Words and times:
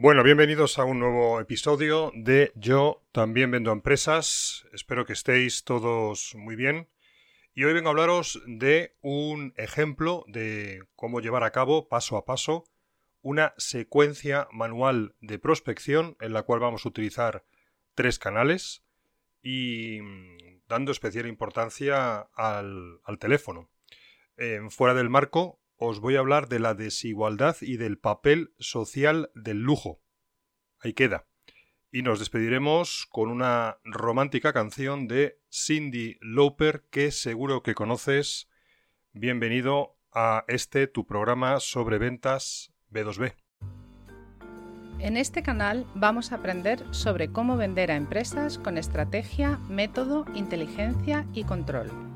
Bueno, 0.00 0.22
bienvenidos 0.22 0.78
a 0.78 0.84
un 0.84 1.00
nuevo 1.00 1.40
episodio 1.40 2.12
de 2.14 2.52
Yo 2.54 3.02
también 3.10 3.50
vendo 3.50 3.72
empresas. 3.72 4.64
Espero 4.72 5.04
que 5.04 5.12
estéis 5.12 5.64
todos 5.64 6.36
muy 6.36 6.54
bien. 6.54 6.88
Y 7.52 7.64
hoy 7.64 7.72
vengo 7.72 7.88
a 7.88 7.90
hablaros 7.90 8.40
de 8.46 8.94
un 9.00 9.54
ejemplo 9.56 10.24
de 10.28 10.84
cómo 10.94 11.18
llevar 11.18 11.42
a 11.42 11.50
cabo 11.50 11.88
paso 11.88 12.16
a 12.16 12.24
paso 12.24 12.62
una 13.22 13.54
secuencia 13.56 14.46
manual 14.52 15.16
de 15.20 15.40
prospección 15.40 16.16
en 16.20 16.32
la 16.32 16.44
cual 16.44 16.60
vamos 16.60 16.86
a 16.86 16.90
utilizar 16.90 17.44
tres 17.96 18.20
canales 18.20 18.84
y 19.42 19.98
mm, 20.00 20.60
dando 20.68 20.92
especial 20.92 21.26
importancia 21.26 22.20
al, 22.36 23.00
teléfono. 23.18 23.68
fuera 24.70 24.94
del 24.94 25.10
marco 25.10 25.58
os 25.78 26.00
voy 26.00 26.16
a 26.16 26.18
hablar 26.18 26.48
de 26.48 26.58
la 26.58 26.74
desigualdad 26.74 27.56
y 27.60 27.76
del 27.76 27.98
papel 27.98 28.52
social 28.58 29.30
del 29.34 29.62
lujo. 29.62 30.02
Ahí 30.80 30.92
queda. 30.92 31.26
Y 31.90 32.02
nos 32.02 32.18
despediremos 32.18 33.06
con 33.08 33.30
una 33.30 33.78
romántica 33.84 34.52
canción 34.52 35.08
de 35.08 35.40
Cindy 35.50 36.18
Lauper 36.20 36.84
que 36.90 37.10
seguro 37.10 37.62
que 37.62 37.74
conoces. 37.74 38.48
Bienvenido 39.12 39.96
a 40.12 40.44
este 40.48 40.86
tu 40.86 41.06
programa 41.06 41.60
sobre 41.60 41.98
ventas 41.98 42.74
B2B. 42.90 43.34
En 44.98 45.16
este 45.16 45.44
canal 45.44 45.86
vamos 45.94 46.32
a 46.32 46.36
aprender 46.36 46.84
sobre 46.90 47.30
cómo 47.30 47.56
vender 47.56 47.92
a 47.92 47.96
empresas 47.96 48.58
con 48.58 48.76
estrategia, 48.76 49.58
método, 49.68 50.26
inteligencia 50.34 51.24
y 51.32 51.44
control 51.44 52.07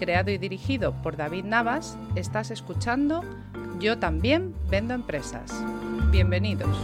creado 0.00 0.30
y 0.30 0.38
dirigido 0.38 0.94
por 1.02 1.18
David 1.18 1.44
Navas, 1.44 1.98
estás 2.14 2.50
escuchando 2.50 3.22
Yo 3.80 3.98
también 3.98 4.54
vendo 4.70 4.94
empresas. 4.94 5.52
Bienvenidos. 6.10 6.74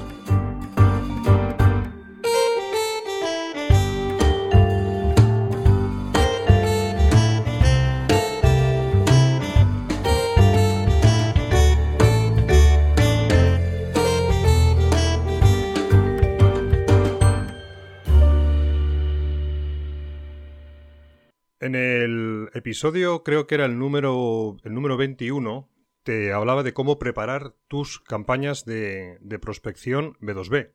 Episodio, 22.76 23.22
creo 23.22 23.46
que 23.46 23.54
era 23.54 23.64
el 23.64 23.78
número, 23.78 24.58
el 24.62 24.74
número 24.74 24.98
21, 24.98 25.66
te 26.02 26.34
hablaba 26.34 26.62
de 26.62 26.74
cómo 26.74 26.98
preparar 26.98 27.54
tus 27.68 28.00
campañas 28.00 28.66
de, 28.66 29.16
de 29.22 29.38
prospección 29.38 30.12
B2B. 30.20 30.74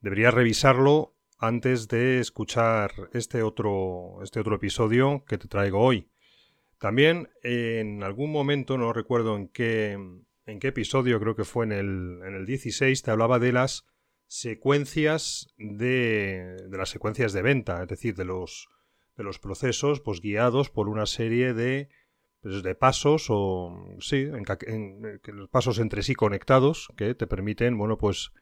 Deberías 0.00 0.32
revisarlo 0.32 1.14
antes 1.36 1.88
de 1.88 2.20
escuchar 2.20 2.92
este 3.12 3.42
otro, 3.42 4.22
este 4.22 4.40
otro 4.40 4.56
episodio 4.56 5.26
que 5.28 5.36
te 5.36 5.46
traigo 5.46 5.80
hoy. 5.80 6.08
También 6.78 7.28
en 7.42 8.02
algún 8.02 8.32
momento, 8.32 8.78
no 8.78 8.94
recuerdo 8.94 9.36
en 9.36 9.48
qué, 9.48 9.98
en 10.46 10.58
qué 10.58 10.68
episodio, 10.68 11.20
creo 11.20 11.36
que 11.36 11.44
fue 11.44 11.66
en 11.66 11.72
el, 11.72 12.20
en 12.26 12.34
el 12.34 12.46
16, 12.46 13.02
te 13.02 13.10
hablaba 13.10 13.38
de 13.38 13.52
las 13.52 13.84
secuencias 14.26 15.52
de, 15.58 16.56
de 16.66 16.78
las 16.78 16.88
secuencias 16.88 17.34
de 17.34 17.42
venta, 17.42 17.82
es 17.82 17.88
decir, 17.88 18.14
de 18.14 18.24
los 18.24 18.70
de 19.20 19.24
los 19.24 19.38
procesos, 19.38 20.00
pues 20.00 20.22
guiados 20.22 20.70
por 20.70 20.88
una 20.88 21.04
serie 21.04 21.52
de, 21.52 21.90
pues, 22.40 22.62
de 22.62 22.74
pasos 22.74 23.26
o 23.28 23.86
sí, 24.00 24.30
en, 24.66 25.20
los 25.26 25.48
pasos 25.50 25.78
entre 25.78 26.02
sí 26.02 26.14
conectados 26.14 26.88
que 26.96 27.14
te 27.14 27.26
permiten, 27.26 27.76
bueno, 27.76 27.98
pues 27.98 28.32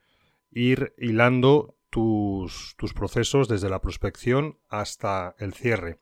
ir 0.52 0.94
hilando 0.96 1.76
tus, 1.90 2.76
tus 2.78 2.94
procesos 2.94 3.48
desde 3.48 3.68
la 3.68 3.80
prospección 3.80 4.60
hasta 4.68 5.34
el 5.38 5.52
cierre. 5.52 5.98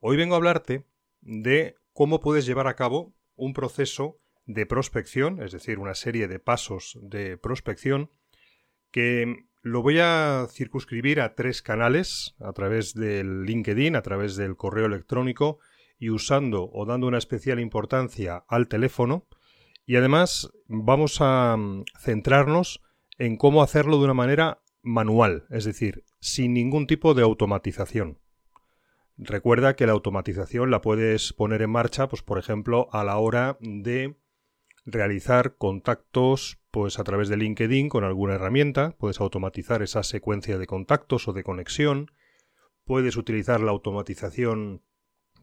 Hoy 0.00 0.16
vengo 0.16 0.34
a 0.34 0.38
hablarte 0.38 0.86
de 1.20 1.76
cómo 1.92 2.20
puedes 2.20 2.46
llevar 2.46 2.68
a 2.68 2.76
cabo 2.76 3.12
un 3.34 3.52
proceso 3.52 4.18
de 4.46 4.64
prospección, 4.64 5.42
es 5.42 5.52
decir, 5.52 5.78
una 5.78 5.94
serie 5.94 6.26
de 6.26 6.38
pasos 6.38 6.98
de 7.02 7.36
prospección 7.36 8.10
que 8.90 9.44
lo 9.66 9.82
voy 9.82 9.98
a 9.98 10.46
circunscribir 10.48 11.20
a 11.20 11.34
tres 11.34 11.60
canales, 11.60 12.36
a 12.38 12.52
través 12.52 12.94
del 12.94 13.42
LinkedIn, 13.42 13.96
a 13.96 14.02
través 14.02 14.36
del 14.36 14.54
correo 14.54 14.86
electrónico 14.86 15.58
y 15.98 16.10
usando 16.10 16.70
o 16.72 16.86
dando 16.86 17.08
una 17.08 17.18
especial 17.18 17.58
importancia 17.58 18.44
al 18.46 18.68
teléfono. 18.68 19.26
Y 19.84 19.96
además 19.96 20.52
vamos 20.68 21.20
a 21.20 21.56
mm, 21.56 21.82
centrarnos 21.98 22.80
en 23.18 23.36
cómo 23.36 23.60
hacerlo 23.60 23.98
de 23.98 24.04
una 24.04 24.14
manera 24.14 24.62
manual, 24.82 25.46
es 25.50 25.64
decir, 25.64 26.04
sin 26.20 26.54
ningún 26.54 26.86
tipo 26.86 27.14
de 27.14 27.22
automatización. 27.22 28.20
Recuerda 29.16 29.74
que 29.74 29.86
la 29.86 29.94
automatización 29.94 30.70
la 30.70 30.80
puedes 30.80 31.32
poner 31.32 31.62
en 31.62 31.70
marcha, 31.70 32.06
pues 32.06 32.22
por 32.22 32.38
ejemplo, 32.38 32.88
a 32.92 33.02
la 33.02 33.18
hora 33.18 33.58
de 33.60 34.14
realizar 34.86 35.56
contactos 35.56 36.58
pues 36.70 36.98
a 36.98 37.04
través 37.04 37.28
de 37.28 37.36
LinkedIn 37.36 37.88
con 37.88 38.04
alguna 38.04 38.34
herramienta, 38.34 38.94
puedes 38.98 39.20
automatizar 39.20 39.82
esa 39.82 40.02
secuencia 40.02 40.58
de 40.58 40.66
contactos 40.66 41.26
o 41.26 41.32
de 41.32 41.42
conexión, 41.42 42.12
puedes 42.84 43.16
utilizar 43.16 43.60
la 43.60 43.72
automatización 43.72 44.82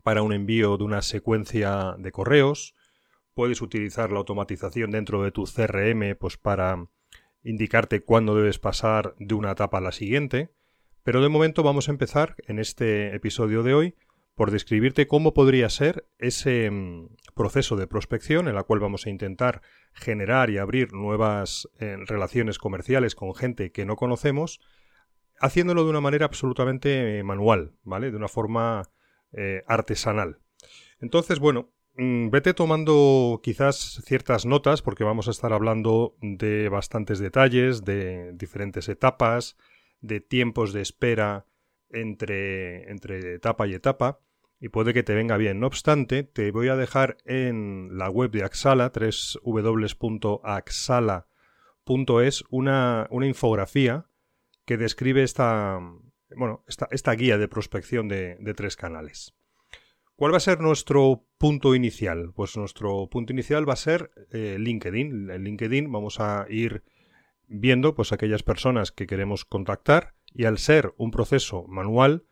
para 0.01 0.21
un 0.21 0.33
envío 0.33 0.77
de 0.77 0.83
una 0.85 1.01
secuencia 1.01 1.95
de 1.97 2.11
correos, 2.11 2.73
puedes 3.33 3.61
utilizar 3.61 4.11
la 4.11 4.19
automatización 4.19 4.91
dentro 4.91 5.23
de 5.23 5.31
tu 5.31 5.43
CRM 5.43 6.15
pues 6.17 6.37
para 6.37 6.87
indicarte 7.43 8.01
cuándo 8.01 8.35
debes 8.35 8.59
pasar 8.59 9.15
de 9.19 9.35
una 9.35 9.51
etapa 9.51 9.79
a 9.79 9.81
la 9.81 9.91
siguiente, 9.91 10.51
pero 11.03 11.21
de 11.21 11.29
momento 11.29 11.63
vamos 11.63 11.89
a 11.89 11.91
empezar 11.91 12.35
en 12.47 12.59
este 12.59 13.13
episodio 13.13 13.63
de 13.63 13.73
hoy 13.73 13.95
por 14.35 14.51
describirte 14.51 15.07
cómo 15.07 15.33
podría 15.33 15.69
ser 15.69 16.07
ese 16.17 16.69
mm, 16.69 17.15
proceso 17.35 17.75
de 17.75 17.87
prospección 17.87 18.47
en 18.47 18.55
la 18.55 18.63
cual 18.63 18.79
vamos 18.79 19.05
a 19.05 19.09
intentar 19.09 19.61
generar 19.93 20.49
y 20.49 20.57
abrir 20.57 20.93
nuevas 20.93 21.69
eh, 21.79 21.97
relaciones 22.05 22.57
comerciales 22.57 23.15
con 23.15 23.35
gente 23.35 23.71
que 23.71 23.85
no 23.85 23.95
conocemos, 23.95 24.59
haciéndolo 25.39 25.83
de 25.83 25.89
una 25.89 26.01
manera 26.01 26.25
absolutamente 26.25 27.19
eh, 27.19 27.23
manual, 27.23 27.73
¿vale? 27.83 28.11
De 28.11 28.17
una 28.17 28.27
forma 28.27 28.89
eh, 29.33 29.63
artesanal. 29.67 30.39
Entonces, 30.99 31.39
bueno, 31.39 31.71
mm, 31.95 32.29
vete 32.29 32.53
tomando 32.53 33.39
quizás 33.43 34.01
ciertas 34.05 34.45
notas 34.45 34.81
porque 34.81 35.03
vamos 35.03 35.27
a 35.27 35.31
estar 35.31 35.53
hablando 35.53 36.15
de 36.21 36.69
bastantes 36.69 37.19
detalles, 37.19 37.83
de 37.83 38.31
diferentes 38.33 38.89
etapas, 38.89 39.57
de 40.01 40.21
tiempos 40.21 40.73
de 40.73 40.81
espera 40.81 41.45
entre, 41.93 42.91
etapa 43.35 43.67
y 43.67 43.73
etapa 43.73 44.19
y 44.59 44.69
puede 44.69 44.93
que 44.93 45.03
te 45.03 45.13
venga 45.13 45.37
bien. 45.37 45.59
No 45.59 45.67
obstante, 45.67 46.23
te 46.23 46.51
voy 46.51 46.69
a 46.69 46.75
dejar 46.75 47.17
en 47.25 47.97
la 47.97 48.09
web 48.09 48.31
de 48.31 48.43
Axala, 48.43 48.91
www.axala.es, 48.93 50.13
una, 52.49 53.07
una 53.09 53.27
infografía 53.27 54.05
que 54.65 54.77
describe 54.77 55.23
esta, 55.23 55.79
bueno, 56.35 56.63
esta, 56.67 56.87
esta 56.91 57.13
guía 57.13 57.37
de 57.37 57.47
prospección 57.47 58.07
de, 58.07 58.53
tres 58.55 58.75
canales. 58.75 59.33
¿Cuál 60.15 60.33
va 60.33 60.37
a 60.37 60.41
ser 60.41 60.59
nuestro 60.61 61.25
punto 61.37 61.75
inicial? 61.75 62.31
Pues 62.35 62.55
nuestro 62.55 63.09
punto 63.09 63.33
inicial 63.33 63.67
va 63.67 63.73
a 63.73 63.77
ser 63.77 64.11
eh, 64.31 64.57
LinkedIn. 64.59 65.31
En 65.31 65.43
LinkedIn 65.43 65.91
vamos 65.91 66.19
a 66.19 66.45
ir 66.49 66.83
viendo 67.47 67.93
pues 67.95 68.13
aquellas 68.13 68.43
personas 68.43 68.91
que 68.91 69.07
queremos 69.07 69.43
contactar 69.43 70.13
y 70.33 70.45
al 70.45 70.57
ser 70.57 70.93
un 70.97 71.11
proceso 71.11 71.65
manual, 71.67 72.25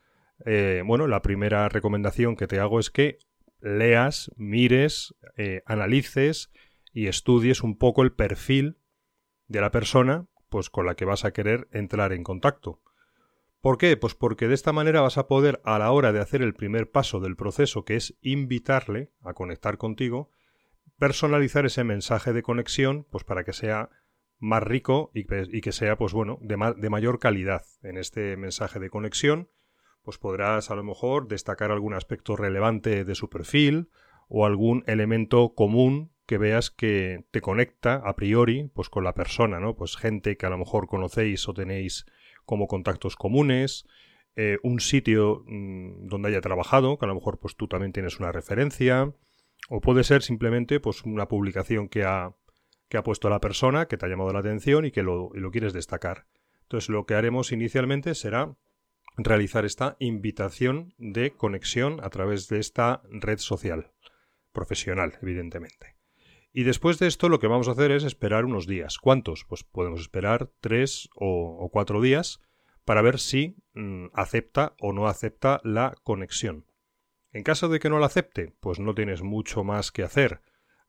eh, 0.45 0.83
bueno, 0.86 1.07
la 1.07 1.21
primera 1.21 1.69
recomendación 1.69 2.36
que 2.36 2.48
te 2.48 2.59
hago 2.59 2.80
es 2.80 2.89
que 2.89 3.19
leas, 3.59 4.31
mires, 4.36 5.15
eh, 5.38 5.62
analices 5.65 6.51
y 6.94 7.07
estudies 7.07 7.62
un 7.62 7.77
poco 7.77 8.01
el 8.01 8.12
perfil 8.12 8.77
de 9.48 9.62
la 9.62 9.71
persona 9.71 10.27
pues 10.50 10.69
con 10.69 10.86
la 10.86 10.95
que 10.95 11.06
vas 11.06 11.24
a 11.24 11.31
querer 11.31 11.69
entrar 11.71 12.12
en 12.12 12.24
contacto. 12.24 12.81
¿Por 13.62 13.77
qué? 13.77 13.95
Pues 13.95 14.15
porque 14.15 14.48
de 14.48 14.56
esta 14.56 14.74
manera 14.74 15.01
vas 15.01 15.18
a 15.18 15.27
poder 15.27 15.62
a 15.63 15.80
la 15.80 15.92
hora 15.92 16.12
de 16.12 16.19
hacer 16.19 16.42
el 16.42 16.53
primer 16.53 16.92
paso 16.92 17.19
del 17.19 17.36
proceso, 17.36 17.86
que 17.86 17.95
es 17.95 18.18
invitarle 18.21 19.12
a 19.21 19.33
conectar 19.33 19.77
contigo, 19.77 20.30
personalizar 20.98 21.65
ese 21.65 21.83
mensaje 21.83 22.33
de 22.33 22.44
conexión, 22.44 23.07
pues 23.09 23.24
para 23.24 23.44
que 23.45 23.53
sea 23.53 23.89
más 24.41 24.63
rico 24.63 25.11
y 25.13 25.23
que, 25.61 25.71
sea, 25.71 25.97
pues 25.97 26.11
bueno, 26.11 26.38
de, 26.41 26.57
de 26.75 26.89
mayor 26.89 27.19
calidad. 27.19 27.63
En 27.83 27.97
este 27.97 28.35
mensaje 28.35 28.79
de 28.79 28.89
conexión, 28.89 29.49
pues 30.03 30.17
podrás 30.17 30.71
a 30.71 30.75
lo 30.75 30.83
mejor 30.83 31.27
destacar 31.27 31.71
algún 31.71 31.93
aspecto 31.93 32.35
relevante 32.35 33.05
de 33.05 33.15
su 33.15 33.29
perfil 33.29 33.89
o 34.27 34.45
algún 34.45 34.83
elemento 34.88 35.53
común 35.53 36.11
que 36.25 36.38
veas 36.38 36.71
que 36.71 37.25
te 37.31 37.41
conecta 37.41 37.95
a 37.95 38.15
priori 38.15 38.71
pues 38.73 38.89
con 38.89 39.03
la 39.03 39.13
persona, 39.13 39.59
¿no? 39.59 39.75
Pues 39.75 39.95
gente 39.95 40.38
que 40.38 40.45
a 40.45 40.49
lo 40.49 40.57
mejor 40.57 40.88
conocéis 40.88 41.47
o 41.47 41.53
tenéis 41.53 42.05
como 42.45 42.67
contactos 42.67 43.15
comunes, 43.15 43.85
eh, 44.35 44.57
un 44.63 44.79
sitio 44.79 45.43
mm, 45.45 46.07
donde 46.07 46.29
haya 46.29 46.41
trabajado, 46.41 46.97
que 46.97 47.05
a 47.05 47.09
lo 47.09 47.15
mejor 47.15 47.39
pues 47.39 47.55
tú 47.55 47.67
también 47.67 47.91
tienes 47.91 48.19
una 48.19 48.31
referencia, 48.31 49.13
o 49.69 49.81
puede 49.81 50.03
ser 50.03 50.23
simplemente 50.23 50.79
pues 50.79 51.03
una 51.03 51.27
publicación 51.27 51.89
que 51.89 52.03
ha, 52.03 52.33
que 52.91 52.97
ha 52.97 53.03
puesto 53.03 53.29
la 53.29 53.39
persona, 53.39 53.88
que 53.88 53.97
te 53.97 54.05
ha 54.05 54.09
llamado 54.09 54.33
la 54.33 54.39
atención 54.39 54.83
y 54.85 54.91
que 54.91 55.01
lo, 55.01 55.31
y 55.33 55.39
lo 55.39 55.49
quieres 55.49 55.71
destacar. 55.71 56.27
Entonces 56.63 56.89
lo 56.89 57.05
que 57.05 57.15
haremos 57.15 57.53
inicialmente 57.53 58.13
será 58.15 58.57
realizar 59.15 59.63
esta 59.63 59.95
invitación 59.99 60.93
de 60.97 61.31
conexión 61.31 62.03
a 62.03 62.09
través 62.09 62.49
de 62.49 62.59
esta 62.59 63.01
red 63.09 63.38
social, 63.38 63.91
profesional, 64.51 65.17
evidentemente. 65.21 65.95
Y 66.51 66.63
después 66.63 66.99
de 66.99 67.07
esto 67.07 67.29
lo 67.29 67.39
que 67.39 67.47
vamos 67.47 67.69
a 67.69 67.71
hacer 67.71 67.91
es 67.91 68.03
esperar 68.03 68.43
unos 68.43 68.67
días. 68.67 68.97
¿Cuántos? 68.97 69.45
Pues 69.45 69.63
podemos 69.63 70.01
esperar 70.01 70.51
tres 70.59 71.09
o, 71.15 71.69
cuatro 71.71 72.01
días 72.01 72.41
para 72.83 73.01
ver 73.01 73.19
si 73.19 73.55
mm, 73.73 74.07
acepta 74.13 74.75
o 74.81 74.91
no 74.91 75.07
acepta 75.07 75.61
la 75.63 75.95
conexión. 76.03 76.65
En 77.31 77.43
caso 77.43 77.69
de 77.69 77.79
que 77.79 77.89
no 77.89 77.99
la 77.99 78.07
acepte, 78.07 78.53
pues 78.59 78.79
no 78.79 78.93
tienes 78.93 79.21
mucho 79.21 79.63
más 79.63 79.93
que 79.93 80.03
hacer. 80.03 80.41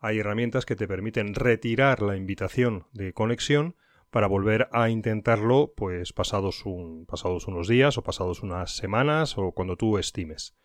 Hay 0.05 0.19
herramientas 0.19 0.67
que 0.67 0.75
te 0.75 0.89
permiten 0.89 1.33
retirar 1.33 2.03
la 2.03 2.17
invitación 2.17 2.89
de 2.93 3.13
conexión 3.13 3.77
para 4.11 4.27
volver 4.27 4.69
a 4.73 4.91
intentarlo 4.91 5.75
pues 5.77 6.13
pasados, 6.13 6.67
un, 6.67 7.07
pasados 7.07 7.47
unos 7.47 7.69
días 7.69 7.97
o 7.97 8.03
pasados 8.03 8.43
unas 8.43 8.75
semanas 8.75 9.39
o 9.39 9.53
cuando 9.53 9.77
tú 9.77 9.99
estimes. 9.99 10.57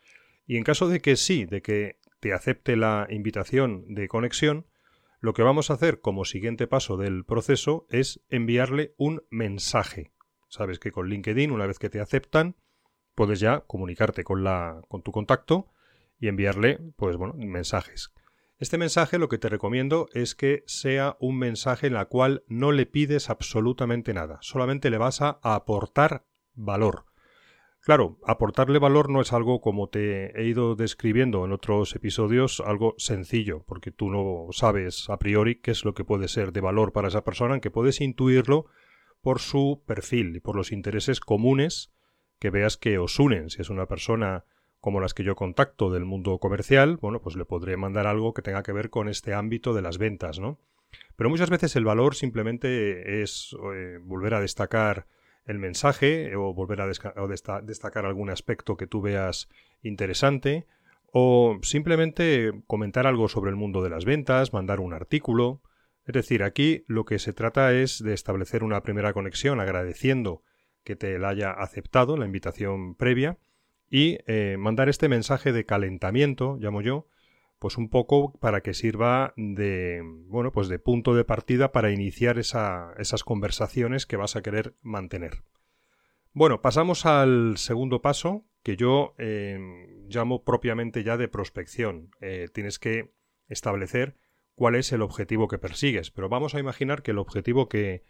Y 0.48 0.58
en 0.58 0.64
caso 0.64 0.90
de 0.90 1.02
que 1.02 1.16
sí, 1.16 1.46
de 1.46 1.62
que 1.62 2.00
te 2.20 2.34
acepte 2.34 2.76
la 2.76 3.06
invitación 3.12 3.94
de 3.94 4.08
conexión, 4.08 4.66
lo 5.20 5.36
que 5.36 5.44
vamos 5.44 5.70
a 5.70 5.76
hacer 5.76 6.02
como 6.02 6.26
siguiente 6.26 6.66
paso 6.66 6.98
del 6.98 7.24
proceso 7.24 7.86
es 7.92 8.22
enviarle 8.30 8.96
un 8.98 9.22
mensaje. 9.30 10.14
Sabes 10.50 10.80
que 10.80 10.92
con 10.92 11.10
LinkedIn, 11.10 11.52
una 11.52 11.68
vez 11.68 11.78
que 11.78 11.92
te 11.92 12.00
aceptan, 12.00 12.56
puedes 13.14 13.40
ya 13.40 13.60
comunicarte 13.68 14.24
con, 14.24 14.44
la, 14.44 14.82
con 14.88 15.04
tu 15.04 15.12
contacto 15.12 15.68
y 16.20 16.28
enviarle, 16.28 16.80
pues 16.96 17.18
mensajes. 17.36 18.12
Este 18.60 18.80
mensaje 18.80 19.20
lo 19.20 19.30
que 19.30 19.38
te 19.38 19.50
recomiendo 19.50 20.08
es 20.14 20.34
que 20.34 20.64
sea 20.66 21.16
un 21.20 21.38
mensaje 21.38 21.86
en 21.86 21.96
el 21.96 22.08
cual 22.08 22.44
no 22.48 22.72
le 22.72 22.88
pides 22.88 23.30
absolutamente 23.30 24.16
nada, 24.16 24.40
solamente 24.42 24.90
le 24.90 24.98
vas 24.98 25.22
a 25.22 25.38
aportar 25.44 26.26
valor. 26.56 27.06
Claro, 27.82 28.18
aportarle 28.26 28.80
valor 28.80 29.12
no 29.12 29.22
es 29.22 29.32
algo 29.32 29.62
como 29.62 29.90
te 29.90 30.38
he 30.42 30.48
ido 30.48 30.76
describiendo 30.76 31.46
en 31.46 31.52
otros 31.52 31.96
episodios, 31.96 32.60
algo 32.66 32.96
sencillo, 32.98 33.64
porque 33.68 33.92
tú 33.92 34.10
no 34.10 34.48
sabes 34.52 35.08
a 35.12 35.20
priori 35.20 35.62
qué 35.62 35.70
es 35.70 35.86
lo 35.86 35.94
que 35.94 36.04
puede 36.04 36.28
ser 36.28 36.52
de 36.52 36.62
valor 36.62 36.94
para 36.94 37.10
esa 37.10 37.24
persona, 37.24 37.54
aunque 37.54 37.70
puedes 37.70 38.02
intuirlo 38.02 38.66
por 39.22 39.40
su 39.40 39.84
perfil 39.86 40.36
y 40.36 40.40
por 40.40 40.56
los 40.56 40.72
intereses 40.72 41.20
comunes 41.20 41.94
que 42.40 42.50
veas 42.50 42.76
que 42.76 42.98
os 42.98 43.20
unen. 43.20 43.52
Si 43.52 43.62
es 43.62 43.70
una 43.70 43.86
persona 43.86 44.46
como 44.80 45.00
las 45.00 45.14
que 45.14 45.24
yo 45.24 45.36
contacto 45.36 45.92
del 45.92 46.06
mundo 46.06 46.38
comercial, 46.40 46.98
bueno, 46.98 47.22
pues 47.22 47.36
le 47.36 47.46
podré 47.46 47.78
mandar 47.78 48.08
algo 48.08 48.34
que 48.34 48.42
tenga 48.42 48.64
que 48.64 48.72
ver 48.72 48.90
con 48.90 49.10
este 49.10 49.34
ámbito 49.34 49.74
de 49.74 49.82
las 49.82 49.98
ventas, 49.98 50.40
¿no? 50.40 50.60
Pero 51.16 51.30
muchas 51.30 51.50
veces 51.50 51.76
el 51.76 51.86
valor 51.86 52.16
simplemente 52.16 53.22
es 53.22 53.56
eh, 53.74 54.00
volver 54.02 54.36
a 54.36 54.42
destacar 54.42 55.08
el 55.46 55.60
mensaje 55.60 56.36
o 56.36 56.54
volver 56.54 56.82
a 56.82 56.88
destacar 56.88 58.06
algún 58.06 58.30
aspecto 58.30 58.78
que 58.78 58.88
tú 58.88 59.02
veas 59.02 59.50
interesante 59.82 60.68
o 61.12 61.58
simplemente 61.62 62.52
comentar 62.68 63.08
algo 63.08 63.30
sobre 63.30 63.50
el 63.50 63.56
mundo 63.56 63.82
de 63.82 63.90
las 63.90 64.06
ventas, 64.06 64.54
mandar 64.54 64.80
un 64.80 64.94
artículo. 64.94 65.62
Es 66.06 66.14
decir, 66.14 66.44
aquí 66.44 66.84
lo 66.88 67.06
que 67.06 67.18
se 67.18 67.34
trata 67.34 67.74
es 67.74 68.04
de 68.04 68.14
establecer 68.14 68.64
una 68.64 68.84
primera 68.84 69.14
conexión 69.14 69.60
agradeciendo 69.60 70.44
que 70.84 70.96
te 70.96 71.18
la 71.18 71.30
haya 71.30 71.52
aceptado 71.52 72.18
la 72.18 72.26
invitación 72.26 72.96
previa 72.96 73.38
y 73.90 74.20
eh, 74.28 74.58
mandar 74.58 74.90
este 74.90 75.10
mensaje 75.10 75.52
de 75.52 75.66
calentamiento, 75.66 76.58
llamo 76.60 76.82
yo, 76.82 77.08
pues 77.60 77.78
un 77.78 77.90
poco 77.90 78.34
para 78.40 78.62
que 78.62 78.74
sirva 78.74 79.34
de 79.36 80.02
bueno 80.28 80.52
pues 80.52 80.68
de 80.68 80.80
punto 80.80 81.16
de 81.16 81.26
partida 81.26 81.72
para 81.72 81.92
iniciar 81.92 82.38
esas 82.38 83.24
conversaciones 83.24 84.06
que 84.06 84.18
vas 84.18 84.36
a 84.36 84.42
querer 84.42 84.76
mantener. 84.82 85.44
Bueno 86.34 86.62
pasamos 86.62 87.06
al 87.06 87.58
segundo 87.58 88.02
paso 88.02 88.46
que 88.62 88.76
yo 88.76 89.16
em, 89.18 90.08
llamo 90.08 90.44
propiamente 90.44 91.04
ya 91.04 91.18
de 91.18 91.28
prospección. 91.28 92.12
Eh, 92.22 92.48
tienes 92.54 92.80
que 92.80 93.12
establecer 93.48 94.18
cuál 94.56 94.76
es 94.76 94.92
el 94.92 95.02
objetivo 95.02 95.48
que 95.48 95.58
persigues 95.58 96.12
pero 96.12 96.30
vamos 96.30 96.54
a 96.54 96.60
imaginar 96.60 97.02
que 97.02 97.12
el 97.12 97.18
objetivo 97.18 97.68
que, 97.70 98.04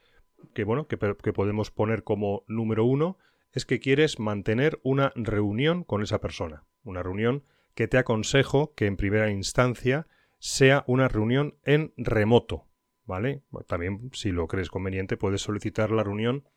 que 0.54 0.66
bueno 0.66 0.88
que, 0.88 0.98
que 0.98 1.34
podemos 1.34 1.72
poner 1.72 2.04
como 2.04 2.44
número 2.48 2.84
uno 2.84 3.18
es 3.52 3.66
que 3.66 3.80
quieres 3.80 4.20
mantener 4.20 4.80
una 4.84 5.12
reunión 5.16 5.84
con 5.84 6.04
esa 6.04 6.20
persona 6.20 6.68
una 6.88 7.04
reunión 7.04 7.44
que 7.76 7.88
te 7.88 7.98
aconsejo 7.98 8.74
que 8.74 8.88
en 8.88 8.98
primera 8.98 9.30
instancia 9.30 10.08
sea 10.40 10.84
una 10.88 11.08
reunión 11.08 11.58
en 11.64 11.94
remoto, 11.98 12.68
¿vale? 13.06 13.44
También, 13.68 14.10
si 14.14 14.32
lo 14.32 14.48
crees 14.48 14.70
conveniente, 14.70 15.18
puedes 15.18 15.42
solicitar 15.42 15.92
la 15.92 16.04
reunión 16.04 16.48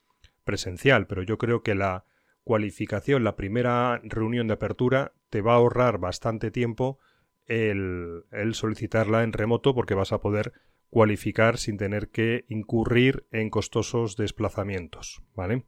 presencial, 0.44 1.06
pero 1.06 1.22
yo 1.22 1.38
creo 1.38 1.62
que 1.62 1.74
la 1.74 2.04
cualificación, 2.44 3.24
la 3.24 3.36
primera 3.36 4.00
reunión 4.02 4.46
de 4.46 4.54
apertura, 4.54 5.12
te 5.28 5.42
va 5.42 5.52
a 5.52 5.56
ahorrar 5.56 5.98
bastante 5.98 6.50
tiempo 6.50 6.98
el, 7.46 8.24
solicitarla 8.52 9.22
en 9.22 9.32
remoto 9.32 9.74
porque 9.74 9.94
vas 9.94 10.12
a 10.12 10.20
poder 10.20 10.52
cualificar 10.88 11.58
sin 11.58 11.76
tener 11.76 12.10
que 12.10 12.44
incurrir 12.48 13.26
en 13.30 13.50
costosos 13.50 14.16
desplazamientos, 14.16 15.22
¿vale? 15.34 15.64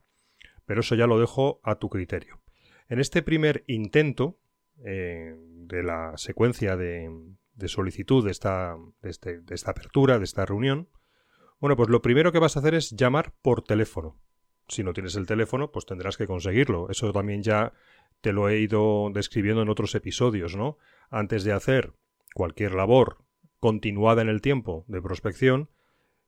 Pero 0.66 0.80
eso 0.80 0.94
ya 0.94 1.06
lo 1.06 1.18
dejo 1.18 1.60
a 1.62 1.76
tu 1.76 1.88
criterio. 1.88 2.40
En 2.88 3.00
este 3.00 3.22
primer 3.22 3.64
intento, 3.66 4.38
eh, 4.84 5.34
de 5.36 5.82
la 5.82 6.16
secuencia 6.16 6.76
de, 6.76 7.10
solicitud 7.66 8.24
de 8.24 8.30
esta, 8.30 8.76
este, 9.02 9.40
de, 9.40 9.54
esta 9.54 9.70
apertura, 9.70 10.18
de 10.18 10.24
esta 10.24 10.44
reunión, 10.44 10.88
bueno, 11.60 11.76
pues 11.76 11.88
lo 11.88 12.02
primero 12.02 12.32
que 12.32 12.40
vas 12.40 12.56
a 12.56 12.60
hacer 12.60 12.74
es 12.74 12.90
llamar 12.90 13.34
por 13.40 13.62
teléfono. 13.62 14.18
Si 14.68 14.82
no 14.82 14.92
tienes 14.92 15.14
el 15.16 15.26
teléfono, 15.26 15.70
pues 15.70 15.86
tendrás 15.86 16.16
que 16.16 16.26
conseguirlo. 16.26 16.90
Eso 16.90 17.12
también 17.12 17.42
ya 17.42 17.72
te 18.20 18.32
lo 18.32 18.48
he 18.48 18.58
ido 18.58 19.10
describiendo 19.12 19.62
en 19.62 19.68
otros 19.68 19.94
episodios, 19.94 20.56
¿no? 20.56 20.78
Antes 21.10 21.44
de 21.44 21.52
hacer 21.52 21.92
cualquier 22.34 22.74
labor 22.74 23.18
continuada 23.60 24.22
en 24.22 24.28
el 24.28 24.40
tiempo 24.40 24.84
de 24.88 25.00
prospección, 25.00 25.70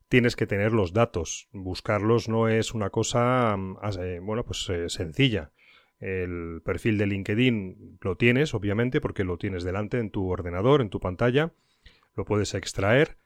tienes 0.09 0.37
que 0.37 0.47
tener 0.47 0.73
los 0.73 0.93
datos. 0.93 1.49
Buscarlos 1.53 2.29
no 2.29 2.49
es 2.49 2.75
una 2.75 2.91
cosa, 2.91 3.57
mm, 3.57 3.77
eh, 4.01 4.21
bueno, 4.23 4.45
pues 4.45 4.69
eh, 4.71 4.89
sencilla. 4.89 5.53
El 6.01 6.61
perfil 6.65 6.99
de 6.99 7.07
LinkedIn 7.07 7.99
lo 8.01 8.17
tienes, 8.17 8.55
obviamente, 8.55 9.01
porque 9.01 9.25
lo 9.25 9.39
tienes 9.39 9.65
delante 9.65 9.99
en 9.99 10.11
tu 10.11 10.29
ordenador, 10.29 10.81
en 10.81 10.91
tu 10.91 11.01
pantalla. 11.01 11.53
Lo 12.15 12.25
puedes 12.25 12.55
extraer. 12.55 13.17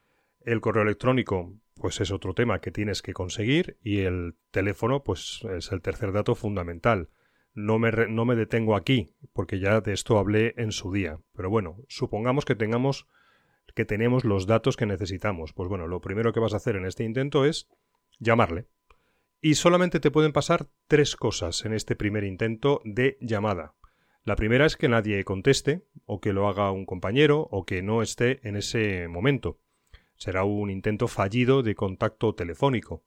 El 0.44 0.60
correo 0.60 0.82
electrónico, 0.82 1.54
pues 1.74 2.00
es 2.00 2.10
otro 2.10 2.34
tema 2.34 2.60
que 2.60 2.70
tienes 2.70 3.02
que 3.02 3.14
conseguir. 3.14 3.78
Y 3.82 4.00
el 4.00 4.36
teléfono, 4.50 5.02
pues 5.02 5.40
es 5.56 5.72
el 5.72 5.82
tercer 5.82 6.12
dato 6.12 6.34
fundamental. 6.34 7.08
No 7.54 7.78
me, 7.78 7.90
no 7.90 8.24
me 8.24 8.36
detengo 8.36 8.76
aquí, 8.76 9.14
porque 9.32 9.58
ya 9.58 9.80
de 9.80 9.92
esto 9.92 10.18
hablé 10.18 10.54
en 10.56 10.70
su 10.70 10.92
día. 10.92 11.18
Pero 11.34 11.50
bueno, 11.50 11.78
supongamos 11.88 12.44
que 12.44 12.54
tengamos 12.54 13.08
que 13.78 13.84
tenemos 13.84 14.24
los 14.24 14.48
datos 14.48 14.76
que 14.76 14.86
necesitamos. 14.86 15.52
Pues 15.52 15.68
bueno, 15.68 15.86
lo 15.86 16.00
primero 16.00 16.32
que 16.32 16.40
vas 16.40 16.52
a 16.52 16.56
hacer 16.56 16.74
en 16.74 16.84
este 16.84 17.04
intento 17.04 17.44
es 17.44 17.68
llamarle. 18.18 18.66
Y 19.40 19.54
solamente 19.54 20.00
te 20.00 20.10
pueden 20.10 20.32
pasar 20.32 20.66
tres 20.88 21.14
cosas 21.14 21.64
en 21.64 21.72
este 21.72 21.94
primer 21.94 22.24
intento 22.24 22.80
de 22.84 23.18
llamada. 23.20 23.76
La 24.24 24.34
primera 24.34 24.66
es 24.66 24.76
que 24.76 24.88
nadie 24.88 25.22
conteste, 25.22 25.86
o 26.06 26.20
que 26.20 26.32
lo 26.32 26.48
haga 26.48 26.72
un 26.72 26.86
compañero, 26.86 27.46
o 27.52 27.64
que 27.64 27.80
no 27.80 28.02
esté 28.02 28.40
en 28.42 28.56
ese 28.56 29.06
momento. 29.06 29.60
Será 30.16 30.42
un 30.42 30.70
intento 30.70 31.06
fallido 31.06 31.62
de 31.62 31.76
contacto 31.76 32.34
telefónico. 32.34 33.04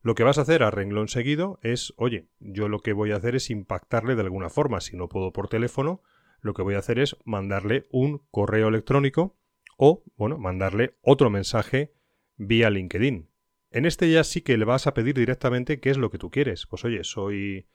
Lo 0.00 0.14
que 0.14 0.22
vas 0.22 0.38
a 0.38 0.42
hacer 0.42 0.62
a 0.62 0.70
renglón 0.70 1.08
seguido 1.08 1.58
es, 1.62 1.92
oye, 1.96 2.28
yo 2.38 2.68
lo 2.68 2.78
que 2.78 2.92
voy 2.92 3.10
a 3.10 3.16
hacer 3.16 3.34
es 3.34 3.50
impactarle 3.50 4.14
de 4.14 4.22
alguna 4.22 4.48
forma. 4.48 4.80
Si 4.80 4.96
no 4.96 5.08
puedo 5.08 5.32
por 5.32 5.48
teléfono, 5.48 6.02
lo 6.40 6.54
que 6.54 6.62
voy 6.62 6.76
a 6.76 6.78
hacer 6.78 7.00
es 7.00 7.16
mandarle 7.24 7.88
un 7.90 8.22
correo 8.30 8.68
electrónico 8.68 9.36
o, 9.76 10.04
bueno, 10.16 10.38
mandarle 10.38 10.96
otro 11.02 11.30
mensaje 11.30 11.92
vía 12.36 12.70
LinkedIn. 12.70 13.30
En 13.70 13.86
este 13.86 14.10
ya 14.10 14.24
sí 14.24 14.40
que 14.40 14.56
le 14.56 14.64
vas 14.64 14.86
a 14.86 14.94
pedir 14.94 15.14
directamente 15.14 15.80
qué 15.80 15.90
es 15.90 15.98
lo 15.98 16.10
que 16.10 16.18
tú 16.18 16.30
quieres. 16.30 16.66
Pues 16.66 16.84
oye, 16.84 17.02
soy 17.04 17.66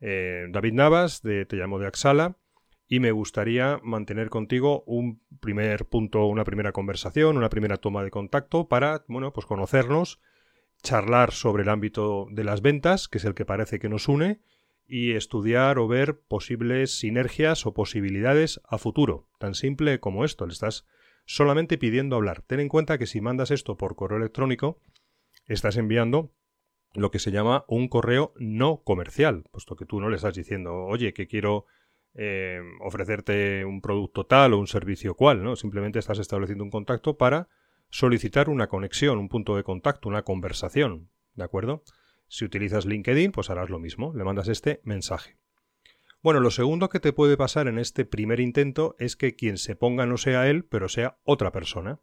eh, 0.00 0.46
David 0.50 0.72
Navas, 0.72 1.22
de, 1.22 1.46
te 1.46 1.56
llamo 1.56 1.78
de 1.78 1.86
Axala, 1.86 2.36
y 2.86 3.00
me 3.00 3.12
gustaría 3.12 3.80
mantener 3.82 4.30
contigo 4.30 4.82
un 4.86 5.20
primer 5.40 5.84
punto, 5.86 6.24
una 6.26 6.44
primera 6.44 6.72
conversación, 6.72 7.36
una 7.36 7.50
primera 7.50 7.76
toma 7.76 8.02
de 8.02 8.10
contacto 8.10 8.68
para, 8.68 9.04
bueno, 9.08 9.32
pues 9.32 9.46
conocernos 9.46 10.20
charlar 10.82 11.32
sobre 11.32 11.64
el 11.64 11.68
ámbito 11.68 12.28
de 12.30 12.44
las 12.44 12.62
ventas, 12.62 13.08
que 13.08 13.18
es 13.18 13.24
el 13.24 13.34
que 13.34 13.44
parece 13.44 13.78
que 13.78 13.88
nos 13.88 14.08
une, 14.08 14.40
y 14.86 15.12
estudiar 15.12 15.78
o 15.78 15.86
ver 15.86 16.20
posibles 16.20 16.98
sinergias 16.98 17.66
o 17.66 17.74
posibilidades 17.74 18.60
a 18.64 18.78
futuro. 18.78 19.28
Tan 19.38 19.54
simple 19.54 20.00
como 20.00 20.24
esto, 20.24 20.46
le 20.46 20.52
estás 20.52 20.86
solamente 21.28 21.76
pidiendo 21.76 22.16
hablar. 22.16 22.42
Ten 22.42 22.58
en 22.58 22.70
cuenta 22.70 22.96
que 22.96 23.06
si 23.06 23.20
mandas 23.20 23.50
esto 23.50 23.76
por 23.76 23.96
correo 23.96 24.16
electrónico, 24.16 24.80
estás 25.46 25.76
enviando 25.76 26.32
lo 26.94 27.10
que 27.10 27.18
se 27.18 27.30
llama 27.30 27.66
un 27.68 27.88
correo 27.88 28.32
no 28.38 28.82
comercial, 28.82 29.44
puesto 29.52 29.76
que 29.76 29.84
tú 29.84 30.00
no 30.00 30.08
le 30.08 30.16
estás 30.16 30.34
diciendo, 30.34 30.74
oye, 30.86 31.12
que 31.12 31.28
quiero 31.28 31.66
eh, 32.14 32.60
ofrecerte 32.80 33.66
un 33.66 33.82
producto 33.82 34.24
tal 34.24 34.54
o 34.54 34.58
un 34.58 34.66
servicio 34.66 35.14
cual, 35.14 35.44
¿no? 35.44 35.54
Simplemente 35.54 35.98
estás 35.98 36.18
estableciendo 36.18 36.64
un 36.64 36.70
contacto 36.70 37.18
para 37.18 37.48
solicitar 37.90 38.48
una 38.48 38.68
conexión, 38.68 39.18
un 39.18 39.28
punto 39.28 39.54
de 39.54 39.64
contacto, 39.64 40.08
una 40.08 40.22
conversación, 40.22 41.10
¿de 41.34 41.44
acuerdo? 41.44 41.84
Si 42.26 42.46
utilizas 42.46 42.86
LinkedIn, 42.86 43.32
pues 43.32 43.50
harás 43.50 43.68
lo 43.68 43.78
mismo, 43.78 44.14
le 44.14 44.24
mandas 44.24 44.48
este 44.48 44.80
mensaje. 44.82 45.36
Bueno, 46.20 46.40
lo 46.40 46.50
segundo 46.50 46.88
que 46.88 46.98
te 46.98 47.12
puede 47.12 47.36
pasar 47.36 47.68
en 47.68 47.78
este 47.78 48.04
primer 48.04 48.40
intento 48.40 48.96
es 48.98 49.14
que 49.14 49.36
quien 49.36 49.56
se 49.56 49.76
ponga 49.76 50.04
no 50.04 50.16
sea 50.16 50.48
él, 50.48 50.64
pero 50.64 50.88
sea 50.88 51.18
otra 51.22 51.52
persona. 51.52 52.00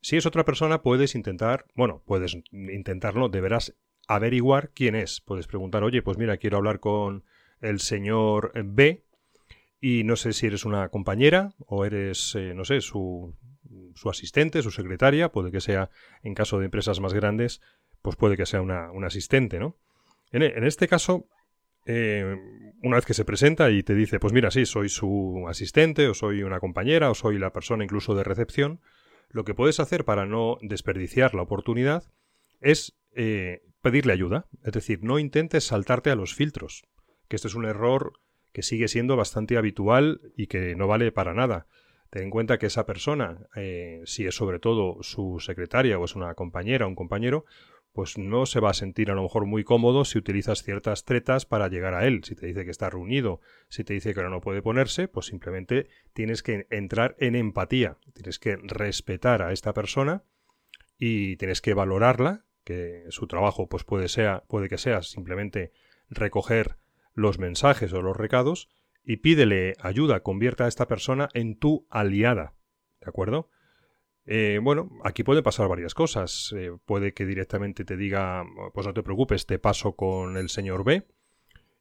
Si 0.00 0.16
es 0.16 0.24
otra 0.24 0.44
persona, 0.44 0.82
puedes 0.82 1.16
intentar, 1.16 1.66
bueno, 1.74 2.02
puedes 2.06 2.36
intentarlo, 2.52 3.28
deberás 3.28 3.76
averiguar 4.06 4.70
quién 4.70 4.94
es. 4.94 5.20
Puedes 5.20 5.48
preguntar, 5.48 5.82
oye, 5.82 6.00
pues 6.00 6.16
mira, 6.16 6.36
quiero 6.36 6.58
hablar 6.58 6.78
con 6.78 7.24
el 7.60 7.80
señor 7.80 8.52
B 8.54 9.04
y 9.80 10.04
no 10.04 10.14
sé 10.14 10.32
si 10.32 10.46
eres 10.46 10.64
una 10.64 10.88
compañera 10.88 11.54
o 11.58 11.84
eres, 11.84 12.36
eh, 12.36 12.54
no 12.54 12.64
sé, 12.64 12.80
su, 12.80 13.34
su, 13.96 14.10
asistente, 14.10 14.62
su 14.62 14.70
secretaria, 14.70 15.32
puede 15.32 15.50
que 15.50 15.60
sea, 15.60 15.90
en 16.22 16.34
caso 16.34 16.60
de 16.60 16.66
empresas 16.66 17.00
más 17.00 17.14
grandes, 17.14 17.60
pues 18.00 18.14
puede 18.14 18.36
que 18.36 18.46
sea 18.46 18.62
una, 18.62 18.92
un 18.92 19.04
asistente, 19.04 19.58
¿no? 19.58 19.76
En 20.32 20.62
este 20.62 20.86
caso, 20.86 21.26
eh, 21.86 22.36
una 22.82 22.96
vez 22.96 23.06
que 23.06 23.14
se 23.14 23.24
presenta 23.24 23.70
y 23.70 23.82
te 23.82 23.94
dice, 23.94 24.18
pues 24.20 24.32
mira, 24.32 24.50
sí, 24.50 24.66
soy 24.66 24.88
su 24.88 25.44
asistente, 25.48 26.08
o 26.08 26.14
soy 26.14 26.42
una 26.42 26.60
compañera, 26.60 27.10
o 27.10 27.14
soy 27.14 27.38
la 27.38 27.52
persona 27.52 27.84
incluso 27.84 28.14
de 28.14 28.24
recepción, 28.24 28.80
lo 29.28 29.44
que 29.44 29.54
puedes 29.54 29.80
hacer 29.80 30.04
para 30.04 30.26
no 30.26 30.58
desperdiciar 30.62 31.34
la 31.34 31.42
oportunidad 31.42 32.04
es 32.60 32.98
eh, 33.14 33.62
pedirle 33.80 34.12
ayuda. 34.12 34.46
Es 34.64 34.72
decir, 34.72 35.02
no 35.02 35.18
intentes 35.18 35.64
saltarte 35.64 36.10
a 36.10 36.16
los 36.16 36.34
filtros, 36.34 36.84
que 37.28 37.36
este 37.36 37.48
es 37.48 37.54
un 37.54 37.64
error 37.64 38.14
que 38.52 38.62
sigue 38.62 38.88
siendo 38.88 39.16
bastante 39.16 39.56
habitual 39.56 40.20
y 40.36 40.48
que 40.48 40.74
no 40.74 40.88
vale 40.88 41.12
para 41.12 41.34
nada. 41.34 41.66
Ten 42.10 42.24
en 42.24 42.30
cuenta 42.30 42.58
que 42.58 42.66
esa 42.66 42.86
persona, 42.86 43.46
eh, 43.54 44.02
si 44.04 44.26
es 44.26 44.34
sobre 44.34 44.58
todo 44.58 45.00
su 45.02 45.38
secretaria 45.38 45.98
o 45.98 46.04
es 46.04 46.16
una 46.16 46.34
compañera 46.34 46.86
o 46.86 46.88
un 46.88 46.96
compañero, 46.96 47.44
pues 47.92 48.18
no 48.18 48.46
se 48.46 48.60
va 48.60 48.70
a 48.70 48.74
sentir 48.74 49.10
a 49.10 49.14
lo 49.14 49.22
mejor 49.22 49.46
muy 49.46 49.64
cómodo 49.64 50.04
si 50.04 50.18
utilizas 50.18 50.62
ciertas 50.62 51.04
tretas 51.04 51.44
para 51.44 51.68
llegar 51.68 51.94
a 51.94 52.06
él. 52.06 52.22
Si 52.24 52.34
te 52.34 52.46
dice 52.46 52.64
que 52.64 52.70
está 52.70 52.88
reunido, 52.88 53.40
si 53.68 53.84
te 53.84 53.94
dice 53.94 54.14
que 54.14 54.20
ahora 54.20 54.30
no 54.30 54.40
puede 54.40 54.62
ponerse, 54.62 55.08
pues 55.08 55.26
simplemente 55.26 55.88
tienes 56.12 56.42
que 56.42 56.66
entrar 56.70 57.16
en 57.18 57.34
empatía, 57.34 57.98
tienes 58.14 58.38
que 58.38 58.56
respetar 58.56 59.42
a 59.42 59.52
esta 59.52 59.74
persona 59.74 60.22
y 60.98 61.36
tienes 61.36 61.60
que 61.60 61.74
valorarla, 61.74 62.44
que 62.64 63.04
su 63.08 63.26
trabajo 63.26 63.68
pues 63.68 63.84
puede, 63.84 64.08
ser, 64.08 64.42
puede 64.48 64.68
que 64.68 64.78
sea 64.78 65.02
simplemente 65.02 65.72
recoger 66.08 66.76
los 67.14 67.38
mensajes 67.38 67.92
o 67.92 68.02
los 68.02 68.16
recados 68.16 68.68
y 69.02 69.16
pídele 69.16 69.74
ayuda, 69.80 70.20
convierta 70.20 70.66
a 70.66 70.68
esta 70.68 70.86
persona 70.86 71.28
en 71.34 71.58
tu 71.58 71.86
aliada, 71.90 72.54
¿de 73.00 73.08
acuerdo? 73.08 73.50
Eh, 74.26 74.60
bueno, 74.62 74.90
aquí 75.04 75.22
puede 75.22 75.42
pasar 75.42 75.68
varias 75.68 75.94
cosas. 75.94 76.54
Eh, 76.56 76.72
puede 76.84 77.14
que 77.14 77.26
directamente 77.26 77.84
te 77.84 77.96
diga, 77.96 78.44
pues 78.74 78.86
no 78.86 78.94
te 78.94 79.02
preocupes, 79.02 79.46
te 79.46 79.58
paso 79.58 79.96
con 79.96 80.36
el 80.36 80.48
señor 80.48 80.84
B. 80.84 81.06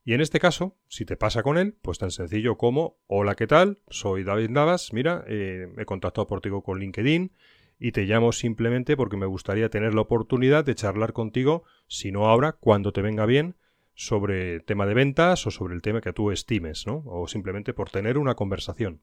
Y 0.03 0.13
en 0.13 0.21
este 0.21 0.39
caso, 0.39 0.77
si 0.87 1.05
te 1.05 1.17
pasa 1.17 1.43
con 1.43 1.57
él, 1.57 1.75
pues 1.81 1.99
tan 1.99 2.11
sencillo 2.11 2.57
como, 2.57 2.97
hola, 3.07 3.35
¿qué 3.35 3.47
tal? 3.47 3.79
Soy 3.89 4.23
David 4.23 4.49
Navas, 4.49 4.93
mira, 4.93 5.23
eh, 5.27 5.67
he 5.77 5.85
contactado 5.85 6.25
ti 6.39 6.49
con 6.63 6.79
LinkedIn 6.79 7.31
y 7.77 7.91
te 7.91 8.05
llamo 8.05 8.31
simplemente 8.31 8.97
porque 8.97 9.17
me 9.17 9.25
gustaría 9.25 9.69
tener 9.69 9.93
la 9.93 10.01
oportunidad 10.01 10.65
de 10.65 10.75
charlar 10.75 11.13
contigo, 11.13 11.63
si 11.87 12.11
no 12.11 12.27
ahora, 12.27 12.53
cuando 12.53 12.91
te 12.91 13.01
venga 13.01 13.25
bien, 13.25 13.55
sobre 13.93 14.61
tema 14.61 14.85
de 14.85 14.93
ventas 14.93 15.45
o 15.45 15.51
sobre 15.51 15.75
el 15.75 15.81
tema 15.81 16.01
que 16.01 16.13
tú 16.13 16.31
estimes, 16.31 16.87
¿no? 16.87 17.03
O 17.05 17.27
simplemente 17.27 17.73
por 17.73 17.89
tener 17.89 18.17
una 18.17 18.35
conversación. 18.35 19.01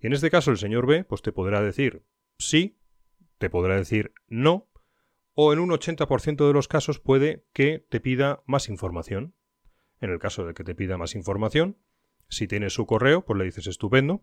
Y 0.00 0.06
en 0.06 0.12
este 0.12 0.30
caso 0.30 0.50
el 0.50 0.58
señor 0.58 0.86
B, 0.86 1.04
pues 1.04 1.22
te 1.22 1.32
podrá 1.32 1.60
decir, 1.60 2.02
sí, 2.38 2.78
te 3.38 3.50
podrá 3.50 3.76
decir 3.76 4.12
no, 4.28 4.68
o 5.34 5.52
en 5.52 5.58
un 5.60 5.70
80% 5.70 6.46
de 6.46 6.52
los 6.52 6.66
casos 6.66 6.98
puede 6.98 7.44
que 7.52 7.84
te 7.88 8.00
pida 8.00 8.42
más 8.46 8.68
información. 8.68 9.34
En 10.00 10.10
el 10.10 10.18
caso 10.18 10.46
de 10.46 10.54
que 10.54 10.64
te 10.64 10.74
pida 10.74 10.96
más 10.96 11.14
información, 11.14 11.78
si 12.28 12.46
tienes 12.46 12.72
su 12.72 12.86
correo, 12.86 13.24
pues 13.24 13.38
le 13.38 13.44
dices 13.44 13.66
estupendo 13.66 14.22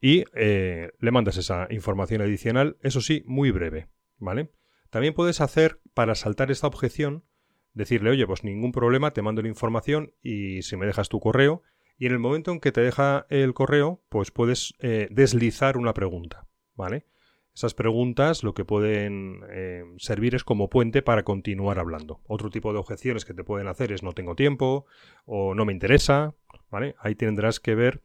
y 0.00 0.24
eh, 0.34 0.92
le 0.98 1.10
mandas 1.10 1.36
esa 1.36 1.66
información 1.70 2.20
adicional, 2.20 2.76
eso 2.82 3.00
sí, 3.00 3.22
muy 3.26 3.50
breve, 3.50 3.88
¿vale? 4.18 4.50
También 4.90 5.14
puedes 5.14 5.40
hacer, 5.40 5.80
para 5.94 6.14
saltar 6.14 6.50
esta 6.50 6.66
objeción, 6.66 7.24
decirle, 7.72 8.10
oye, 8.10 8.26
pues 8.26 8.44
ningún 8.44 8.72
problema, 8.72 9.12
te 9.12 9.22
mando 9.22 9.42
la 9.42 9.48
información 9.48 10.14
y 10.22 10.62
si 10.62 10.76
me 10.76 10.86
dejas 10.86 11.08
tu 11.08 11.20
correo, 11.20 11.62
y 11.96 12.06
en 12.06 12.12
el 12.12 12.18
momento 12.18 12.50
en 12.50 12.60
que 12.60 12.72
te 12.72 12.80
deja 12.80 13.26
el 13.28 13.54
correo, 13.54 14.02
pues 14.08 14.30
puedes 14.30 14.74
eh, 14.78 15.08
deslizar 15.10 15.76
una 15.76 15.94
pregunta, 15.94 16.46
¿vale? 16.74 17.06
Esas 17.54 17.74
preguntas 17.74 18.42
lo 18.42 18.52
que 18.52 18.64
pueden 18.64 19.42
eh, 19.48 19.84
servir 19.98 20.34
es 20.34 20.42
como 20.42 20.68
puente 20.68 21.02
para 21.02 21.22
continuar 21.22 21.78
hablando. 21.78 22.20
Otro 22.26 22.50
tipo 22.50 22.72
de 22.72 22.80
objeciones 22.80 23.24
que 23.24 23.32
te 23.32 23.44
pueden 23.44 23.68
hacer 23.68 23.92
es 23.92 24.02
no 24.02 24.12
tengo 24.12 24.34
tiempo 24.34 24.86
o 25.24 25.54
no 25.54 25.64
me 25.64 25.72
interesa, 25.72 26.34
¿vale? 26.68 26.96
Ahí 26.98 27.14
tendrás 27.14 27.60
que 27.60 27.76
ver 27.76 28.02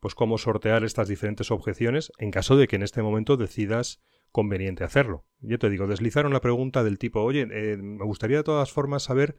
pues 0.00 0.14
cómo 0.14 0.36
sortear 0.36 0.82
estas 0.82 1.08
diferentes 1.08 1.50
objeciones 1.52 2.12
en 2.18 2.32
caso 2.32 2.56
de 2.56 2.66
que 2.66 2.76
en 2.76 2.82
este 2.82 3.02
momento 3.02 3.36
decidas 3.36 4.00
conveniente 4.32 4.82
hacerlo. 4.82 5.24
Yo 5.40 5.58
te 5.58 5.70
digo, 5.70 5.86
deslizar 5.86 6.26
una 6.26 6.40
pregunta 6.40 6.82
del 6.82 6.98
tipo, 6.98 7.22
oye, 7.22 7.46
eh, 7.50 7.76
me 7.76 8.04
gustaría 8.04 8.38
de 8.38 8.44
todas 8.44 8.72
formas 8.72 9.04
saber 9.04 9.36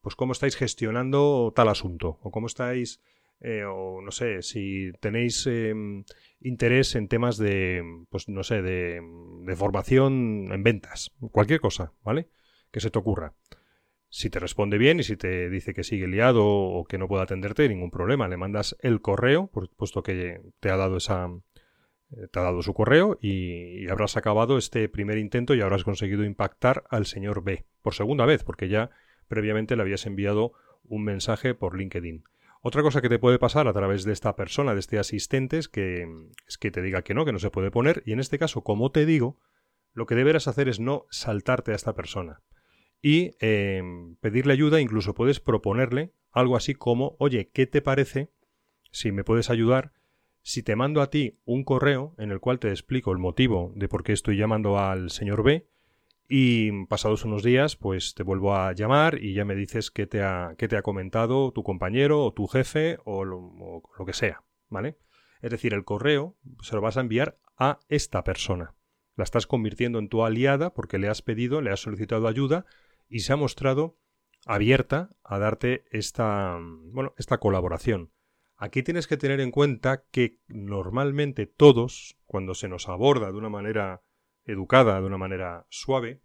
pues 0.00 0.14
cómo 0.14 0.32
estáis 0.32 0.56
gestionando 0.56 1.52
tal 1.54 1.68
asunto 1.68 2.18
o 2.22 2.30
cómo 2.30 2.46
estáis 2.46 3.00
eh, 3.40 3.64
o 3.64 4.02
no 4.02 4.10
sé, 4.10 4.42
si 4.42 4.92
tenéis 5.00 5.46
em, 5.46 6.04
interés 6.40 6.94
en 6.94 7.08
temas 7.08 7.38
de, 7.38 7.82
pues 8.10 8.28
no 8.28 8.42
sé, 8.42 8.62
de, 8.62 9.02
formación 9.56 10.52
en 10.52 10.62
ventas, 10.62 11.10
cualquier 11.32 11.60
cosa, 11.60 11.92
¿vale? 12.04 12.28
Que 12.70 12.80
se 12.80 12.90
te 12.90 12.98
ocurra. 12.98 13.34
Si 14.08 14.28
te 14.28 14.40
responde 14.40 14.78
bien 14.78 15.00
y 15.00 15.04
si 15.04 15.16
te 15.16 15.48
dice 15.50 15.72
que 15.72 15.84
sigue 15.84 16.08
liado 16.08 16.44
o 16.46 16.84
que 16.84 16.98
no 16.98 17.08
puede 17.08 17.22
atenderte, 17.22 17.68
ningún 17.68 17.90
problema. 17.90 18.28
Le 18.28 18.36
mandas 18.36 18.76
el 18.80 19.00
correo, 19.00 19.50
puesto 19.76 20.02
que 20.02 20.40
te 20.60 20.70
ha 20.70 20.76
dado 20.76 20.96
esa, 20.96 21.28
eh, 22.10 22.26
te 22.30 22.40
ha 22.40 22.42
dado 22.42 22.62
su 22.62 22.74
correo 22.74 23.18
y, 23.20 23.84
y, 23.84 23.88
habrás 23.88 24.16
acabado 24.16 24.58
este 24.58 24.88
primer 24.88 25.18
intento 25.18 25.54
y 25.54 25.60
habrás 25.60 25.84
conseguido 25.84 26.24
impactar 26.24 26.84
al 26.90 27.06
señor 27.06 27.44
B 27.44 27.66
por 27.82 27.94
segunda 27.94 28.26
vez, 28.26 28.44
porque 28.44 28.68
ya 28.68 28.90
previamente 29.28 29.76
le 29.76 29.82
habías 29.82 30.06
enviado 30.06 30.52
un 30.84 31.04
mensaje 31.04 31.54
por 31.54 31.78
LinkedIn. 31.78 32.24
Otra 32.62 32.82
cosa 32.82 33.00
que 33.00 33.08
te 33.08 33.18
puede 33.18 33.38
pasar 33.38 33.68
a 33.68 33.72
través 33.72 34.04
de 34.04 34.12
esta 34.12 34.36
persona, 34.36 34.74
de 34.74 34.80
este 34.80 34.98
asistente, 34.98 35.56
es 35.56 35.68
que, 35.68 36.06
es 36.46 36.58
que 36.58 36.70
te 36.70 36.82
diga 36.82 37.02
que 37.02 37.14
no, 37.14 37.24
que 37.24 37.32
no 37.32 37.38
se 37.38 37.50
puede 37.50 37.70
poner, 37.70 38.02
y 38.04 38.12
en 38.12 38.20
este 38.20 38.38
caso, 38.38 38.62
como 38.62 38.90
te 38.90 39.06
digo, 39.06 39.38
lo 39.92 40.06
que 40.06 40.14
deberás 40.14 40.46
hacer 40.46 40.68
es 40.68 40.78
no 40.78 41.06
saltarte 41.10 41.72
a 41.72 41.74
esta 41.74 41.94
persona. 41.94 42.42
Y 43.00 43.30
em, 43.40 44.16
pedirle 44.16 44.52
ayuda, 44.52 44.80
incluso 44.80 45.14
puedes 45.14 45.40
proponerle 45.40 46.12
algo 46.30 46.54
así 46.56 46.74
como, 46.74 47.16
oye, 47.18 47.50
¿qué 47.52 47.66
te 47.66 47.80
parece 47.80 48.30
si 48.92 49.10
me 49.10 49.24
puedes 49.24 49.48
ayudar 49.48 49.92
si 50.42 50.62
te 50.62 50.76
mando 50.76 51.00
a 51.02 51.10
ti 51.10 51.38
un 51.44 51.64
correo 51.64 52.14
en 52.18 52.30
el 52.30 52.40
cual 52.40 52.58
te 52.58 52.68
explico 52.70 53.12
el 53.12 53.18
motivo 53.18 53.72
de 53.74 53.88
por 53.88 54.02
qué 54.02 54.12
estoy 54.12 54.36
llamando 54.36 54.78
al 54.78 55.10
señor 55.10 55.42
B 55.42 55.68
y 56.32 56.86
pasados 56.86 57.24
unos 57.24 57.42
días, 57.42 57.74
pues 57.74 58.14
te 58.14 58.22
vuelvo 58.22 58.54
a 58.54 58.72
llamar 58.72 59.20
y 59.20 59.34
ya 59.34 59.44
me 59.44 59.56
dices 59.56 59.90
qué 59.90 60.06
te 60.06 60.22
ha, 60.22 60.54
qué 60.56 60.68
te 60.68 60.76
ha 60.76 60.82
comentado 60.82 61.50
tu 61.50 61.64
compañero 61.64 62.24
o 62.24 62.32
tu 62.32 62.46
jefe 62.46 62.98
o 63.04 63.24
lo, 63.24 63.82
lo, 63.98 64.06
que 64.06 64.12
sea, 64.12 64.44
¿vale? 64.68 64.96
Es 65.42 65.50
decir, 65.50 65.74
el 65.74 65.84
correo 65.84 66.36
se 66.62 66.76
lo 66.76 66.82
vas 66.82 66.96
a 66.96 67.00
enviar 67.00 67.40
a 67.58 67.80
esta 67.88 68.22
persona. 68.22 68.76
La 69.16 69.24
estás 69.24 69.48
convirtiendo 69.48 69.98
en 69.98 70.08
tu 70.08 70.24
aliada 70.24 70.72
porque 70.72 70.98
le 70.98 71.08
has 71.08 71.20
pedido, 71.20 71.62
le 71.62 71.72
has 71.72 71.80
solicitado 71.80 72.28
ayuda 72.28 72.64
y 73.08 73.20
se 73.20 73.32
ha 73.32 73.36
mostrado 73.36 73.98
abierta 74.46 75.10
a 75.24 75.40
darte 75.40 75.82
esta, 75.90 76.60
bueno, 76.92 77.12
esta 77.18 77.38
colaboración. 77.38 78.12
Aquí 78.56 78.84
tienes 78.84 79.08
que 79.08 79.16
tener 79.16 79.40
en 79.40 79.50
cuenta 79.50 80.04
que 80.12 80.38
normalmente 80.46 81.46
todos, 81.46 82.18
cuando 82.24 82.54
se 82.54 82.68
nos 82.68 82.88
aborda 82.88 83.32
de 83.32 83.38
una 83.38 83.48
manera 83.48 84.04
educada, 84.44 85.00
de 85.00 85.06
una 85.06 85.18
manera 85.18 85.66
suave, 85.68 86.20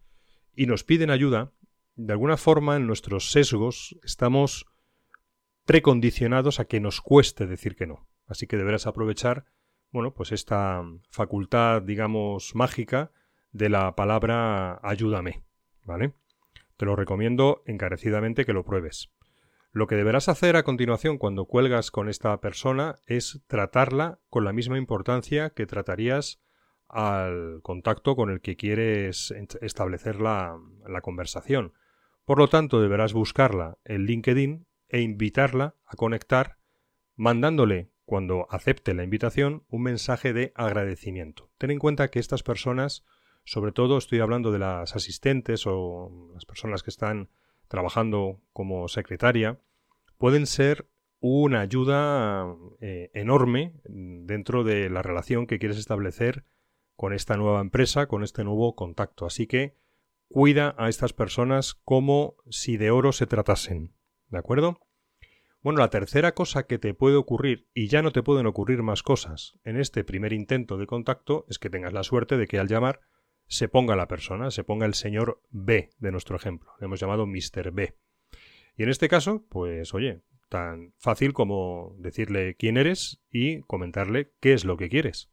y 0.54 0.66
nos 0.66 0.84
piden 0.84 1.10
ayuda, 1.10 1.52
de 1.96 2.12
alguna 2.12 2.36
forma 2.36 2.76
en 2.76 2.86
nuestros 2.86 3.30
sesgos 3.30 3.98
estamos 4.02 4.66
precondicionados 5.64 6.60
a 6.60 6.66
que 6.66 6.80
nos 6.80 7.00
cueste 7.00 7.46
decir 7.46 7.76
que 7.76 7.86
no. 7.86 8.08
Así 8.26 8.46
que 8.46 8.56
deberás 8.56 8.86
aprovechar, 8.86 9.46
bueno, 9.90 10.14
pues 10.14 10.32
esta 10.32 10.82
facultad, 11.10 11.82
digamos, 11.82 12.54
mágica 12.54 13.12
de 13.52 13.68
la 13.68 13.94
palabra 13.96 14.80
ayúdame, 14.82 15.44
¿vale? 15.82 16.14
Te 16.76 16.84
lo 16.84 16.96
recomiendo 16.96 17.62
encarecidamente 17.66 18.44
que 18.44 18.52
lo 18.52 18.64
pruebes. 18.64 19.10
Lo 19.72 19.86
que 19.86 19.96
deberás 19.96 20.28
hacer 20.28 20.56
a 20.56 20.62
continuación 20.62 21.18
cuando 21.18 21.46
cuelgas 21.46 21.90
con 21.90 22.08
esta 22.08 22.40
persona 22.40 22.96
es 23.06 23.42
tratarla 23.46 24.20
con 24.30 24.44
la 24.44 24.52
misma 24.52 24.78
importancia 24.78 25.50
que 25.50 25.66
tratarías 25.66 26.40
al 26.88 27.60
contacto 27.62 28.16
con 28.16 28.30
el 28.30 28.40
que 28.40 28.56
quieres 28.56 29.34
establecer 29.60 30.20
la, 30.20 30.58
conversación. 31.02 31.72
Por 32.24 32.38
lo 32.38 32.48
tanto, 32.48 32.80
deberás 32.80 33.12
buscarla 33.12 33.78
en 33.84 34.06
LinkedIn 34.06 34.66
e 34.88 35.00
invitarla 35.00 35.74
a 35.84 35.96
conectar 35.96 36.58
mandándole, 37.14 37.90
cuando 38.04 38.46
acepte 38.50 38.94
la 38.94 39.02
invitación, 39.02 39.64
un 39.68 39.82
mensaje 39.82 40.32
de 40.32 40.52
agradecimiento. 40.54 41.50
Ten 41.58 41.72
en 41.72 41.80
cuenta 41.80 42.08
que 42.08 42.20
estas 42.20 42.44
personas, 42.44 43.04
sobre 43.44 43.72
todo 43.72 43.98
estoy 43.98 44.20
hablando 44.20 44.52
de 44.52 44.60
las 44.60 44.94
asistentes 44.94 45.66
o 45.66 46.30
las 46.32 46.44
personas 46.44 46.84
que 46.84 46.90
están 46.90 47.30
trabajando 47.66 48.40
como 48.52 48.86
secretaria, 48.86 49.58
pueden 50.18 50.46
ser 50.46 50.88
una 51.18 51.60
ayuda 51.60 52.46
eh, 52.80 53.10
enorme 53.14 53.72
dentro 53.84 54.62
de 54.62 54.88
la 54.88 55.02
relación 55.02 55.46
que 55.46 55.58
quieres 55.58 55.78
establecer 55.78 56.44
con 56.96 57.12
esta 57.12 57.36
nueva 57.36 57.60
empresa, 57.60 58.06
con 58.06 58.22
este 58.22 58.44
nuevo 58.44 58.74
contacto. 58.74 59.26
Así 59.26 59.46
que 59.46 59.76
cuida 60.28 60.74
a 60.78 60.88
estas 60.88 61.12
personas 61.12 61.74
como 61.74 62.36
si 62.50 62.76
de 62.76 62.90
oro 62.90 63.12
se 63.12 63.26
tratasen. 63.26 63.94
¿De 64.28 64.38
acuerdo? 64.38 64.80
Bueno, 65.62 65.80
la 65.80 65.90
tercera 65.90 66.32
cosa 66.32 66.66
que 66.66 66.78
te 66.78 66.94
puede 66.94 67.16
ocurrir, 67.16 67.68
y 67.74 67.88
ya 67.88 68.00
no 68.00 68.12
te 68.12 68.22
pueden 68.22 68.46
ocurrir 68.46 68.82
más 68.82 69.02
cosas 69.02 69.58
en 69.64 69.76
este 69.76 70.04
primer 70.04 70.32
intento 70.32 70.76
de 70.76 70.86
contacto, 70.86 71.44
es 71.48 71.58
que 71.58 71.70
tengas 71.70 71.92
la 71.92 72.04
suerte 72.04 72.36
de 72.36 72.46
que 72.46 72.58
al 72.58 72.68
llamar 72.68 73.00
se 73.48 73.68
ponga 73.68 73.96
la 73.96 74.08
persona, 74.08 74.50
se 74.50 74.64
ponga 74.64 74.86
el 74.86 74.94
señor 74.94 75.42
B 75.50 75.90
de 75.98 76.12
nuestro 76.12 76.36
ejemplo. 76.36 76.70
Le 76.78 76.86
hemos 76.86 77.00
llamado 77.00 77.26
Mr. 77.26 77.72
B. 77.72 77.96
Y 78.76 78.82
en 78.82 78.90
este 78.90 79.08
caso, 79.08 79.44
pues 79.48 79.94
oye, 79.94 80.22
tan 80.48 80.92
fácil 80.98 81.32
como 81.32 81.94
decirle 81.98 82.54
quién 82.56 82.76
eres 82.76 83.20
y 83.30 83.62
comentarle 83.62 84.32
qué 84.40 84.52
es 84.52 84.64
lo 84.64 84.76
que 84.76 84.88
quieres. 84.88 85.30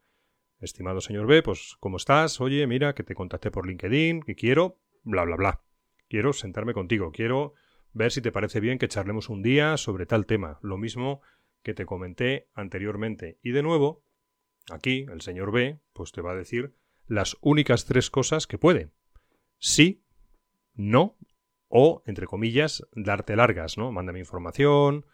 Estimado 0.64 1.02
señor 1.02 1.28
B, 1.28 1.44
pues 1.44 1.76
¿cómo 1.82 1.98
estás? 1.98 2.40
Oye, 2.40 2.66
mira, 2.68 2.96
que 2.96 3.04
te 3.04 3.16
contacté 3.16 3.52
por 3.52 3.68
LinkedIn, 3.68 4.22
que 4.22 4.34
quiero, 4.34 4.80
bla, 5.04 5.26
bla, 5.26 5.36
bla. 5.36 5.62
Quiero 6.08 6.32
sentarme 6.32 6.74
contigo, 6.74 7.12
quiero 7.12 7.54
ver 7.92 8.14
si 8.14 8.22
te 8.22 8.32
parece 8.32 8.62
bien 8.62 8.80
que 8.80 8.88
charlemos 8.88 9.28
un 9.28 9.44
día 9.44 9.76
sobre 9.76 10.06
tal 10.06 10.26
tema, 10.26 10.60
lo 10.62 10.78
mismo 10.78 11.22
que 11.64 11.74
te 11.74 11.86
comenté 11.86 12.48
anteriormente. 12.54 13.40
Y 13.44 13.52
de 13.52 13.62
nuevo, 13.62 14.06
aquí 14.72 15.06
el 15.12 15.20
señor 15.20 15.52
B, 15.52 15.82
pues 15.92 16.14
te 16.14 16.22
va 16.22 16.32
a 16.32 16.36
decir 16.36 16.74
las 17.08 17.36
únicas 17.42 17.84
tres 17.84 18.10
cosas 18.10 18.48
que 18.48 18.58
puede. 18.58 18.90
Sí, 19.58 20.06
no 20.76 21.18
o, 21.68 22.04
entre 22.06 22.26
comillas, 22.26 22.88
darte 22.94 23.36
largas, 23.36 23.78
¿no? 23.78 23.92
Mándame 23.92 24.20
información 24.20 25.06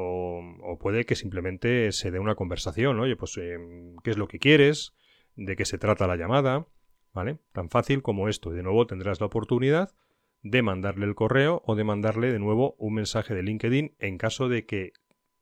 o, 0.00 0.78
puede 0.80 1.04
que 1.04 1.16
simplemente 1.16 1.90
se 1.92 2.10
dé 2.10 2.18
una 2.18 2.36
conversación, 2.36 3.00
oye, 3.00 3.16
pues, 3.16 3.36
em, 3.38 3.96
¿qué 4.04 4.10
es 4.10 4.16
lo 4.16 4.28
que 4.28 4.38
quieres? 4.38 4.94
¿De 5.34 5.56
qué 5.56 5.64
se 5.64 5.78
trata 5.78 6.06
la 6.06 6.16
llamada? 6.16 6.66
¿Vale? 7.12 7.38
Tan 7.52 7.68
fácil 7.68 8.02
como 8.02 8.28
esto. 8.28 8.52
Y 8.52 8.56
de 8.56 8.62
nuevo 8.62 8.86
tendrás 8.86 9.20
la 9.20 9.26
oportunidad 9.26 9.94
de 10.42 10.62
mandarle 10.62 11.06
el 11.06 11.14
correo 11.14 11.62
o 11.66 11.74
de 11.74 11.84
mandarle 11.84 12.32
de 12.32 12.38
nuevo 12.38 12.76
un 12.78 12.94
mensaje 12.94 13.34
de 13.34 13.42
LinkedIn 13.42 13.96
en 13.98 14.18
caso 14.18 14.48
de 14.48 14.66
que, 14.66 14.92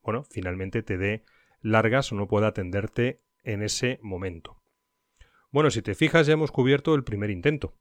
bueno, 0.02 0.24
finalmente 0.30 0.82
te 0.82 0.96
dé 0.96 1.24
largas 1.60 2.12
o 2.12 2.14
no 2.14 2.26
pueda 2.26 2.48
atenderte 2.48 3.20
en 3.42 3.62
ese 3.62 3.98
momento. 4.02 4.62
Bueno, 5.50 5.70
si 5.70 5.82
te 5.82 5.94
fijas 5.94 6.26
ya 6.26 6.32
hemos 6.32 6.50
cubierto 6.50 6.94
el 6.94 7.04
primer 7.04 7.30
intento, 7.30 7.74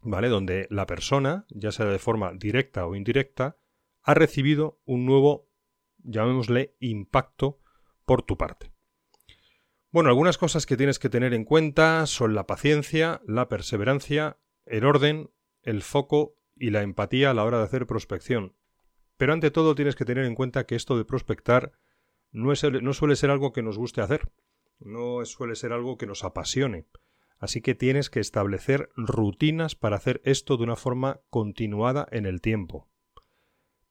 ¿vale? 0.00 0.28
Donde 0.28 0.66
la 0.70 0.86
persona, 0.86 1.46
ya 1.50 1.72
sea 1.72 1.86
de 1.86 1.98
forma 1.98 2.32
directa 2.32 2.86
o 2.86 2.94
indirecta, 2.94 3.58
ha 4.02 4.14
recibido 4.14 4.80
un 4.84 5.06
nuevo, 5.06 5.48
llamémosle, 6.04 6.76
impacto 6.78 7.58
por 8.04 8.22
tu 8.22 8.36
parte. 8.36 8.70
Bueno, 9.90 10.08
algunas 10.08 10.38
cosas 10.38 10.66
que 10.66 10.76
tienes 10.76 10.98
que 10.98 11.08
tener 11.08 11.34
en 11.34 11.44
cuenta 11.44 12.06
son 12.06 12.34
la 12.34 12.46
paciencia, 12.46 13.20
la 13.26 13.48
perseverancia, 13.48 14.38
el 14.66 14.84
orden 14.84 15.30
el 15.64 15.82
foco 15.82 16.36
y 16.56 16.70
la 16.70 16.82
empatía 16.82 17.30
a 17.30 17.34
la 17.34 17.44
hora 17.44 17.58
de 17.58 17.64
hacer 17.64 17.86
prospección. 17.86 18.54
Pero 19.16 19.32
ante 19.32 19.50
todo 19.50 19.74
tienes 19.74 19.96
que 19.96 20.04
tener 20.04 20.24
en 20.24 20.34
cuenta 20.34 20.66
que 20.66 20.76
esto 20.76 20.96
de 20.96 21.04
prospectar 21.04 21.72
no, 22.30 22.52
no 22.82 22.92
suele 22.92 23.16
ser 23.16 23.30
algo 23.30 23.52
que 23.52 23.62
nos 23.62 23.78
guste 23.78 24.00
hacer, 24.00 24.30
no 24.78 25.24
suele 25.24 25.56
ser 25.56 25.72
algo 25.72 25.96
que 25.96 26.06
nos 26.06 26.24
apasione. 26.24 26.86
Así 27.38 27.60
que 27.60 27.74
tienes 27.74 28.10
que 28.10 28.20
establecer 28.20 28.90
rutinas 28.96 29.74
para 29.74 29.96
hacer 29.96 30.20
esto 30.24 30.56
de 30.56 30.64
una 30.64 30.76
forma 30.76 31.20
continuada 31.30 32.06
en 32.10 32.26
el 32.26 32.40
tiempo. 32.40 32.88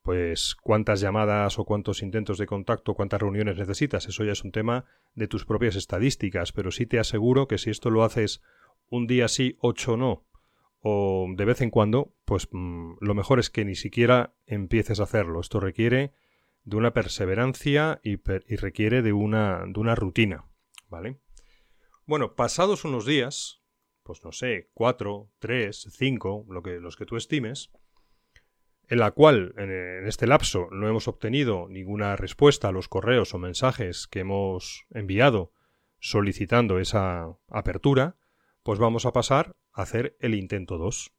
Pues 0.04 0.56
cuántas 0.56 1.00
llamadas 1.00 1.58
o 1.58 1.66
cuántos 1.66 2.04
intentos 2.04 2.38
de 2.38 2.46
contacto, 2.46 2.94
cuántas 2.94 3.22
reuniones 3.22 3.58
necesitas, 3.58 4.06
eso 4.08 4.24
ya 4.24 4.34
es 4.34 4.44
un 4.44 4.52
tema 4.52 4.86
de 5.16 5.28
tus 5.28 5.46
propias 5.46 5.76
estadísticas, 5.76 6.52
pero 6.52 6.72
sí 6.72 6.86
te 6.86 7.00
aseguro 7.00 7.48
que 7.48 7.58
si 7.58 7.70
esto 7.70 7.89
lo 7.89 8.04
haces 8.04 8.42
un 8.89 9.08
día 9.08 9.30
sí, 9.30 9.58
ocho 9.62 9.96
no, 9.96 10.26
o 10.82 11.28
de 11.34 11.46
vez 11.46 11.62
en 11.62 11.70
cuando, 11.70 12.13
pues 12.26 12.50
mm, 12.52 12.96
lo 13.00 13.16
mejor 13.16 13.39
es 13.39 13.50
que 13.50 13.63
ni 13.63 13.76
siquiera 13.76 14.36
empieces 14.46 15.00
a 15.00 15.04
hacerlo. 15.04 15.39
Esto 15.39 15.62
requiere 15.62 16.13
de 16.66 16.76
una 16.76 16.94
perseverancia 16.94 18.02
y, 18.04 18.18
requiere 18.58 19.02
de 19.02 19.13
una, 19.13 19.63
de 19.66 19.80
una 19.80 19.96
rutina, 19.96 20.46
¿vale? 20.89 21.20
Bueno, 22.06 22.36
pasados 22.36 22.84
unos 22.84 23.06
días, 23.06 23.62
pues 24.04 24.24
no 24.26 24.34
sé, 24.34 24.70
cuatro, 24.74 25.32
tres, 25.39 25.88
cinco, 25.92 26.46
lo 26.50 26.62
que, 26.62 26.82
los 26.82 26.98
que 26.98 27.06
tú 27.06 27.16
estimes, 27.16 27.72
en 28.89 29.00
la 29.00 29.12
cual 29.12 29.54
en 29.58 30.08
este 30.08 30.28
lapso 30.28 30.67
no 30.72 30.88
hemos 30.88 31.08
obtenido 31.08 31.67
ninguna 31.69 32.15
respuesta 32.15 32.67
a 32.67 32.72
los 32.72 32.88
correos 32.88 33.34
o 33.34 33.39
mensajes 33.39 34.08
que 34.08 34.19
hemos 34.19 34.86
enviado 34.91 35.52
solicitando 36.00 36.80
esa 36.80 37.28
apertura, 37.50 38.17
pues 38.62 38.80
vamos 38.80 39.06
a 39.06 39.13
pasar 39.13 39.56
a 39.72 39.84
hacer 39.84 40.17
el 40.19 40.36
intento 40.36 40.78
2. 40.78 41.13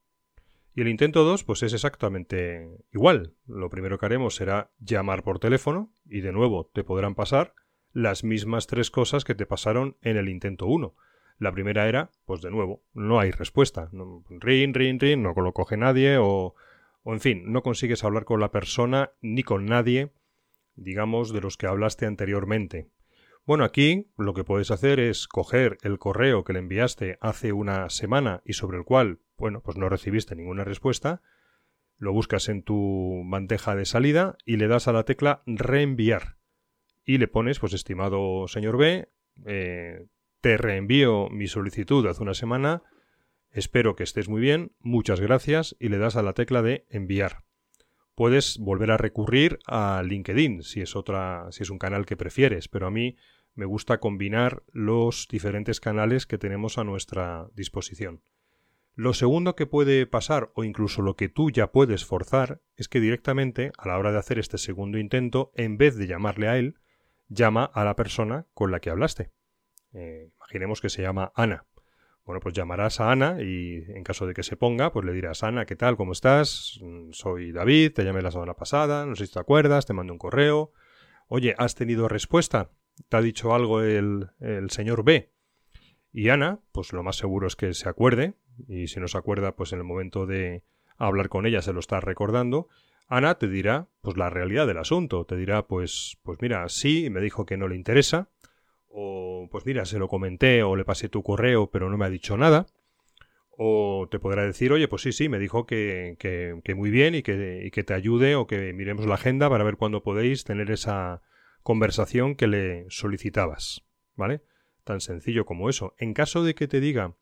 Y 0.76 0.82
el 0.82 0.88
intento 0.88 1.24
2 1.24 1.44
pues 1.44 1.62
es 1.62 1.72
exactamente 1.72 2.68
igual. 2.92 3.34
Lo 3.46 3.70
primero 3.70 3.98
que 3.98 4.06
haremos 4.06 4.34
será 4.34 4.72
llamar 4.78 5.22
por 5.22 5.38
teléfono 5.38 5.92
y 6.04 6.20
de 6.20 6.32
nuevo 6.32 6.70
te 6.72 6.84
podrán 6.84 7.14
pasar 7.14 7.54
las 7.92 8.24
mismas 8.24 8.66
tres 8.66 8.90
cosas 8.90 9.24
que 9.24 9.34
te 9.34 9.46
pasaron 9.46 9.96
en 10.02 10.16
el 10.16 10.28
intento 10.28 10.66
1. 10.66 10.94
La 11.38 11.52
primera 11.52 11.88
era, 11.88 12.10
pues 12.26 12.42
de 12.42 12.50
nuevo, 12.50 12.82
no 12.92 13.20
hay 13.20 13.30
respuesta. 13.30 13.88
Rin, 14.28 14.74
rin, 14.74 15.00
rin, 15.00 15.22
no 15.22 15.32
lo 15.32 15.52
coge 15.52 15.76
nadie 15.76 16.18
o, 16.18 16.54
o 17.04 17.12
en 17.12 17.20
fin, 17.20 17.52
no 17.52 17.62
consigues 17.62 18.02
hablar 18.02 18.24
con 18.24 18.40
la 18.40 18.50
persona 18.50 19.12
ni 19.20 19.42
con 19.42 19.66
nadie, 19.66 20.10
digamos, 20.74 21.32
de 21.32 21.42
los 21.42 21.56
que 21.56 21.66
hablaste 21.66 22.06
anteriormente. 22.06 22.88
Bueno, 23.46 23.64
aquí 23.64 24.10
lo 24.16 24.32
que 24.32 24.42
puedes 24.42 24.70
hacer 24.70 24.98
es 24.98 25.28
coger 25.28 25.76
el 25.82 25.98
correo 25.98 26.44
que 26.44 26.54
le 26.54 26.60
enviaste 26.60 27.18
hace 27.20 27.52
una 27.52 27.90
semana 27.90 28.40
y 28.46 28.54
sobre 28.54 28.78
el 28.78 28.84
cual, 28.84 29.20
bueno, 29.36 29.60
pues 29.60 29.76
no 29.76 29.90
recibiste 29.90 30.34
ninguna 30.34 30.64
respuesta, 30.64 31.20
lo 31.98 32.12
buscas 32.12 32.48
en 32.48 32.62
tu 32.62 33.22
bandeja 33.26 33.76
de 33.76 33.84
salida 33.84 34.38
y 34.46 34.56
le 34.56 34.66
das 34.66 34.88
a 34.88 34.92
la 34.92 35.04
tecla 35.04 35.42
reenviar. 35.46 36.38
Y 37.04 37.18
le 37.18 37.28
pones, 37.28 37.58
pues 37.58 37.74
estimado 37.74 38.48
señor 38.48 38.78
B, 38.78 39.10
eh, 39.44 40.06
te 40.40 40.56
reenvío 40.56 41.28
mi 41.28 41.46
solicitud 41.46 42.06
hace 42.06 42.22
una 42.22 42.34
semana, 42.34 42.82
espero 43.54 43.94
que 43.96 44.02
estés 44.02 44.28
muy 44.28 44.40
bien, 44.40 44.72
muchas 44.80 45.20
gracias 45.20 45.76
y 45.78 45.88
le 45.88 45.98
das 45.98 46.16
a 46.16 46.22
la 46.22 46.34
tecla 46.34 46.60
de 46.60 46.84
enviar. 46.90 47.44
Puedes 48.14 48.58
volver 48.58 48.90
a 48.90 48.96
recurrir 48.96 49.60
a 49.66 50.02
LinkedIn 50.04 50.62
si 50.62 50.80
es 50.80 50.94
otra, 50.94 51.46
si 51.50 51.62
es 51.62 51.70
un 51.70 51.78
canal 51.78 52.04
que 52.04 52.16
prefieres, 52.16 52.68
pero 52.68 52.86
a 52.86 52.90
mí 52.90 53.16
me 53.54 53.64
gusta 53.64 53.98
combinar 53.98 54.64
los 54.72 55.28
diferentes 55.30 55.80
canales 55.80 56.26
que 56.26 56.38
tenemos 56.38 56.78
a 56.78 56.84
nuestra 56.84 57.48
disposición. 57.54 58.22
Lo 58.96 59.12
segundo 59.14 59.56
que 59.56 59.66
puede 59.66 60.06
pasar, 60.06 60.50
o 60.54 60.62
incluso 60.62 61.02
lo 61.02 61.16
que 61.16 61.28
tú 61.28 61.50
ya 61.50 61.72
puedes 61.72 62.04
forzar, 62.04 62.60
es 62.76 62.88
que 62.88 63.00
directamente, 63.00 63.72
a 63.78 63.88
la 63.88 63.98
hora 63.98 64.12
de 64.12 64.18
hacer 64.18 64.38
este 64.38 64.58
segundo 64.58 64.98
intento, 64.98 65.50
en 65.54 65.78
vez 65.78 65.96
de 65.96 66.06
llamarle 66.06 66.48
a 66.48 66.58
él, 66.58 66.76
llama 67.28 67.64
a 67.64 67.84
la 67.84 67.96
persona 67.96 68.46
con 68.54 68.70
la 68.70 68.80
que 68.80 68.90
hablaste. 68.90 69.32
Eh, 69.92 70.30
imaginemos 70.36 70.80
que 70.80 70.90
se 70.90 71.02
llama 71.02 71.32
Ana. 71.34 71.66
Bueno, 72.24 72.40
pues 72.40 72.54
llamarás 72.54 73.00
a 73.00 73.10
Ana 73.10 73.42
y 73.42 73.84
en 73.88 74.02
caso 74.02 74.26
de 74.26 74.34
que 74.34 74.42
se 74.42 74.56
ponga, 74.56 74.92
pues 74.92 75.04
le 75.04 75.12
dirás, 75.12 75.42
Ana, 75.42 75.66
¿qué 75.66 75.76
tal? 75.76 75.96
¿Cómo 75.96 76.12
estás? 76.12 76.80
Soy 77.10 77.52
David, 77.52 77.92
te 77.92 78.04
llamé 78.04 78.22
la 78.22 78.30
semana 78.30 78.54
pasada, 78.54 79.04
no 79.04 79.14
sé 79.14 79.26
si 79.26 79.32
te 79.34 79.40
acuerdas, 79.40 79.84
te 79.84 79.92
mando 79.92 80.12
un 80.12 80.18
correo. 80.18 80.72
Oye, 81.28 81.54
¿has 81.58 81.74
tenido 81.74 82.08
respuesta? 82.08 82.70
te 83.08 83.16
ha 83.16 83.22
dicho 83.22 83.54
algo 83.54 83.80
el, 83.82 84.30
el 84.40 84.70
señor 84.70 85.04
B. 85.04 85.32
Y 86.12 86.28
Ana, 86.28 86.60
pues 86.72 86.92
lo 86.92 87.02
más 87.02 87.16
seguro 87.16 87.46
es 87.46 87.56
que 87.56 87.74
se 87.74 87.88
acuerde, 87.88 88.34
y 88.68 88.86
si 88.86 89.00
no 89.00 89.08
se 89.08 89.18
acuerda, 89.18 89.56
pues 89.56 89.72
en 89.72 89.80
el 89.80 89.84
momento 89.84 90.26
de 90.26 90.62
hablar 90.96 91.28
con 91.28 91.44
ella 91.46 91.60
se 91.60 91.72
lo 91.72 91.80
está 91.80 92.00
recordando. 92.00 92.68
Ana 93.08 93.36
te 93.36 93.48
dirá, 93.48 93.88
pues 94.00 94.16
la 94.16 94.30
realidad 94.30 94.66
del 94.66 94.78
asunto, 94.78 95.24
te 95.26 95.36
dirá, 95.36 95.66
pues, 95.66 96.18
pues 96.22 96.38
mira, 96.40 96.68
sí, 96.68 97.10
me 97.10 97.20
dijo 97.20 97.46
que 97.46 97.56
no 97.56 97.68
le 97.68 97.76
interesa, 97.76 98.30
o 98.96 99.48
pues 99.50 99.66
mira, 99.66 99.84
se 99.84 99.98
lo 99.98 100.06
comenté 100.06 100.62
o 100.62 100.76
le 100.76 100.84
pasé 100.84 101.08
tu 101.08 101.22
correo, 101.24 101.68
pero 101.68 101.90
no 101.90 101.98
me 101.98 102.06
ha 102.06 102.10
dicho 102.10 102.36
nada, 102.36 102.66
O 103.56 104.08
te 104.10 104.18
podrá 104.18 104.44
decir, 104.44 104.72
oye, 104.72 104.88
pues 104.88 105.02
sí, 105.02 105.12
sí, 105.12 105.28
me 105.28 105.38
dijo 105.38 105.66
que, 105.66 106.16
que, 106.18 106.74
muy 106.74 106.90
bien 106.90 107.14
y 107.14 107.22
que, 107.22 107.70
que 107.72 107.84
te 107.84 107.94
ayude 107.94 108.36
o 108.36 108.46
que 108.46 108.72
miremos 108.72 109.06
la 109.06 109.14
agenda 109.14 109.48
para 109.48 109.64
ver 109.64 109.76
cuándo 109.76 110.02
podéis 110.02 110.44
tener 110.44 110.70
esa 110.70 111.22
conversación 111.62 112.34
que 112.36 112.46
le 112.46 112.86
solicitabas. 112.88 113.84
¿Vale? 114.16 114.42
Tan 114.84 115.00
sencillo 115.00 115.44
como 115.44 115.68
eso. 115.68 115.94
En 115.98 116.14
caso 116.14 116.44
de 116.44 116.54
que 116.54 116.68
te 116.68 116.80
diga, 116.80 117.16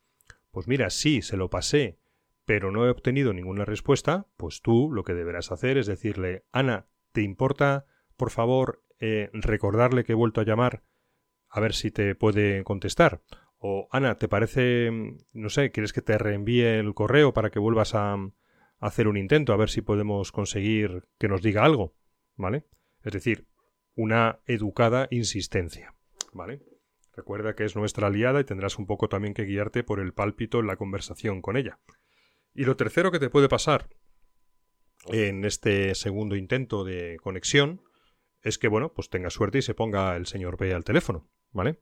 pues 0.51 0.67
mira, 0.67 0.89
sí, 0.91 1.21
se 1.21 1.37
lo 1.37 1.49
pasé, 1.49 1.97
pero 2.45 2.71
no 2.71 2.85
he 2.85 2.89
obtenido 2.89 3.33
ninguna 3.33 3.65
respuesta, 3.65 4.27
pues 4.37 4.61
tú 4.61 4.91
lo 4.91 5.03
que 5.03 5.13
deberás 5.13 5.51
hacer 5.51 5.77
es 5.77 5.87
decirle, 5.87 6.45
Ana, 6.51 6.87
¿te 7.13 7.21
importa, 7.21 7.85
por 8.15 8.29
favor, 8.29 8.83
eh, 8.99 9.29
recordarle 9.33 10.03
que 10.03 10.11
he 10.11 10.15
vuelto 10.15 10.41
a 10.41 10.45
llamar 10.45 10.83
a 11.53 11.59
ver 11.59 11.73
si 11.73 11.91
te 11.91 12.15
puede 12.15 12.63
contestar? 12.63 13.21
O 13.59 13.87
Ana, 13.91 14.17
¿te 14.17 14.27
parece, 14.27 14.89
no 15.33 15.49
sé, 15.49 15.71
quieres 15.71 15.93
que 15.93 16.01
te 16.01 16.17
reenvíe 16.17 16.79
el 16.79 16.95
correo 16.95 17.31
para 17.31 17.51
que 17.51 17.59
vuelvas 17.59 17.93
a, 17.93 18.17
hacer 18.79 19.07
un 19.07 19.15
intento 19.15 19.53
a 19.53 19.57
ver 19.57 19.69
si 19.69 19.81
podemos 19.81 20.31
conseguir 20.31 21.05
que 21.19 21.27
nos 21.27 21.43
diga 21.43 21.63
algo? 21.63 21.95
¿Vale? 22.35 22.65
Es 23.03 23.13
decir, 23.13 23.47
una 23.93 24.39
educada 24.47 25.07
insistencia. 25.11 25.93
¿Vale? 26.33 26.63
Recuerda 27.15 27.55
que 27.55 27.65
es 27.65 27.75
nuestra 27.75 28.07
aliada 28.07 28.41
y 28.41 28.45
tendrás 28.45 28.79
un 28.79 28.87
poco 28.87 29.07
también 29.07 29.35
que 29.35 29.45
guiarte 29.45 29.83
por 29.83 29.99
el 29.99 30.13
pálpito 30.13 30.59
en 30.59 30.65
la 30.65 30.75
conversación 30.75 31.43
con 31.43 31.55
ella. 31.55 31.79
Y 32.55 32.65
lo 32.65 32.75
tercero 32.75 33.11
que 33.11 33.19
te 33.19 33.29
puede 33.29 33.47
pasar 33.47 33.89
en 35.05 35.45
este 35.45 35.93
segundo 35.93 36.35
intento 36.35 36.83
de 36.83 37.17
conexión 37.21 37.81
es 38.41 38.57
que, 38.57 38.67
bueno, 38.67 38.91
pues 38.91 39.09
tenga 39.09 39.29
suerte 39.29 39.59
y 39.59 39.61
se 39.61 39.75
ponga 39.75 40.15
el 40.15 40.25
señor 40.25 40.57
B 40.57 40.73
al 40.73 40.83
teléfono, 40.83 41.29
¿vale? 41.53 41.79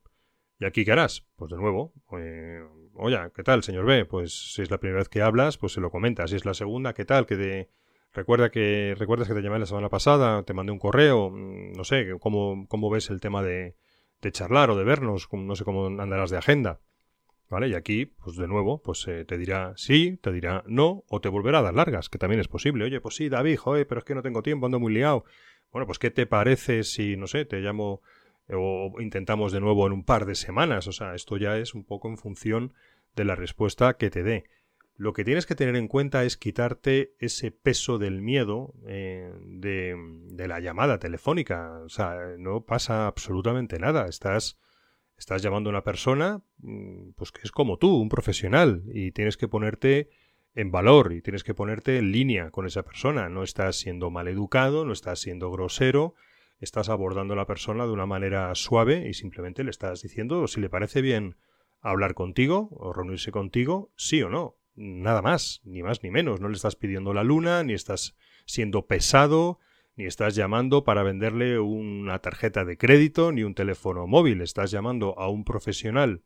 ¿Y 0.59 0.65
aquí 0.65 0.85
qué 0.85 0.91
harás? 0.91 1.25
Pues 1.35 1.49
de 1.49 1.57
nuevo, 1.57 1.93
eh, 2.19 2.61
oye, 2.93 3.17
¿qué 3.35 3.43
tal, 3.43 3.63
señor 3.63 3.85
B? 3.85 4.05
Pues 4.05 4.53
si 4.53 4.61
es 4.61 4.69
la 4.69 4.77
primera 4.77 4.99
vez 4.99 5.09
que 5.09 5.21
hablas, 5.21 5.57
pues 5.57 5.73
se 5.73 5.81
lo 5.81 5.89
comentas. 5.89 6.29
Si 6.29 6.35
es 6.35 6.45
la 6.45 6.53
segunda, 6.53 6.93
¿qué 6.93 7.05
tal? 7.05 7.25
Que 7.25 7.35
de... 7.35 7.69
Recuerda 8.13 8.51
que 8.51 8.93
recuerdas 8.97 9.29
que 9.29 9.33
te 9.33 9.41
llamé 9.41 9.57
la 9.57 9.65
semana 9.65 9.87
pasada, 9.87 10.43
te 10.43 10.53
mandé 10.53 10.73
un 10.73 10.79
correo, 10.79 11.29
mm, 11.29 11.71
no 11.71 11.83
sé, 11.85 12.15
cómo, 12.19 12.67
cómo 12.67 12.89
ves 12.89 13.09
el 13.09 13.21
tema 13.21 13.41
de, 13.41 13.75
de 14.21 14.31
charlar 14.31 14.69
o 14.69 14.75
de 14.75 14.83
vernos, 14.83 15.29
no 15.31 15.55
sé 15.55 15.63
cómo 15.63 15.87
andarás 15.87 16.29
de 16.29 16.37
agenda. 16.37 16.79
¿Vale? 17.49 17.67
Y 17.67 17.73
aquí, 17.73 18.05
pues 18.05 18.37
de 18.37 18.47
nuevo, 18.47 18.81
pues 18.81 19.05
eh, 19.07 19.25
te 19.25 19.37
dirá 19.37 19.73
sí, 19.75 20.17
te 20.21 20.31
dirá 20.31 20.63
no, 20.67 21.03
o 21.09 21.19
te 21.19 21.27
volverá 21.27 21.59
a 21.59 21.61
dar 21.63 21.73
largas, 21.73 22.07
que 22.07 22.17
también 22.17 22.39
es 22.39 22.47
posible. 22.47 22.85
Oye, 22.85 23.01
pues 23.01 23.15
sí, 23.15 23.27
David, 23.27 23.57
joder, 23.57 23.87
pero 23.87 23.99
es 23.99 24.05
que 24.05 24.15
no 24.15 24.21
tengo 24.21 24.41
tiempo, 24.41 24.67
ando 24.67 24.79
muy 24.79 24.93
liado. 24.93 25.25
Bueno, 25.71 25.85
pues 25.85 25.99
¿qué 25.99 26.11
te 26.11 26.25
parece 26.25 26.83
si, 26.83 27.17
no 27.17 27.27
sé, 27.27 27.43
te 27.43 27.59
llamo 27.59 28.01
o 28.51 28.99
intentamos 28.99 29.51
de 29.51 29.61
nuevo 29.61 29.85
en 29.87 29.93
un 29.93 30.03
par 30.03 30.25
de 30.25 30.35
semanas. 30.35 30.87
O 30.87 30.91
sea, 30.91 31.15
esto 31.15 31.37
ya 31.37 31.57
es 31.57 31.73
un 31.73 31.83
poco 31.83 32.09
en 32.09 32.17
función 32.17 32.73
de 33.15 33.25
la 33.25 33.35
respuesta 33.35 33.97
que 33.97 34.09
te 34.09 34.23
dé. 34.23 34.45
Lo 34.95 35.13
que 35.13 35.23
tienes 35.23 35.45
que 35.45 35.55
tener 35.55 35.75
en 35.75 35.87
cuenta 35.87 36.23
es 36.25 36.37
quitarte 36.37 37.15
ese 37.19 37.51
peso 37.51 37.97
del 37.97 38.21
miedo 38.21 38.73
eh, 38.85 39.33
de, 39.45 39.95
de, 40.29 40.47
la 40.47 40.59
llamada 40.59 40.99
telefónica. 40.99 41.79
O 41.83 41.89
sea, 41.89 42.17
no 42.37 42.65
pasa 42.65 43.07
absolutamente 43.07 43.79
nada. 43.79 44.07
Estás, 44.07 44.59
estás 45.17 45.41
llamando 45.41 45.69
a 45.69 45.71
una 45.71 45.83
persona 45.83 46.43
mm, 46.59 47.13
pues 47.15 47.31
que 47.31 47.41
es 47.43 47.51
como 47.51 47.77
tú, 47.77 47.95
un 47.95 48.09
profesional, 48.09 48.83
y 48.93 49.11
tienes 49.11 49.37
que 49.37 49.47
ponerte 49.47 50.09
en 50.53 50.71
valor 50.71 51.13
y 51.13 51.21
tienes 51.21 51.43
que 51.43 51.53
ponerte 51.53 51.97
en 51.97 52.11
línea 52.11 52.51
con 52.51 52.65
esa 52.65 52.83
persona. 52.83 53.29
No 53.29 53.43
estás 53.43 53.77
siendo 53.77 54.11
maleducado, 54.11 54.85
no 54.85 54.93
estás 54.93 55.19
siendo 55.19 55.49
grosero, 55.49 56.13
estás 56.61 56.89
abordando 56.89 57.33
a 57.33 57.37
la 57.37 57.47
persona 57.47 57.85
de 57.85 57.91
una 57.91 58.05
manera 58.05 58.53
suave 58.55 59.09
y 59.09 59.13
simplemente 59.13 59.63
le 59.63 59.71
estás 59.71 60.01
diciendo 60.01 60.47
si 60.47 60.61
le 60.61 60.69
parece 60.69 61.01
bien 61.01 61.35
hablar 61.81 62.13
contigo 62.13 62.69
o 62.71 62.93
reunirse 62.93 63.31
contigo, 63.31 63.91
sí 63.95 64.21
o 64.21 64.29
no. 64.29 64.55
Nada 64.75 65.21
más, 65.21 65.61
ni 65.63 65.83
más 65.83 66.01
ni 66.03 66.11
menos. 66.11 66.39
No 66.39 66.47
le 66.47 66.55
estás 66.55 66.75
pidiendo 66.75 67.13
la 67.13 67.23
luna, 67.23 67.63
ni 67.63 67.73
estás 67.73 68.15
siendo 68.45 68.85
pesado, 68.85 69.59
ni 69.95 70.05
estás 70.05 70.35
llamando 70.35 70.83
para 70.83 71.03
venderle 71.03 71.59
una 71.59 72.19
tarjeta 72.19 72.63
de 72.63 72.77
crédito, 72.77 73.31
ni 73.31 73.43
un 73.43 73.55
teléfono 73.55 74.07
móvil. 74.07 74.41
Estás 74.41 74.71
llamando 74.71 75.17
a 75.19 75.29
un 75.29 75.43
profesional 75.43 76.23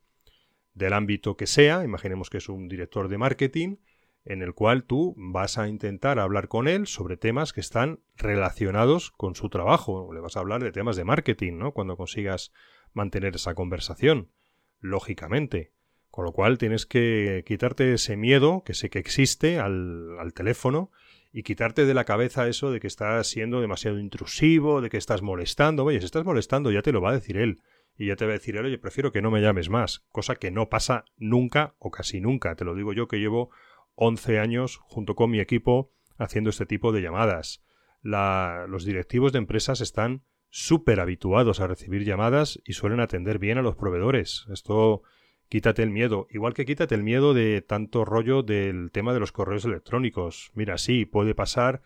del 0.74 0.93
ámbito 0.93 1.38
que 1.38 1.48
sea, 1.48 1.84
imaginemos 1.84 2.30
que 2.30 2.38
es 2.38 2.50
un 2.50 2.67
director 2.67 3.08
de 3.08 3.17
marketing, 3.17 3.78
en 4.26 4.42
el 4.42 4.54
cual 4.54 4.84
tú 4.84 5.14
vas 5.18 5.58
a 5.58 5.68
intentar 5.68 6.20
hablar 6.20 6.48
con 6.48 6.68
él 6.68 6.88
sobre 6.88 7.16
temas 7.16 7.54
que 7.54 7.62
están 7.62 8.00
relacionados 8.18 9.12
con 9.12 9.36
su 9.36 9.50
trabajo. 9.50 10.12
Le 10.14 10.20
vas 10.20 10.36
a 10.36 10.40
hablar 10.40 10.64
de 10.64 10.72
temas 10.72 10.96
de 10.96 11.04
marketing, 11.04 11.54
¿no? 11.58 11.72
Cuando 11.72 11.96
consigas 11.96 12.52
mantener 12.94 13.36
esa 13.36 13.54
conversación, 13.54 14.32
lógicamente. 14.80 15.74
Con 16.10 16.26
lo 16.26 16.32
cual 16.32 16.58
tienes 16.58 16.86
que 16.86 17.44
quitarte 17.46 17.94
ese 17.94 18.18
miedo 18.18 18.64
que 18.66 18.74
sé 18.74 18.90
que 18.90 19.00
existe 19.00 19.60
al, 19.60 20.18
al 20.18 20.34
teléfono 20.34 20.92
y 21.32 21.44
quitarte 21.44 21.86
de 21.86 21.94
la 21.94 22.06
cabeza 22.06 22.48
eso 22.48 22.72
de 22.72 22.80
que 22.80 22.88
estás 22.88 23.28
siendo 23.28 23.60
demasiado 23.62 24.00
intrusivo, 24.00 24.82
de 24.82 24.90
que 24.90 24.98
estás 24.98 25.22
molestando. 25.22 25.84
Oye, 25.84 26.00
si 26.00 26.06
estás 26.06 26.26
molestando 26.26 26.72
ya 26.72 26.82
te 26.82 26.94
lo 26.94 27.02
va 27.02 27.12
a 27.12 27.16
decir 27.16 27.38
él. 27.38 27.62
Y 27.98 28.08
ya 28.08 28.16
te 28.16 28.26
va 28.26 28.32
a 28.32 28.34
decir 28.34 28.58
oye, 28.58 28.78
prefiero 28.78 29.12
que 29.12 29.22
no 29.22 29.32
me 29.32 29.42
llames 29.42 29.70
más. 29.70 30.06
Cosa 30.12 30.36
que 30.36 30.52
no 30.52 30.70
pasa 30.70 31.06
nunca 31.18 31.76
o 31.80 31.92
casi 31.92 32.22
nunca. 32.22 32.56
Te 32.56 32.66
lo 32.66 32.76
digo 32.76 32.94
yo 32.94 33.08
que 33.08 33.20
llevo 33.20 33.52
11 33.95 34.39
años 34.39 34.77
junto 34.84 35.15
con 35.15 35.31
mi 35.31 35.39
equipo 35.39 35.91
haciendo 36.17 36.49
este 36.49 36.65
tipo 36.65 36.91
de 36.91 37.01
llamadas. 37.01 37.63
los 38.01 38.86
directivos 38.86 39.34
de 39.34 39.39
empresas 39.39 39.81
están 39.81 40.23
súper 40.49 40.99
habituados 40.99 41.60
a 41.60 41.67
recibir 41.67 42.05
llamadas 42.05 42.62
y 42.65 42.73
suelen 42.73 42.99
atender 42.99 43.39
bien 43.39 43.58
a 43.58 43.62
los 43.62 43.75
proveedores. 43.75 44.45
Esto 44.51 45.01
quítate 45.49 45.84
el 45.84 45.89
miedo. 45.89 46.27
Igual 46.29 46.53
que 46.53 46.65
quítate 46.65 46.95
el 46.95 47.03
miedo 47.03 47.34
de 47.34 47.62
tanto 47.62 48.05
rollo 48.05 48.43
del 48.43 48.91
tema 48.91 49.13
de 49.13 49.19
los 49.19 49.31
correos 49.31 49.65
electrónicos. 49.65 50.51
Mira, 50.53 50.77
sí, 50.77 51.05
puede 51.05 51.36
pasar 51.36 51.81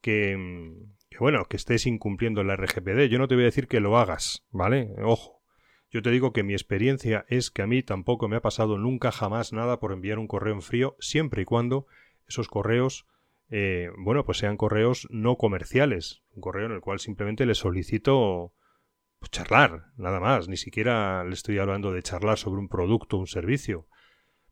que 0.00 0.36
bueno, 1.18 1.44
que 1.46 1.56
estés 1.56 1.86
incumpliendo 1.86 2.42
la 2.44 2.56
RGPD. 2.56 3.08
Yo 3.08 3.18
no 3.18 3.28
te 3.28 3.34
voy 3.34 3.44
a 3.44 3.46
decir 3.46 3.68
que 3.68 3.80
lo 3.80 3.98
hagas, 3.98 4.46
¿vale? 4.50 4.94
Ojo, 5.02 5.35
yo 5.96 6.02
te 6.02 6.10
digo 6.10 6.34
que 6.34 6.42
mi 6.42 6.52
experiencia 6.52 7.24
es 7.26 7.50
que 7.50 7.62
a 7.62 7.66
mí 7.66 7.82
tampoco 7.82 8.28
me 8.28 8.36
ha 8.36 8.42
pasado 8.42 8.76
nunca 8.76 9.10
jamás 9.10 9.54
nada 9.54 9.80
por 9.80 9.92
enviar 9.92 10.18
un 10.18 10.28
correo 10.28 10.52
en 10.52 10.60
frío, 10.60 10.94
siempre 11.00 11.40
y 11.40 11.44
cuando 11.46 11.86
esos 12.28 12.48
correos, 12.48 13.06
eh, 13.48 13.88
bueno, 13.96 14.22
pues 14.26 14.36
sean 14.36 14.58
correos 14.58 15.08
no 15.08 15.36
comerciales, 15.36 16.22
un 16.34 16.42
correo 16.42 16.66
en 16.66 16.72
el 16.72 16.82
cual 16.82 16.98
simplemente 16.98 17.46
le 17.46 17.54
solicito 17.54 18.52
pues, 19.20 19.30
charlar, 19.30 19.86
nada 19.96 20.20
más, 20.20 20.48
ni 20.48 20.58
siquiera 20.58 21.24
le 21.24 21.32
estoy 21.32 21.56
hablando 21.56 21.92
de 21.92 22.02
charlar 22.02 22.36
sobre 22.36 22.60
un 22.60 22.68
producto, 22.68 23.16
un 23.16 23.26
servicio. 23.26 23.88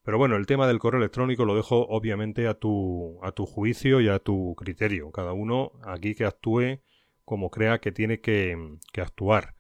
Pero 0.03 0.17
bueno, 0.17 0.37
el 0.37 0.47
tema 0.47 0.67
del 0.67 0.79
correo 0.79 1.01
electrónico 1.01 1.45
lo 1.45 1.57
dejo 1.57 1.87
obviamente 1.89 2.49
a 2.49 2.55
tu, 2.55 3.23
a 3.23 3.33
tu 3.33 3.45
juicio 3.45 4.01
y 4.01 4.09
a 4.09 4.19
tu 4.19 4.55
criterio. 4.55 5.11
Cada 5.11 5.35
uno 5.35 5.73
aquí 5.85 6.15
que 6.15 6.25
actúe 6.25 6.81
como 7.27 7.51
crea 7.51 7.81
que 7.81 7.93
tiene 7.93 8.21
que, 8.21 8.57
que 8.95 9.03
actuar. 9.03 9.57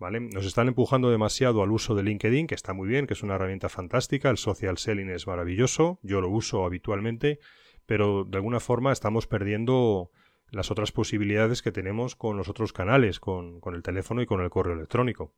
Nos 0.00 0.46
están 0.46 0.68
empujando 0.68 1.10
demasiado 1.10 1.62
al 1.62 1.70
uso 1.70 1.94
de 1.94 2.02
LinkedIn, 2.02 2.46
que 2.46 2.54
está 2.54 2.72
muy 2.72 2.88
bien, 2.88 3.06
que 3.06 3.12
es 3.12 3.22
una 3.22 3.34
herramienta 3.34 3.68
fantástica, 3.68 4.30
el 4.30 4.38
social 4.38 4.78
selling 4.78 5.10
es 5.10 5.26
maravilloso, 5.26 5.98
yo 6.02 6.22
lo 6.22 6.30
uso 6.30 6.64
habitualmente, 6.64 7.38
pero 7.84 8.24
de 8.24 8.38
alguna 8.38 8.60
forma 8.60 8.92
estamos 8.92 9.26
perdiendo 9.26 10.10
las 10.50 10.70
otras 10.70 10.90
posibilidades 10.90 11.60
que 11.60 11.70
tenemos 11.70 12.16
con 12.16 12.38
los 12.38 12.48
otros 12.48 12.72
canales, 12.72 13.20
con, 13.20 13.60
el 13.74 13.82
teléfono 13.82 14.22
y 14.22 14.26
con 14.26 14.40
el 14.40 14.48
correo 14.48 14.74
electrónico. 14.74 15.34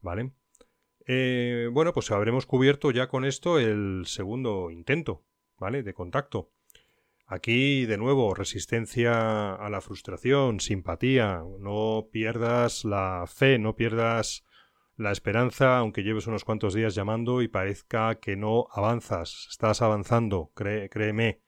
¿Vale? 0.00 0.32
Eh, 1.06 1.68
bueno, 1.70 1.92
pues 1.92 2.10
habremos 2.10 2.46
cubierto 2.46 2.90
ya 2.90 3.06
con 3.06 3.26
esto 3.26 3.58
el 3.58 4.04
segundo 4.06 4.70
intento, 4.70 5.26
¿vale? 5.58 5.82
De 5.82 5.92
contacto. 5.92 6.50
Aquí, 7.32 7.86
de 7.86 7.96
nuevo, 7.96 8.34
resistencia 8.34 9.54
a 9.54 9.70
la 9.70 9.80
frustración, 9.80 10.58
simpatía, 10.58 11.44
no 11.60 12.08
pierdas 12.10 12.84
la 12.84 13.24
fe, 13.28 13.56
no 13.60 13.76
pierdas 13.76 14.44
la 14.96 15.12
esperanza, 15.12 15.78
aunque 15.78 16.02
lleves 16.02 16.26
unos 16.26 16.42
cuantos 16.42 16.74
días 16.74 16.96
llamando 16.96 17.40
y 17.40 17.46
parezca 17.46 18.16
que 18.16 18.34
no 18.34 18.66
avanzas, 18.72 19.46
estás 19.48 19.80
avanzando, 19.80 20.50
créeme. 20.56 21.40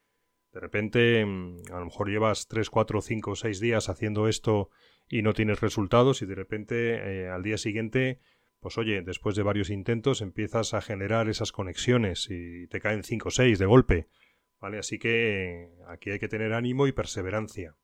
De 0.53 0.61
repente, 0.61 1.25
mm, 1.25 1.73
a 1.73 1.79
lo 1.79 1.85
mejor 1.87 2.09
llevas 2.09 2.47
tres, 2.47 2.69
cuatro, 2.69 3.01
cinco, 3.01 3.35
seis 3.35 3.59
días 3.59 3.89
haciendo 3.89 4.29
esto 4.29 4.69
y 5.09 5.21
no 5.21 5.33
tienes 5.33 5.59
resultados 5.59 6.21
y 6.21 6.25
de 6.25 6.35
repente 6.35 7.25
eh, 7.25 7.27
al 7.27 7.43
día 7.43 7.57
siguiente, 7.57 8.21
pues 8.61 8.77
oye, 8.77 9.01
después 9.01 9.35
de 9.35 9.43
varios 9.43 9.69
intentos 9.69 10.21
empiezas 10.21 10.73
a 10.73 10.81
generar 10.81 11.27
esas 11.27 11.51
conexiones 11.51 12.29
y 12.29 12.67
te 12.67 12.79
caen 12.79 13.03
cinco 13.03 13.27
o 13.27 13.31
seis 13.31 13.59
de 13.59 13.65
golpe. 13.65 14.07
¿Vale? 14.63 14.79
Así 14.79 14.97
que 14.97 15.73
aquí 15.89 16.09
hay 16.09 16.19
que 16.19 16.29
tener 16.29 16.53
ánimo 16.53 16.87
y 16.87 16.93
perseverancia. 16.93 17.75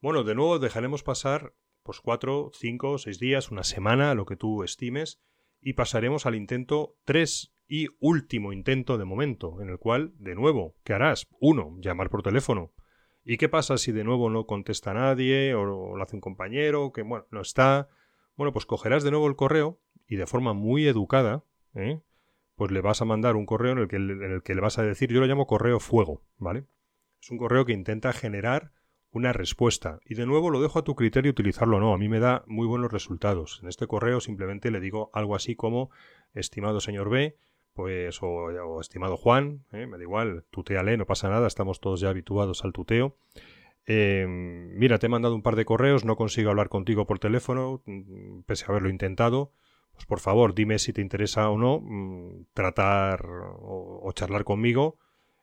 Bueno, 0.00 0.24
de 0.24 0.34
nuevo 0.34 0.58
dejaremos 0.58 1.02
pasar 1.02 1.52
pues 1.82 2.00
cuatro, 2.00 2.50
cinco, 2.54 2.96
seis 2.96 3.18
días, 3.18 3.50
una 3.50 3.62
semana, 3.62 4.14
lo 4.14 4.24
que 4.24 4.34
tú 4.34 4.62
estimes, 4.62 5.20
y 5.60 5.74
pasaremos 5.74 6.24
al 6.24 6.34
intento 6.34 6.96
tres 7.04 7.52
y 7.68 7.88
último 8.00 8.54
intento 8.54 8.96
de 8.96 9.04
momento, 9.04 9.60
en 9.60 9.68
el 9.68 9.78
cual, 9.78 10.14
de 10.16 10.34
nuevo, 10.34 10.76
¿qué 10.82 10.94
harás? 10.94 11.26
Uno, 11.40 11.76
llamar 11.78 12.08
por 12.08 12.22
teléfono. 12.22 12.72
¿Y 13.22 13.36
qué 13.36 13.50
pasa 13.50 13.76
si 13.76 13.92
de 13.92 14.04
nuevo 14.04 14.30
no 14.30 14.46
contesta 14.46 14.94
nadie 14.94 15.52
o 15.54 15.66
lo 15.94 16.02
hace 16.02 16.16
un 16.16 16.22
compañero 16.22 16.90
que, 16.90 17.02
bueno, 17.02 17.26
no 17.30 17.42
está? 17.42 17.90
Bueno, 18.34 18.54
pues 18.54 18.64
cogerás 18.64 19.04
de 19.04 19.10
nuevo 19.10 19.28
el 19.28 19.36
correo 19.36 19.78
y 20.06 20.16
de 20.16 20.26
forma 20.26 20.54
muy 20.54 20.86
educada, 20.86 21.44
¿eh? 21.74 22.00
Pues 22.58 22.72
le 22.72 22.80
vas 22.80 23.00
a 23.00 23.04
mandar 23.04 23.36
un 23.36 23.46
correo 23.46 23.72
en 23.72 23.78
el, 23.78 23.88
que, 23.88 23.96
en 23.96 24.22
el 24.22 24.42
que 24.42 24.54
le 24.56 24.60
vas 24.60 24.78
a 24.78 24.82
decir, 24.82 25.10
yo 25.10 25.20
lo 25.20 25.26
llamo 25.26 25.46
correo 25.46 25.78
fuego, 25.78 26.22
¿vale? 26.38 26.64
Es 27.22 27.30
un 27.30 27.38
correo 27.38 27.64
que 27.64 27.72
intenta 27.72 28.12
generar 28.12 28.72
una 29.12 29.32
respuesta. 29.32 30.00
Y 30.04 30.16
de 30.16 30.26
nuevo 30.26 30.50
lo 30.50 30.60
dejo 30.60 30.80
a 30.80 30.84
tu 30.84 30.96
criterio 30.96 31.30
utilizarlo 31.30 31.76
o 31.76 31.80
no. 31.80 31.94
A 31.94 31.98
mí 31.98 32.08
me 32.08 32.18
da 32.18 32.42
muy 32.48 32.66
buenos 32.66 32.92
resultados. 32.92 33.60
En 33.62 33.68
este 33.68 33.86
correo 33.86 34.20
simplemente 34.20 34.72
le 34.72 34.80
digo 34.80 35.08
algo 35.14 35.36
así 35.36 35.54
como, 35.54 35.90
estimado 36.34 36.80
señor 36.80 37.08
B, 37.10 37.36
pues, 37.74 38.18
o, 38.22 38.80
estimado 38.80 39.16
Juan, 39.16 39.64
¿eh? 39.70 39.86
me 39.86 39.96
da 39.96 40.02
igual, 40.02 40.44
tuteale, 40.50 40.96
no 40.96 41.06
pasa 41.06 41.28
nada, 41.28 41.46
estamos 41.46 41.80
todos 41.80 42.00
ya 42.00 42.10
habituados 42.10 42.64
al 42.64 42.72
tuteo. 42.72 43.16
Em, 43.86 44.76
mira, 44.76 44.98
te 44.98 45.06
he 45.06 45.08
mandado 45.08 45.36
un 45.36 45.42
par 45.42 45.54
de 45.54 45.64
correos, 45.64 46.04
no 46.04 46.16
consigo 46.16 46.50
hablar 46.50 46.68
contigo 46.68 47.06
por 47.06 47.20
teléfono, 47.20 47.82
mm, 47.86 48.40
pese 48.46 48.64
a 48.64 48.70
haberlo 48.70 48.90
intentado. 48.90 49.52
Pues 49.98 50.06
por 50.06 50.20
favor, 50.20 50.54
dime 50.54 50.78
si 50.78 50.92
te 50.92 51.00
interesa 51.00 51.50
o 51.50 51.58
no 51.58 51.80
mm, 51.80 52.44
tratar 52.54 53.26
o, 53.26 54.08
charlar 54.14 54.44
conmigo, 54.44 54.96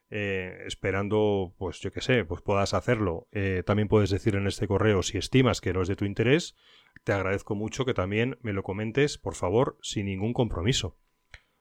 eh, 0.09 0.63
esperando, 0.65 1.53
pues 1.57 1.81
yo 1.81 1.91
qué 1.91 1.99
sé, 1.99 2.23
pues 2.23 2.41
puedas 2.41 2.73
hacerlo. 2.73 3.27
Eh, 3.33 3.63
también 3.65 3.89
puedes 3.89 4.11
decir 4.11 4.33
en 4.37 4.47
este 4.47 4.65
correo 4.65 5.03
si 5.03 5.17
estimas 5.17 5.59
que 5.59 5.73
no 5.73 5.81
es 5.81 5.89
de 5.89 5.97
tu 5.97 6.05
interés. 6.05 6.55
Te 7.03 7.11
agradezco 7.11 7.53
mucho 7.53 7.83
que 7.83 7.93
también 7.93 8.37
me 8.43 8.53
lo 8.53 8.63
comentes, 8.63 9.17
por 9.17 9.35
favor, 9.35 9.77
sin 9.81 10.05
ningún 10.05 10.31
compromiso. 10.31 10.95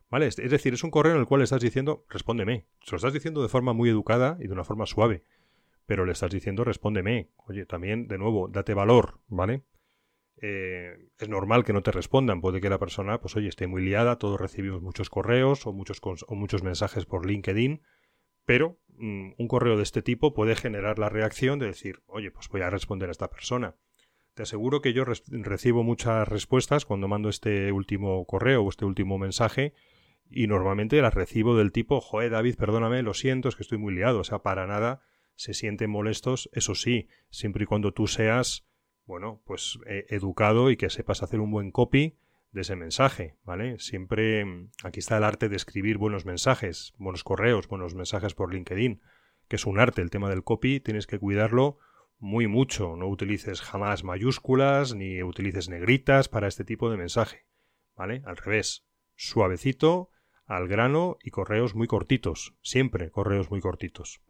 ¿Vale? 0.08 0.28
Es 0.28 0.36
decir, 0.36 0.72
es 0.72 0.84
un 0.84 0.92
correo 0.92 1.14
en 1.14 1.18
el 1.18 1.26
cual 1.26 1.42
estás 1.42 1.62
diciendo, 1.62 2.06
respóndeme. 2.08 2.66
Se 2.84 2.92
lo 2.92 2.98
estás 2.98 3.12
diciendo 3.12 3.42
de 3.42 3.48
forma 3.48 3.72
muy 3.72 3.88
educada 3.88 4.36
y 4.38 4.46
de 4.46 4.52
una 4.52 4.62
forma 4.62 4.86
suave. 4.86 5.24
Pero 5.86 6.04
le 6.04 6.12
estás 6.12 6.30
diciendo, 6.30 6.62
respóndeme. 6.62 7.30
Oye, 7.48 7.66
también, 7.66 8.06
de 8.06 8.18
nuevo, 8.18 8.46
date 8.46 8.72
valor, 8.72 9.18
¿vale? 9.26 9.64
Eh, 10.46 11.08
es 11.18 11.28
normal 11.30 11.64
que 11.64 11.72
no 11.72 11.82
te 11.82 11.90
respondan. 11.90 12.42
Puede 12.42 12.60
que 12.60 12.68
la 12.68 12.78
persona, 12.78 13.18
pues 13.18 13.34
oye, 13.34 13.48
esté 13.48 13.66
muy 13.66 13.82
liada, 13.82 14.18
todos 14.18 14.38
recibimos 14.38 14.82
muchos 14.82 15.08
correos 15.08 15.66
o 15.66 15.72
muchos, 15.72 16.02
o 16.02 16.34
muchos 16.34 16.62
mensajes 16.62 17.06
por 17.06 17.24
LinkedIn, 17.24 17.80
pero 18.44 18.78
mm, 18.88 19.30
un 19.38 19.48
correo 19.48 19.78
de 19.78 19.82
este 19.82 20.02
tipo 20.02 20.34
puede 20.34 20.54
generar 20.54 20.98
la 20.98 21.08
reacción 21.08 21.58
de 21.58 21.68
decir, 21.68 22.02
oye, 22.04 22.30
pues 22.30 22.50
voy 22.50 22.60
a 22.60 22.68
responder 22.68 23.08
a 23.08 23.12
esta 23.12 23.30
persona. 23.30 23.76
Te 24.34 24.42
aseguro 24.42 24.82
que 24.82 24.92
yo 24.92 25.06
recibo 25.06 25.82
muchas 25.82 26.28
respuestas 26.28 26.84
cuando 26.84 27.08
mando 27.08 27.30
este 27.30 27.72
último 27.72 28.26
correo 28.26 28.64
o 28.64 28.68
este 28.68 28.84
último 28.84 29.16
mensaje 29.16 29.72
y 30.28 30.46
normalmente 30.46 31.00
las 31.00 31.14
recibo 31.14 31.56
del 31.56 31.72
tipo, 31.72 32.02
joder, 32.02 32.32
David, 32.32 32.56
perdóname, 32.56 33.00
lo 33.00 33.14
siento, 33.14 33.48
es 33.48 33.56
que 33.56 33.62
estoy 33.62 33.78
muy 33.78 33.94
liado. 33.94 34.18
O 34.18 34.24
sea, 34.24 34.40
para 34.40 34.66
nada 34.66 35.00
se 35.36 35.54
sienten 35.54 35.88
molestos, 35.88 36.50
eso 36.52 36.74
sí, 36.74 37.08
siempre 37.30 37.62
y 37.62 37.66
cuando 37.66 37.94
tú 37.94 38.08
seas, 38.08 38.66
bueno, 39.06 39.42
pues 39.44 39.78
eh, 39.86 40.06
educado 40.08 40.70
y 40.70 40.76
que 40.76 40.90
sepas 40.90 41.22
hacer 41.22 41.40
un 41.40 41.50
buen 41.50 41.70
copy 41.70 42.18
de 42.52 42.60
ese 42.60 42.76
mensaje, 42.76 43.36
¿vale? 43.44 43.78
Siempre 43.78 44.44
mm, 44.44 44.70
aquí 44.84 45.00
está 45.00 45.16
el 45.18 45.24
arte 45.24 45.48
de 45.48 45.56
escribir 45.56 45.98
buenos 45.98 46.24
mensajes, 46.24 46.94
buenos 46.98 47.24
correos, 47.24 47.68
buenos 47.68 47.94
mensajes 47.94 48.34
por 48.34 48.52
LinkedIn, 48.52 49.02
que 49.48 49.56
es 49.56 49.66
un 49.66 49.78
arte, 49.78 50.02
el 50.02 50.10
tema 50.10 50.30
del 50.30 50.44
copy, 50.44 50.80
tienes 50.80 51.06
que 51.06 51.18
cuidarlo 51.18 51.78
muy 52.18 52.46
mucho, 52.46 52.96
no 52.96 53.08
utilices 53.08 53.60
jamás 53.60 54.04
mayúsculas 54.04 54.94
ni 54.94 55.22
utilices 55.22 55.68
negritas 55.68 56.28
para 56.28 56.48
este 56.48 56.64
tipo 56.64 56.90
de 56.90 56.96
mensaje, 56.96 57.44
¿vale? 57.96 58.22
Al 58.24 58.36
revés, 58.36 58.86
suavecito, 59.16 60.10
al 60.46 60.68
grano 60.68 61.18
y 61.22 61.30
correos 61.30 61.74
muy 61.74 61.86
cortitos, 61.86 62.54
siempre 62.62 63.10
correos 63.10 63.50
muy 63.50 63.60
cortitos. 63.60 64.22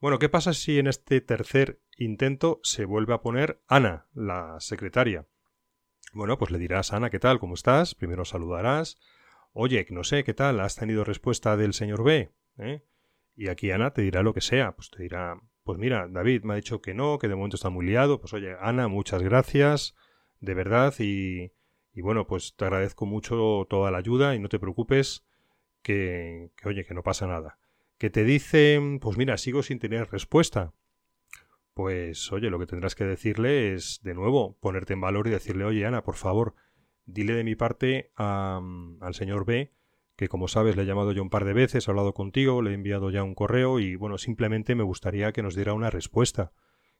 Bueno, 0.00 0.20
¿qué 0.20 0.28
pasa 0.28 0.52
si 0.52 0.78
en 0.78 0.86
este 0.86 1.20
tercer 1.20 1.80
intento 1.96 2.60
se 2.62 2.84
vuelve 2.84 3.14
a 3.14 3.20
poner 3.20 3.60
Ana, 3.66 4.06
la 4.14 4.54
secretaria? 4.60 5.26
Bueno, 6.12 6.38
pues 6.38 6.52
le 6.52 6.58
dirás, 6.58 6.92
Ana, 6.92 7.10
¿qué 7.10 7.18
tal? 7.18 7.40
¿Cómo 7.40 7.54
estás? 7.54 7.96
Primero 7.96 8.24
saludarás. 8.24 9.00
Oye, 9.52 9.84
no 9.90 10.04
sé, 10.04 10.22
¿qué 10.22 10.34
tal? 10.34 10.60
¿Has 10.60 10.76
tenido 10.76 11.02
respuesta 11.02 11.56
del 11.56 11.74
señor 11.74 12.04
B? 12.04 12.30
¿Eh? 12.58 12.84
Y 13.34 13.48
aquí 13.48 13.72
Ana 13.72 13.92
te 13.92 14.02
dirá 14.02 14.22
lo 14.22 14.34
que 14.34 14.40
sea. 14.40 14.76
Pues 14.76 14.88
te 14.88 15.02
dirá, 15.02 15.40
pues 15.64 15.80
mira, 15.80 16.06
David 16.08 16.44
me 16.44 16.52
ha 16.52 16.56
dicho 16.56 16.80
que 16.80 16.94
no, 16.94 17.18
que 17.18 17.26
de 17.26 17.34
momento 17.34 17.56
está 17.56 17.68
muy 17.68 17.84
liado. 17.84 18.20
Pues 18.20 18.32
oye, 18.34 18.54
Ana, 18.60 18.86
muchas 18.86 19.20
gracias, 19.24 19.96
de 20.38 20.54
verdad, 20.54 20.94
y, 21.00 21.50
bueno, 22.00 22.28
pues 22.28 22.54
te 22.54 22.66
agradezco 22.66 23.04
mucho 23.04 23.66
toda 23.68 23.90
la 23.90 23.98
ayuda 23.98 24.36
y 24.36 24.38
no 24.38 24.48
te 24.48 24.60
preocupes 24.60 25.26
que, 25.82 26.52
oye, 26.64 26.84
que 26.84 26.94
no 26.94 27.02
pasa 27.02 27.26
nada. 27.26 27.58
Que 27.98 28.10
te 28.10 28.24
dicen, 28.24 29.00
pues 29.00 29.18
mira, 29.18 29.36
sigo 29.36 29.62
sin 29.62 29.78
tener 29.78 30.10
respuesta. 30.10 30.72
Pues 31.74 32.32
oye, 32.32 32.50
lo 32.50 32.58
que 32.58 32.66
tendrás 32.66 32.94
que 32.94 33.04
decirle 33.04 33.74
es, 33.74 34.00
de 34.02 34.14
nuevo, 34.14 34.56
ponerte 34.60 34.94
en 34.94 35.00
valor 35.00 35.26
y 35.26 35.30
decirle, 35.30 35.64
oye, 35.64 35.84
Ana, 35.84 36.02
por 36.02 36.16
favor, 36.16 36.54
dile 37.04 37.34
de 37.34 37.44
mi 37.44 37.54
parte 37.54 38.12
al 38.16 39.14
señor 39.14 39.44
B 39.44 39.72
que 40.18 40.28
como 40.28 40.48
sabes 40.48 40.74
le 40.74 40.82
he 40.82 40.84
llamado 40.84 41.12
ya 41.12 41.22
un 41.22 41.30
par 41.30 41.44
de 41.44 41.52
veces, 41.52 41.86
he 41.86 41.90
hablado 41.92 42.12
contigo, 42.12 42.60
le 42.60 42.72
he 42.72 42.74
enviado 42.74 43.08
ya 43.10 43.22
un 43.22 43.36
correo 43.36 43.78
y 43.78 43.94
bueno, 43.94 44.18
simplemente 44.18 44.74
me 44.74 44.82
gustaría 44.82 45.30
que 45.30 45.44
nos 45.44 45.54
diera 45.54 45.74
una 45.74 45.90
respuesta, 45.90 46.50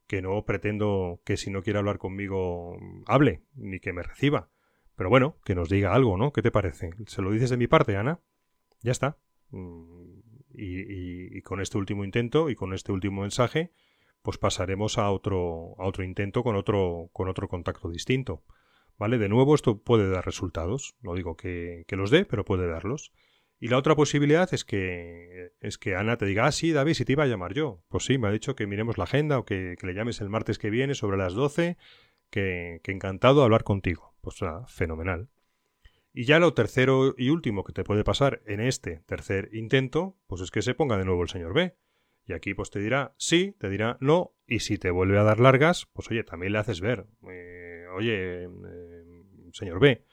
que 0.07 0.21
no 0.21 0.45
pretendo 0.45 1.19
que 1.25 1.35
si 1.35 1.51
no 1.51 1.61
quiere 1.61 1.79
hablar 1.79 1.97
conmigo 1.97 2.77
hable, 3.07 3.43
ni 3.55 3.81
que 3.81 3.91
me 3.91 4.03
reciba, 4.03 4.51
pero 4.95 5.09
bueno, 5.09 5.35
que 5.43 5.53
nos 5.53 5.67
diga 5.67 5.93
algo, 5.93 6.15
¿no? 6.15 6.31
¿Qué 6.31 6.41
te 6.41 6.49
parece? 6.49 6.91
¿Se 7.07 7.21
lo 7.21 7.31
dices 7.31 7.49
de 7.49 7.57
mi 7.57 7.67
parte, 7.67 7.97
Ana? 7.97 8.21
Ya 8.83 8.93
está. 8.93 9.17
Y, 10.59 11.41
con 11.41 11.61
este 11.61 11.77
último 11.77 12.03
intento 12.03 12.49
y 12.49 12.55
con 12.55 12.73
este 12.73 12.91
último 12.91 13.21
mensaje, 13.21 13.71
pues 14.21 14.37
pasaremos 14.37 14.97
a 14.97 15.09
otro, 15.11 15.75
a 15.77 15.85
otro 15.85 16.03
intento 16.03 16.43
con 16.43 16.55
otro, 16.55 17.09
con 17.13 17.29
otro 17.29 17.47
contacto 17.47 17.89
distinto. 17.89 18.43
¿Vale? 18.97 19.17
De 19.17 19.29
nuevo, 19.29 19.55
esto 19.55 19.81
puede 19.81 20.09
dar 20.09 20.25
resultados. 20.25 20.95
No 21.01 21.15
digo 21.15 21.37
que, 21.37 21.85
los 21.89 22.11
dé, 22.11 22.25
pero 22.25 22.43
puede 22.43 22.67
darlos. 22.67 23.13
Y 23.57 23.69
la 23.69 23.77
otra 23.77 23.95
posibilidad 23.95 24.53
es 24.53 24.65
que, 24.65 25.51
es 25.61 25.77
que 25.77 25.95
Ana 25.95 26.17
te 26.17 26.25
diga, 26.25 26.45
ah, 26.45 26.51
sí, 26.51 26.71
David, 26.71 26.93
si 26.93 27.05
te 27.05 27.13
iba 27.13 27.23
a 27.23 27.27
llamar 27.27 27.53
yo. 27.53 27.81
Pues 27.87 28.03
sí, 28.05 28.17
me 28.17 28.27
ha 28.27 28.31
dicho 28.31 28.55
que 28.55 28.67
miremos 28.67 28.97
la 28.97 29.05
agenda 29.05 29.39
o 29.39 29.45
que, 29.45 29.77
le 29.81 29.93
llames 29.93 30.19
el 30.19 30.29
martes 30.29 30.59
que 30.59 30.69
viene 30.69 30.95
sobre 30.95 31.17
las 31.17 31.33
12, 31.33 31.77
que, 32.29 32.81
que 32.83 32.91
encantado 32.91 33.43
hablar 33.43 33.63
contigo. 33.63 34.15
Pues 34.21 34.39
fenomenal. 34.67 35.29
Y 36.19 36.25
ya 36.25 36.37
lo 36.39 36.53
tercero 36.53 37.15
y 37.17 37.29
último 37.29 37.63
que 37.63 37.71
te 37.71 37.85
puede 37.85 38.03
pasar 38.03 38.41
en 38.45 38.59
este 38.59 38.99
tercer 39.05 39.51
intento, 39.53 40.17
pues 40.27 40.41
es 40.41 40.51
que 40.51 40.61
se 40.61 40.73
ponga 40.73 40.97
de 40.97 41.05
nuevo 41.05 41.23
el 41.23 41.29
señor 41.29 41.53
B. 41.53 41.77
Y 42.25 42.33
aquí 42.33 42.53
pues 42.53 42.69
te 42.71 42.79
dirá 42.79 43.13
sí, 43.15 43.55
te 43.57 43.69
dirá 43.69 43.97
no, 44.01 44.33
y 44.45 44.59
si 44.59 44.77
te 44.77 44.91
vuelve 44.91 45.17
a 45.17 45.23
dar 45.23 45.39
largas, 45.39 45.87
pues 45.93 46.11
oye, 46.11 46.25
también 46.25 46.51
le 46.51 46.59
haces 46.59 46.81
ver. 46.81 47.07
Eh, 47.31 47.85
oye, 47.95 48.43
eh, 48.43 48.49
señor 49.53 49.79
B, 49.79 50.03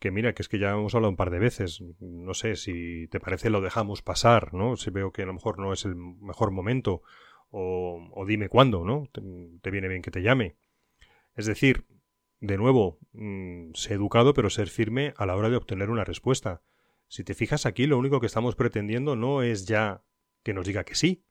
que 0.00 0.10
mira, 0.10 0.34
que 0.34 0.42
es 0.42 0.48
que 0.48 0.58
ya 0.58 0.72
hemos 0.72 0.96
hablado 0.96 1.10
un 1.10 1.16
par 1.16 1.30
de 1.30 1.38
veces. 1.38 1.84
No 2.00 2.34
sé, 2.34 2.56
si 2.56 3.06
te 3.06 3.20
parece 3.20 3.48
lo 3.48 3.60
dejamos 3.60 4.02
pasar, 4.02 4.52
¿no? 4.54 4.74
Si 4.74 4.90
veo 4.90 5.12
que 5.12 5.22
a 5.22 5.26
lo 5.26 5.34
mejor 5.34 5.60
no 5.60 5.72
es 5.72 5.84
el 5.84 5.94
mejor 5.94 6.50
momento, 6.50 7.02
o, 7.50 8.24
dime 8.26 8.48
cuándo, 8.48 8.84
¿no? 8.84 9.08
Te, 9.12 9.70
viene 9.70 9.86
bien 9.86 10.02
que 10.02 10.10
te 10.10 10.20
llame. 10.22 10.56
Es 11.36 11.46
decir, 11.46 11.84
de 12.40 12.56
nuevo, 12.56 12.98
mm, 13.12 13.72
sé 13.74 13.94
educado, 13.94 14.34
pero 14.34 14.50
ser 14.50 14.68
firme 14.68 15.14
a 15.16 15.26
la 15.26 15.36
hora 15.36 15.50
de 15.50 15.56
obtener 15.56 15.90
una 15.90 16.04
respuesta. 16.04 16.62
Si 17.08 17.24
te 17.24 17.34
fijas 17.34 17.66
aquí, 17.66 17.86
lo 17.86 17.98
único 17.98 18.20
que 18.20 18.26
estamos 18.26 18.54
pretendiendo 18.54 19.16
no 19.16 19.42
es 19.42 19.66
ya 19.66 20.04
que 20.42 20.54
nos 20.54 20.66
diga 20.66 20.84
que 20.84 20.94
sí, 20.94 21.24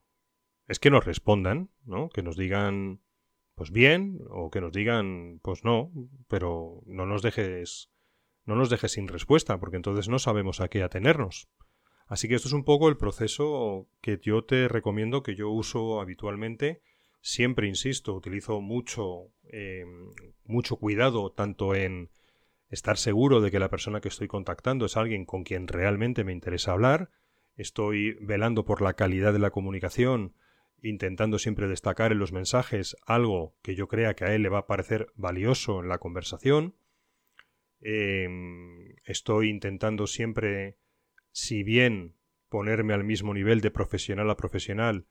es 0.67 0.79
que 0.79 0.89
nos 0.89 1.05
respondan, 1.05 1.69
¿no? 1.85 2.09
Que 2.09 2.23
nos 2.23 2.35
digan, 2.35 3.01
pues 3.55 3.71
bien, 3.71 4.19
o 4.29 4.49
que 4.49 4.61
nos 4.61 4.73
digan, 4.73 5.39
pues 5.41 5.63
no, 5.63 5.91
pero 6.27 6.81
no 6.85 7.05
nos 7.05 7.21
dejes, 7.21 7.89
no 8.45 8.55
nos 8.55 8.69
dejes 8.69 8.91
sin 8.91 9.07
respuesta, 9.07 9.59
porque 9.59 9.77
entonces 9.77 10.09
no 10.09 10.19
sabemos 10.19 10.59
a 10.59 10.67
qué 10.67 10.83
atenernos. 10.83 11.47
Así 12.07 12.27
que 12.27 12.35
esto 12.35 12.47
es 12.47 12.53
un 12.53 12.63
poco 12.63 12.89
el 12.89 12.97
proceso 12.97 13.89
que 14.01 14.19
yo 14.21 14.43
te 14.43 14.67
recomiendo, 14.67 15.23
que 15.23 15.35
yo 15.35 15.49
uso 15.49 15.99
habitualmente. 16.01 16.81
Siempre, 17.27 17.67
insisto, 17.67 18.13
utilizo 18.13 18.61
mucho, 18.61 19.33
em, 19.51 20.11
mucho 20.45 20.77
cuidado, 20.77 21.29
tanto 21.29 21.75
en 21.75 22.09
estar 22.69 22.95
seguro 22.95 23.41
de 23.41 23.51
que 23.51 23.59
la 23.59 23.69
persona 23.69 23.99
que 23.99 24.07
estoy 24.07 24.29
contactando 24.29 24.85
es 24.85 24.95
alguien 24.95 25.25
con 25.25 25.43
quien 25.43 25.67
realmente 25.67 26.23
me 26.23 26.31
interesa 26.31 26.71
hablar. 26.71 27.11
Estoy 27.57 28.13
velando 28.21 28.63
por 28.63 28.81
la 28.81 28.93
calidad 28.93 29.33
de 29.33 29.39
la 29.39 29.51
comunicación, 29.51 30.35
intentando 30.81 31.37
siempre 31.37 31.67
destacar 31.67 32.13
en 32.13 32.19
los 32.19 32.31
mensajes 32.31 32.95
algo 33.05 33.57
que 33.61 33.75
yo 33.75 33.89
crea 33.89 34.13
que 34.13 34.23
a 34.23 34.33
él 34.33 34.43
le 34.43 34.49
va 34.49 34.59
a 34.59 34.67
parecer 34.67 35.11
valioso 35.15 35.81
en 35.81 35.89
la 35.89 35.97
conversación. 35.97 36.77
Em, 37.81 38.95
estoy 39.03 39.49
intentando 39.49 40.07
siempre, 40.07 40.77
si 41.33 41.63
bien 41.63 42.15
ponerme 42.47 42.93
al 42.93 43.03
mismo 43.03 43.33
nivel 43.33 43.59
de 43.59 43.69
profesional 43.69 44.29
a 44.29 44.37
profesional, 44.37 45.07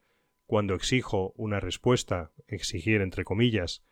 cuando 0.46 0.74
exijo 0.74 1.32
una 1.36 1.60
respuesta, 1.60 2.32
exigir 2.46 3.00
entre 3.00 3.24
comillas, 3.24 3.84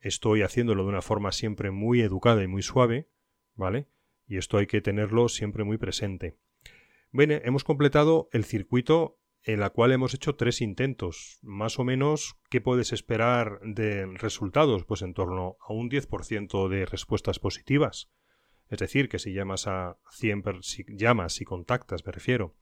estoy 0.00 0.42
haciéndolo 0.42 0.84
de 0.84 0.88
una 0.88 1.02
forma 1.02 1.32
siempre 1.32 1.70
muy 1.70 2.00
educada 2.00 2.42
y 2.42 2.46
muy 2.46 2.62
suave, 2.62 3.08
¿vale? 3.54 3.88
Y 4.26 4.38
esto 4.38 4.58
hay 4.58 4.66
que 4.66 4.80
tenerlo 4.80 5.28
siempre 5.28 5.64
muy 5.64 5.78
presente. 5.78 6.38
Bueno, 7.12 7.34
hemos 7.44 7.64
completado 7.64 8.28
el 8.32 8.44
circuito 8.44 9.18
en 9.42 9.60
la 9.60 9.70
cual 9.70 9.92
hemos 9.92 10.12
hecho 10.12 10.34
tres 10.34 10.60
intentos. 10.60 11.38
Más 11.42 11.78
o 11.78 11.84
menos, 11.84 12.36
¿qué 12.50 12.60
puedes 12.60 12.92
esperar 12.92 13.60
de 13.62 14.06
resultados? 14.06 14.84
Pues 14.84 15.02
en 15.02 15.14
torno 15.14 15.56
a 15.60 15.72
un 15.72 15.88
10% 15.88 16.68
de 16.68 16.84
respuestas 16.84 17.38
positivas. 17.38 18.10
Es 18.68 18.80
decir, 18.80 19.08
que 19.08 19.20
si 19.20 19.32
llamas 19.32 19.68
a 19.68 19.98
100 20.10 20.62
si 20.62 20.84
llamas 20.88 21.40
y 21.40 21.44
contactas, 21.44 22.04
me 22.04 22.10
refiero, 22.10 22.56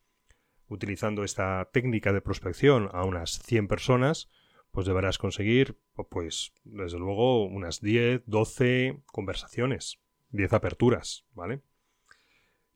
utilizando 0.69 1.25
esta 1.25 1.69
técnica 1.73 2.13
de 2.13 2.21
prospección 2.21 2.89
a 2.93 3.05
unas 3.05 3.39
100 3.41 3.69
personas, 3.69 4.31
pues 4.71 4.87
deberás 4.87 5.19
conseguir, 5.19 5.79
pues, 6.11 6.53
desde 6.65 6.99
luego, 6.99 7.45
unas 7.45 7.81
10, 7.81 8.23
12 8.27 9.03
conversaciones, 9.07 10.01
10 10.31 10.53
aperturas, 10.53 11.25
¿vale? 11.33 11.63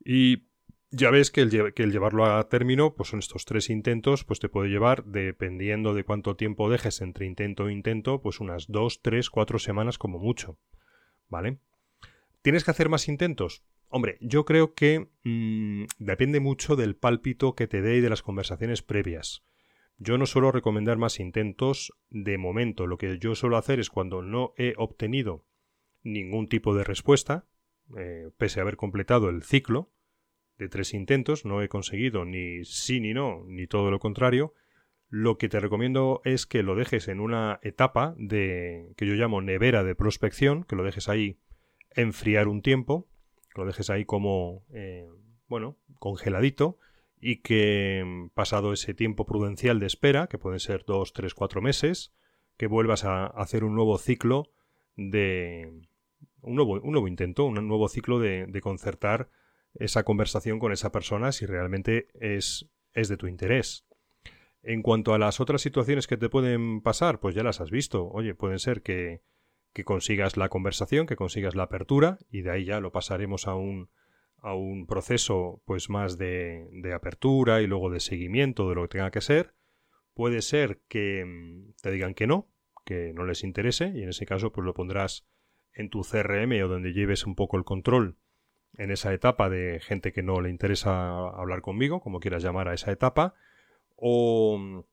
Y 0.03 0.49
ya 0.91 1.11
ves 1.11 1.29
que 1.29 1.41
el, 1.41 1.51
llevarlo 1.91 2.25
a 2.25 2.49
término, 2.49 2.95
pues 2.95 3.09
son 3.09 3.19
estos 3.19 3.45
tres 3.45 3.69
intentos, 3.69 4.23
pues 4.23 4.39
te 4.39 4.49
puede 4.49 4.69
llevar, 4.69 5.03
dependiendo 5.05 5.93
de 5.93 6.03
cuánto 6.03 6.35
tiempo 6.35 6.69
dejes 6.69 7.01
entre 7.01 7.25
intento 7.25 7.67
e 7.67 7.73
intento, 7.73 8.21
pues 8.21 8.39
unas 8.39 8.67
dos, 8.67 9.01
tres, 9.01 9.29
cuatro 9.29 9.59
semanas 9.59 9.97
como 9.97 10.17
mucho. 10.17 10.57
¿Vale? 11.27 11.59
¿Tienes 12.41 12.63
que 12.63 12.71
hacer 12.71 12.89
más 12.89 13.07
intentos? 13.07 13.63
Hombre, 13.89 14.17
yo 14.21 14.45
creo 14.45 14.73
que 14.73 15.09
mmm, 15.23 15.85
depende 15.97 16.39
mucho 16.39 16.75
del 16.75 16.95
pálpito 16.95 17.55
que 17.55 17.67
te 17.67 17.81
dé 17.81 17.97
y 17.97 18.01
de 18.01 18.09
las 18.09 18.21
conversaciones 18.21 18.83
previas. 18.83 19.43
Yo 19.97 20.17
no 20.17 20.25
suelo 20.25 20.51
recomendar 20.51 20.97
más 20.97 21.19
intentos 21.19 21.91
de 22.09 22.37
momento. 22.37 22.87
Lo 22.87 22.97
que 22.97 23.17
yo 23.19 23.35
suelo 23.35 23.57
hacer 23.57 23.79
es 23.79 23.89
cuando 23.89 24.21
no 24.21 24.53
he 24.57 24.73
obtenido 24.77 25.43
ningún 26.03 26.47
tipo 26.47 26.73
de 26.75 26.83
respuesta, 26.83 27.47
eh, 27.97 28.29
pese 28.37 28.59
a 28.59 28.63
haber 28.63 28.77
completado 28.77 29.29
el 29.29 29.43
ciclo, 29.43 29.91
de 30.57 30.69
tres 30.69 30.93
intentos, 30.93 31.45
no 31.45 31.61
he 31.61 31.69
conseguido 31.69 32.25
ni 32.25 32.63
sí 32.65 32.99
ni 32.99 33.13
no, 33.13 33.43
ni 33.47 33.65
todo 33.65 33.91
lo 33.91 33.99
contrario, 33.99 34.53
lo 35.07 35.37
que 35.37 35.49
te 35.49 35.59
recomiendo 35.59 36.21
es 36.23 36.45
que 36.45 36.61
lo 36.63 36.75
dejes 36.75 37.07
en 37.07 37.19
una 37.19 37.59
etapa 37.63 38.13
de 38.17 38.93
que 38.95 39.07
yo 39.07 39.15
llamo 39.15 39.41
nevera 39.41 39.83
de 39.83 39.95
prospección, 39.95 40.63
que 40.65 40.75
lo 40.75 40.83
dejes 40.83 41.09
ahí 41.09 41.39
enfriar 41.95 42.47
un 42.47 42.61
tiempo, 42.61 43.08
lo 43.55 43.65
dejes 43.65 43.89
ahí 43.89 44.05
como, 44.05 44.63
eh, 44.73 45.07
bueno, 45.47 45.77
congeladito, 45.99 46.77
y 47.19 47.37
que 47.37 48.29
pasado 48.33 48.71
ese 48.71 48.93
tiempo 48.93 49.25
prudencial 49.25 49.79
de 49.79 49.87
espera, 49.87 50.27
que 50.27 50.37
pueden 50.37 50.59
ser 50.59 50.85
dos, 50.85 51.13
tres, 51.13 51.33
cuatro 51.33 51.61
meses, 51.61 52.13
que 52.57 52.67
vuelvas 52.67 53.03
a 53.05 53.25
hacer 53.25 53.63
un 53.63 53.75
nuevo 53.75 53.97
ciclo 53.97 54.51
de... 54.95 55.69
un 56.41 56.55
nuevo, 56.55 56.79
un 56.81 56.91
nuevo 56.91 57.07
intento, 57.07 57.45
un 57.45 57.67
nuevo 57.67 57.87
ciclo 57.89 58.19
de, 58.19 58.45
de 58.47 58.61
concertar 58.61 59.29
esa 59.75 60.03
conversación 60.03 60.59
con 60.59 60.71
esa 60.71 60.91
persona 60.91 61.31
si 61.31 61.45
realmente 61.45 62.07
es, 62.19 62.69
es 62.93 63.07
de 63.07 63.17
tu 63.17 63.27
interés. 63.27 63.85
En 64.61 64.81
cuanto 64.81 65.13
a 65.13 65.19
las 65.19 65.39
otras 65.39 65.61
situaciones 65.61 66.07
que 66.07 66.17
te 66.17 66.29
pueden 66.29 66.81
pasar, 66.81 67.19
pues 67.19 67.33
ya 67.33 67.43
las 67.43 67.61
has 67.61 67.71
visto. 67.71 68.07
Oye, 68.09 68.35
pueden 68.35 68.59
ser 68.59 68.81
que, 68.81 69.21
que 69.73 69.83
consigas 69.83 70.37
la 70.37 70.49
conversación, 70.49 71.07
que 71.07 71.15
consigas 71.15 71.55
la 71.55 71.63
apertura, 71.63 72.17
y 72.31 72.41
de 72.41 72.51
ahí 72.51 72.65
ya 72.65 72.79
lo 72.79 72.91
pasaremos 72.91 73.47
a 73.47 73.55
un, 73.55 73.89
a 74.37 74.53
un 74.53 74.87
proceso 74.87 75.61
pues 75.65 75.89
más 75.89 76.17
de, 76.17 76.67
de 76.71 76.93
apertura 76.93 77.61
y 77.61 77.67
luego 77.67 77.89
de 77.89 77.99
seguimiento 77.99 78.69
de 78.69 78.75
lo 78.75 78.83
que 78.83 78.97
tenga 78.97 79.11
que 79.11 79.21
ser. 79.21 79.53
Puede 80.13 80.41
ser 80.41 80.81
que 80.87 81.23
mm, 81.25 81.73
te 81.81 81.91
digan 81.91 82.13
que 82.13 82.27
no, 82.27 82.47
que 82.85 83.13
no 83.13 83.25
les 83.25 83.43
interese, 83.43 83.91
y 83.95 84.03
en 84.03 84.09
ese 84.09 84.25
caso 84.25 84.51
pues 84.51 84.65
lo 84.65 84.73
pondrás 84.73 85.25
en 85.73 85.89
tu 85.89 86.01
CRM 86.01 86.51
o 86.63 86.67
donde 86.67 86.93
lleves 86.93 87.25
un 87.25 87.35
poco 87.35 87.57
el 87.57 87.63
control 87.63 88.17
en 88.77 88.91
esa 88.91 89.13
etapa 89.13 89.49
de 89.49 89.79
gente 89.81 90.11
que 90.11 90.23
no 90.23 90.41
le 90.41 90.49
interesa 90.49 91.09
hablar 91.11 91.61
conmigo, 91.61 92.01
como 92.01 92.19
quieras 92.19 92.43
llamar 92.43 92.67
a 92.67 92.73
esa 92.73 92.91
etapa, 92.91 93.35
o, 93.95 94.85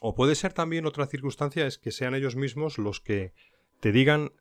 o 0.00 0.14
puede 0.14 0.34
ser 0.34 0.52
también 0.52 0.86
otra 0.86 1.06
circunstancia 1.06 1.66
es 1.66 1.78
que 1.78 1.90
sean 1.90 2.14
ellos 2.14 2.36
mismos 2.36 2.78
los 2.78 3.00
que 3.00 3.32
te 3.80 3.92
digan 3.92 4.32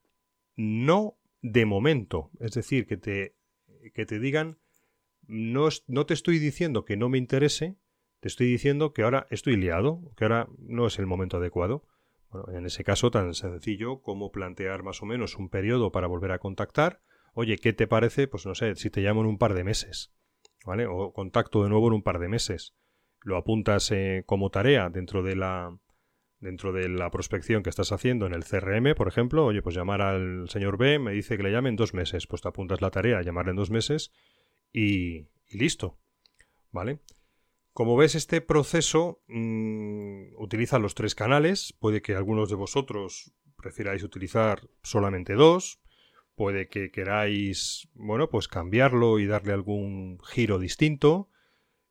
no 0.56 1.18
de 1.42 1.66
momento, 1.66 2.32
es 2.40 2.52
decir, 2.52 2.88
que 2.88 2.98
te, 2.98 3.36
que 3.94 4.06
te 4.06 4.20
digan 4.20 4.58
no, 5.28 5.68
no 5.88 6.06
te 6.06 6.14
estoy 6.14 6.40
diciendo 6.40 6.86
que 6.86 6.98
no 6.98 7.10
me 7.10 7.18
interese, 7.18 7.78
te 8.20 8.28
estoy 8.28 8.48
diciendo 8.48 8.94
que 8.94 9.04
ahora 9.04 9.28
estoy 9.30 9.58
liado, 9.58 10.12
que 10.16 10.26
ahora 10.26 10.48
no 10.58 10.88
es 10.88 10.98
el 11.00 11.06
momento 11.06 11.38
adecuado. 11.38 11.86
Bueno, 12.30 12.58
en 12.58 12.66
ese 12.66 12.84
caso 12.84 13.12
tan 13.12 13.34
sencillo 13.34 14.02
como 14.02 14.32
plantear 14.32 14.84
más 14.84 15.02
o 15.02 15.06
menos 15.06 15.38
un 15.38 15.50
periodo 15.50 15.92
para 15.92 16.08
volver 16.08 16.32
a 16.32 16.40
contactar, 16.40 17.02
oye, 17.34 17.58
¿qué 17.58 17.74
te 17.74 17.88
parece? 17.88 18.28
Pues 18.28 18.46
no 18.46 18.56
sé, 18.56 18.76
si 18.76 18.90
te 18.90 19.02
llamo 19.02 19.22
en 19.22 19.28
un 19.28 19.38
par 19.38 19.54
de 19.54 19.64
meses, 19.64 20.12
¿vale? 20.66 20.88
O 20.88 21.14
contacto 21.14 21.64
de 21.64 21.70
nuevo 21.70 21.88
en 21.88 21.94
un 21.94 22.04
par 22.04 22.20
de 22.20 22.28
meses. 22.28 22.74
Lo 23.22 23.38
apuntas 23.38 23.92
eh, 23.92 24.24
como 24.26 24.50
tarea 24.50 24.90
dentro 24.90 25.24
de 25.24 25.36
la 25.36 25.78
dentro 26.40 26.72
de 26.72 26.88
la 26.90 27.10
prospección 27.10 27.64
que 27.64 27.70
estás 27.70 27.92
haciendo 27.92 28.26
en 28.26 28.34
el 28.34 28.44
CRM, 28.44 28.94
por 28.96 29.08
ejemplo, 29.08 29.46
oye, 29.46 29.62
pues 29.62 29.76
llamar 29.76 30.02
al 30.02 30.50
señor 30.50 30.78
B 30.78 31.00
me 31.00 31.12
dice 31.12 31.38
que 31.38 31.44
le 31.44 31.52
llame 31.52 31.70
en 31.70 31.76
dos 31.76 31.94
meses, 31.94 32.28
pues 32.28 32.42
te 32.42 32.48
apuntas 32.48 32.82
la 32.82 32.92
tarea, 32.92 33.22
llamarle 33.22 33.52
en 33.52 33.58
dos 33.58 33.72
meses 33.72 34.12
y, 34.72 35.28
listo, 35.50 36.00
¿vale? 36.72 37.00
Como 37.74 37.96
ves, 37.96 38.16
este 38.16 38.42
proceso 38.42 39.24
mmm, 39.28 40.34
utiliza 40.38 40.80
los 40.80 40.96
tres 40.96 41.16
canales, 41.16 41.74
puede 41.80 42.02
que 42.02 42.16
algunos 42.16 42.50
de 42.50 42.56
vosotros 42.56 43.34
prefiráis 43.56 44.04
utilizar 44.04 44.70
solamente 44.84 45.34
dos, 45.34 45.80
puede 46.36 46.70
que 46.70 46.92
queráis, 46.92 47.90
bueno, 47.94 48.30
pues 48.30 48.48
cambiarlo 48.48 49.20
y 49.20 49.26
darle 49.26 49.54
algún 49.54 50.20
giro 50.24 50.60
distinto. 50.60 51.30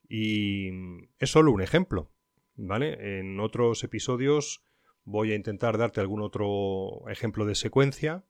Y 0.09 0.71
es 1.19 1.31
solo 1.31 1.51
un 1.51 1.63
ejemplo, 1.63 2.13
¿vale? 2.57 3.19
En 3.21 3.41
otros 3.41 3.83
episodios 3.85 4.63
voy 5.05 5.33
a 5.33 5.35
intentar 5.35 5.79
darte 5.79 6.01
algún 6.01 6.21
otro 6.21 7.09
ejemplo 7.09 7.47
de 7.47 7.55
secuencia 7.55 8.25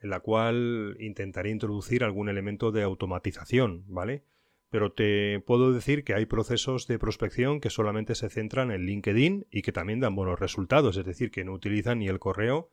en 0.00 0.10
la 0.10 0.20
cual 0.20 0.96
intentaré 1.00 1.50
introducir 1.50 2.04
algún 2.04 2.28
elemento 2.28 2.72
de 2.72 2.82
automatización, 2.82 3.84
¿vale? 3.86 4.24
Pero 4.70 4.92
te 4.92 5.40
puedo 5.40 5.72
decir 5.72 6.04
que 6.04 6.14
hay 6.14 6.26
procesos 6.26 6.86
de 6.86 6.98
prospección 6.98 7.60
que 7.60 7.70
solamente 7.70 8.14
se 8.14 8.28
centran 8.28 8.70
en 8.70 8.82
LinkedIn 8.82 9.46
y 9.50 9.62
que 9.62 9.72
también 9.72 10.00
dan 10.00 10.14
buenos 10.14 10.38
resultados, 10.38 10.96
es 10.96 11.04
decir, 11.04 11.30
que 11.30 11.44
no 11.44 11.52
utilizan 11.52 12.00
ni 12.00 12.08
el 12.08 12.18
correo 12.18 12.70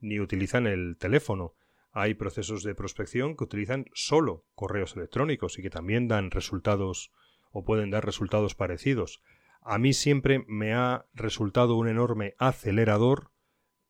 ni 0.00 0.20
utilizan 0.20 0.66
el 0.66 0.96
teléfono 0.98 1.54
hay 1.94 2.14
procesos 2.14 2.64
de 2.64 2.74
prospección 2.74 3.36
que 3.36 3.44
utilizan 3.44 3.86
solo 3.94 4.44
correos 4.56 4.96
electrónicos 4.96 5.58
y 5.58 5.62
que 5.62 5.70
también 5.70 6.08
dan 6.08 6.32
resultados 6.32 7.12
o 7.52 7.64
pueden 7.64 7.90
dar 7.90 8.04
resultados 8.04 8.56
parecidos. 8.56 9.22
A 9.64 9.78
mí 9.78 9.92
siempre 9.92 10.44
me 10.46 10.74
ha 10.74 11.06
resultado 11.14 11.76
un 11.76 11.88
enorme 11.88 12.34
acelerador 12.38 13.32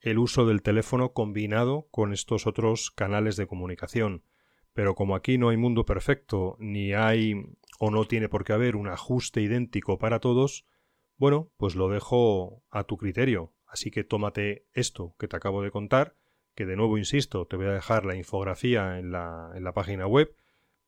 el 0.00 0.18
uso 0.18 0.46
del 0.46 0.62
teléfono 0.62 1.12
combinado 1.12 1.88
con 1.90 2.12
estos 2.12 2.46
otros 2.46 2.90
canales 2.90 3.36
de 3.36 3.46
comunicación. 3.46 4.22
Pero 4.72 4.94
como 4.94 5.16
aquí 5.16 5.36
no 5.36 5.48
hay 5.48 5.56
mundo 5.56 5.84
perfecto, 5.84 6.56
ni 6.58 6.92
hay 6.92 7.34
o 7.78 7.90
no 7.90 8.04
tiene 8.04 8.28
por 8.28 8.44
qué 8.44 8.52
haber 8.52 8.76
un 8.76 8.88
ajuste 8.88 9.40
idéntico 9.40 9.98
para 9.98 10.20
todos, 10.20 10.64
bueno, 11.16 11.50
pues 11.56 11.74
lo 11.74 11.88
dejo 11.88 12.62
a 12.70 12.84
tu 12.84 12.96
criterio. 12.96 13.52
Así 13.66 13.90
que 13.90 14.04
tómate 14.04 14.66
esto 14.72 15.16
que 15.18 15.28
te 15.28 15.36
acabo 15.36 15.62
de 15.62 15.70
contar 15.70 16.16
que 16.54 16.66
de 16.66 16.76
nuevo 16.76 16.98
insisto, 16.98 17.46
te 17.46 17.56
voy 17.56 17.66
a 17.66 17.72
dejar 17.72 18.04
la 18.04 18.16
infografía 18.16 18.98
en 18.98 19.10
la, 19.10 19.50
en 19.54 19.64
la 19.64 19.72
página 19.72 20.06
web, 20.06 20.34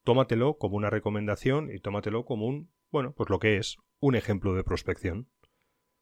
tómatelo 0.05 0.59
como 0.59 0.77
una 0.77 0.91
recomendación 0.91 1.71
y 1.73 1.81
tómatelo 1.81 2.25
como 2.25 2.47
un, 2.47 2.71
bueno, 2.91 3.13
pues 3.13 3.29
lo 3.31 3.39
que 3.39 3.57
es, 3.57 3.77
un 4.01 4.15
ejemplo 4.15 4.55
de 4.55 4.65
prospección. 4.65 5.29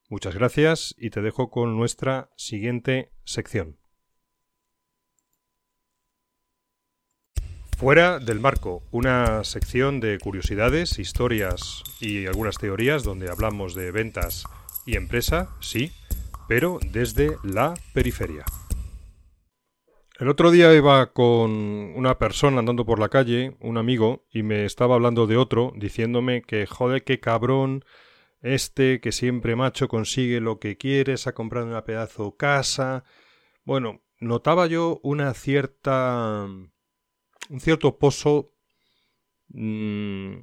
Muchas 0.09 0.35
gracias 0.35 0.95
y 0.99 1.11
te 1.11 1.23
dejo 1.23 1.51
con 1.51 1.77
nuestra 1.77 2.31
siguiente 2.37 3.13
sección. 3.25 3.79
Fuera 7.77 8.19
del 8.19 8.39
marco, 8.39 8.83
una 8.93 9.43
sección 9.43 10.01
de 10.01 10.19
curiosidades, 10.19 10.99
historias 10.99 11.83
y 12.01 12.27
algunas 12.27 12.57
teorías 12.57 13.03
donde 13.03 13.31
hablamos 13.31 13.75
de 13.75 13.91
ventas 13.91 14.45
y 14.87 14.97
empresa, 14.97 15.51
sí, 15.61 15.91
pero 16.49 16.79
desde 16.93 17.37
la 17.43 17.75
periferia. 17.93 18.45
El 20.25 20.31
otro 20.31 20.51
día 20.51 20.75
iba 20.75 21.13
con 21.13 21.51
una 21.51 22.17
persona 22.17 22.61
andando 22.61 22.87
por 22.87 22.99
la 22.99 23.11
calle, 23.11 23.59
un 23.61 23.77
amigo, 23.77 24.25
y 24.31 24.43
me 24.43 24.65
estaba 24.65 24.95
hablando 24.95 25.27
de 25.27 25.37
otro, 25.37 25.75
diciéndome 25.77 26.41
que 26.41 26.65
joder, 26.65 27.05
qué 27.05 27.21
cabrón, 27.21 27.85
este 28.41 29.03
que 29.03 29.13
siempre 29.13 29.55
macho 29.55 29.87
consigue 29.87 30.41
lo 30.41 30.59
que 30.59 30.79
quiere, 30.79 31.19
se 31.19 31.29
ha 31.29 31.35
comprado 31.35 31.67
una 31.67 31.85
pedazo 31.85 32.39
casa. 32.39 33.05
Bueno, 33.65 34.01
notaba 34.19 34.67
yo 34.67 34.99
una 35.03 35.35
cierta. 35.35 36.47
un 36.47 37.61
cierto 37.61 37.99
pozo 37.99 38.55
mmm, 39.49 40.37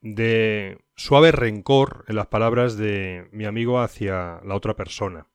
de 0.00 0.78
suave 0.94 1.32
rencor 1.32 2.04
en 2.06 2.14
las 2.14 2.28
palabras 2.28 2.76
de 2.76 3.28
mi 3.32 3.46
amigo 3.46 3.80
hacia 3.80 4.40
la 4.44 4.54
otra 4.54 4.76
persona 4.76 5.26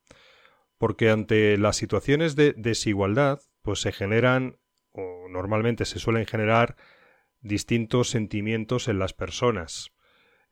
porque 0.78 1.10
ante 1.10 1.58
las 1.58 1.76
situaciones 1.76 2.36
de 2.36 2.54
desigualdad, 2.54 3.42
pues 3.68 3.82
se 3.82 3.92
generan, 3.92 4.60
o 4.94 5.28
normalmente 5.28 5.84
se 5.84 6.00
suelen 6.00 6.26
generar, 6.26 6.78
distintos 7.42 8.10
sentimientos 8.10 8.88
en 8.88 8.98
las 8.98 9.12
personas. 9.12 9.92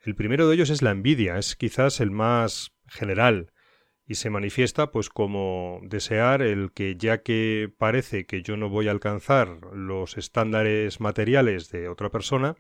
El 0.01 0.16
primero 0.16 0.49
de 0.49 0.55
ellos 0.55 0.70
es 0.70 0.82
la 0.82 0.91
envidia, 0.91 1.38
es 1.38 1.55
quizás 1.55 2.01
el 2.01 2.11
más 2.11 2.74
general, 2.89 3.53
y 4.05 4.16
se 4.16 4.30
manifiesta 4.30 4.91
pues 4.91 5.07
como 5.07 5.80
desear 5.84 6.41
el 6.41 6.74
que 6.74 6.97
ya 6.97 7.22
que 7.22 7.72
parece 7.78 8.26
que 8.26 8.41
yo 8.41 8.57
no 8.57 8.68
voy 8.68 8.89
a 8.89 8.91
alcanzar 8.91 9.61
los 9.72 10.18
estándares 10.18 10.99
materiales 10.99 11.70
de 11.70 11.88
otra 11.88 12.09
persona, 12.09 12.57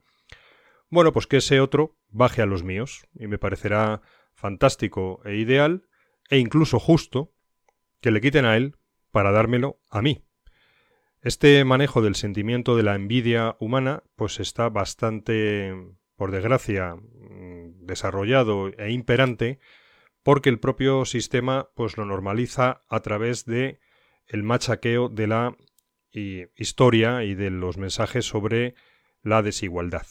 bueno, 0.89 1.11
pues 1.11 1.27
que 1.27 1.37
ese 1.37 1.59
otro 1.59 1.97
baje 2.07 2.41
a 2.41 2.45
los 2.45 2.63
míos 2.63 3.09
y 3.13 3.27
me 3.27 3.39
parecerá 3.39 3.99
fantástico 4.35 5.19
e 5.25 5.35
ideal 5.35 5.89
e 6.29 6.37
incluso 6.37 6.79
justo 6.79 7.33
que 7.99 8.11
le 8.11 8.21
quiten 8.21 8.45
a 8.45 8.55
él 8.55 8.77
para 9.11 9.33
dármelo 9.33 9.81
a 9.89 10.01
mí. 10.01 10.25
Este 11.25 11.65
manejo 11.65 12.03
del 12.03 12.13
sentimiento 12.13 12.77
de 12.77 12.83
la 12.83 12.93
envidia 12.93 13.55
humana 13.59 14.03
pues 14.15 14.39
está 14.39 14.69
bastante, 14.69 15.73
por 16.15 16.29
desgracia, 16.29 16.97
mm, 16.97 17.83
desarrollado 17.87 18.67
e 18.77 18.91
imperante 18.91 19.59
porque 20.21 20.49
el 20.49 20.59
propio 20.59 21.03
sistema 21.03 21.71
pues 21.73 21.97
lo 21.97 22.05
normaliza 22.05 22.83
a 22.89 22.99
través 22.99 23.43
de 23.45 23.79
el 24.27 24.43
machaqueo 24.43 25.09
de 25.09 25.25
la 25.25 25.57
historia 26.11 27.23
y 27.23 27.33
de 27.33 27.49
los 27.49 27.79
mensajes 27.79 28.25
sobre 28.25 28.75
la 29.23 29.41
desigualdad. 29.41 30.05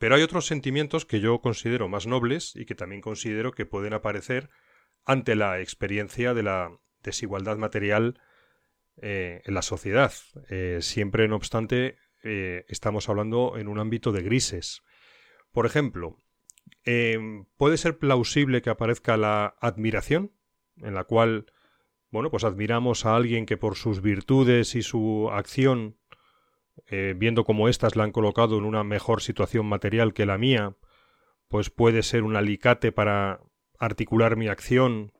Pero 0.00 0.16
hay 0.16 0.22
otros 0.22 0.46
sentimientos 0.46 1.06
que 1.06 1.20
yo 1.20 1.40
considero 1.40 1.88
más 1.88 2.08
nobles 2.08 2.56
y 2.56 2.64
que 2.64 2.74
también 2.74 3.02
considero 3.02 3.52
que 3.52 3.66
pueden 3.66 3.92
aparecer 3.92 4.50
ante 5.04 5.36
la 5.36 5.60
experiencia 5.60 6.34
de 6.34 6.42
la 6.42 6.76
desigualdad 7.04 7.56
material 7.56 8.20
eh, 9.02 9.42
en 9.44 9.54
la 9.54 9.62
sociedad. 9.62 10.12
Eh, 10.48 10.78
siempre, 10.80 11.28
no 11.28 11.36
obstante, 11.36 11.96
eh, 12.22 12.64
estamos 12.68 13.08
hablando 13.08 13.56
en 13.56 13.68
un 13.68 13.78
ámbito 13.78 14.12
de 14.12 14.22
grises. 14.22 14.82
Por 15.52 15.66
ejemplo, 15.66 16.16
Em, 16.84 17.44
puede 17.56 17.76
ser 17.76 17.98
plausible 17.98 18.62
que 18.62 18.70
aparezca 18.70 19.16
la 19.16 19.54
admiración, 19.60 20.32
en 20.78 20.94
la 20.94 21.04
cual, 21.04 21.46
bueno, 22.10 22.30
pues 22.30 22.44
admiramos 22.44 23.04
a 23.04 23.16
alguien 23.16 23.46
que 23.46 23.56
por 23.56 23.76
sus 23.76 24.00
virtudes 24.00 24.74
y 24.74 24.82
su 24.82 25.28
acción, 25.30 25.96
viendo 27.16 27.44
cómo 27.44 27.68
éstas 27.68 27.96
la 27.96 28.04
han 28.04 28.12
colocado 28.12 28.56
en 28.56 28.64
una 28.64 28.84
mejor 28.84 29.20
situación 29.20 29.66
material 29.66 30.14
que 30.14 30.24
la 30.24 30.38
mía, 30.38 30.76
pues 31.48 31.70
puede 31.70 32.02
ser 32.02 32.22
un 32.22 32.36
alicate 32.36 32.92
para 32.92 33.40
articular 33.78 34.36
mi 34.36 34.46
acción 34.46 35.12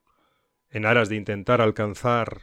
en 0.70 0.86
aras 0.86 1.08
de 1.08 1.16
intentar 1.16 1.60
alcanzar 1.60 2.42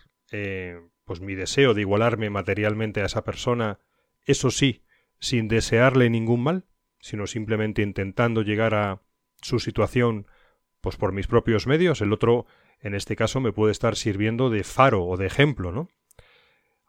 pues 1.05 1.21
mi 1.21 1.35
deseo 1.35 1.73
de 1.73 1.81
igualarme 1.81 2.29
materialmente 2.29 3.01
a 3.01 3.05
esa 3.05 3.23
persona, 3.23 3.79
eso 4.25 4.51
sí, 4.51 4.83
sin 5.19 5.47
desearle 5.47 6.09
ningún 6.09 6.43
mal 6.43 6.65
sino 7.05 7.27
simplemente 7.27 7.83
intentando 7.83 8.41
llegar 8.41 8.73
a 8.73 9.03
su 9.39 9.59
situación 9.59 10.25
pues 10.81 10.95
por 10.95 11.11
mis 11.11 11.27
propios 11.27 11.67
medios, 11.67 12.01
el 12.01 12.11
otro 12.11 12.47
en 12.81 12.95
este 12.95 13.15
caso 13.15 13.39
me 13.39 13.51
puede 13.51 13.73
estar 13.73 13.95
sirviendo 13.95 14.49
de 14.49 14.63
faro 14.63 15.05
o 15.05 15.15
de 15.15 15.27
ejemplo, 15.27 15.71
¿no? 15.71 15.87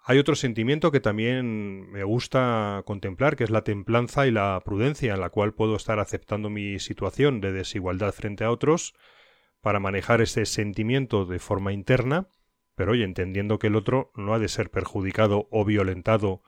Hay 0.03 0.19
otro 0.19 0.35
sentimiento 0.35 0.91
que 0.91 1.01
también 1.01 1.91
me 1.91 2.03
gusta 2.03 2.83
contemplar, 2.87 3.37
que 3.37 3.45
es 3.45 3.51
la 3.51 3.63
templanza 3.63 4.27
y 4.27 4.31
la 4.31 4.63
prudencia, 4.65 5.13
en 5.13 5.21
la 5.21 5.29
cual 5.29 5.53
puedo 5.53 5.77
estar 5.77 5.99
aceptando 5.99 6.49
mi 6.49 6.79
situación 6.79 7.43
de 7.43 7.53
desigualdad 7.53 8.13
frente 8.13 8.45
a 8.45 8.51
otros 8.51 8.95
para 9.61 9.81
manejar 9.81 10.23
ese 10.23 10.47
sentimiento 10.47 11.27
de 11.27 11.41
forma 11.41 11.75
interna, 11.75 12.29
pero 12.77 12.93
oye, 12.93 13.05
entendiendo 13.05 13.59
que 13.59 13.67
el 13.67 13.75
otro 13.75 14.13
no 14.15 14.35
ha 14.35 14.39
de 14.39 14.49
ser 14.49 14.71
perjudicado 14.71 15.49
o 15.51 15.65
violentado 15.65 16.43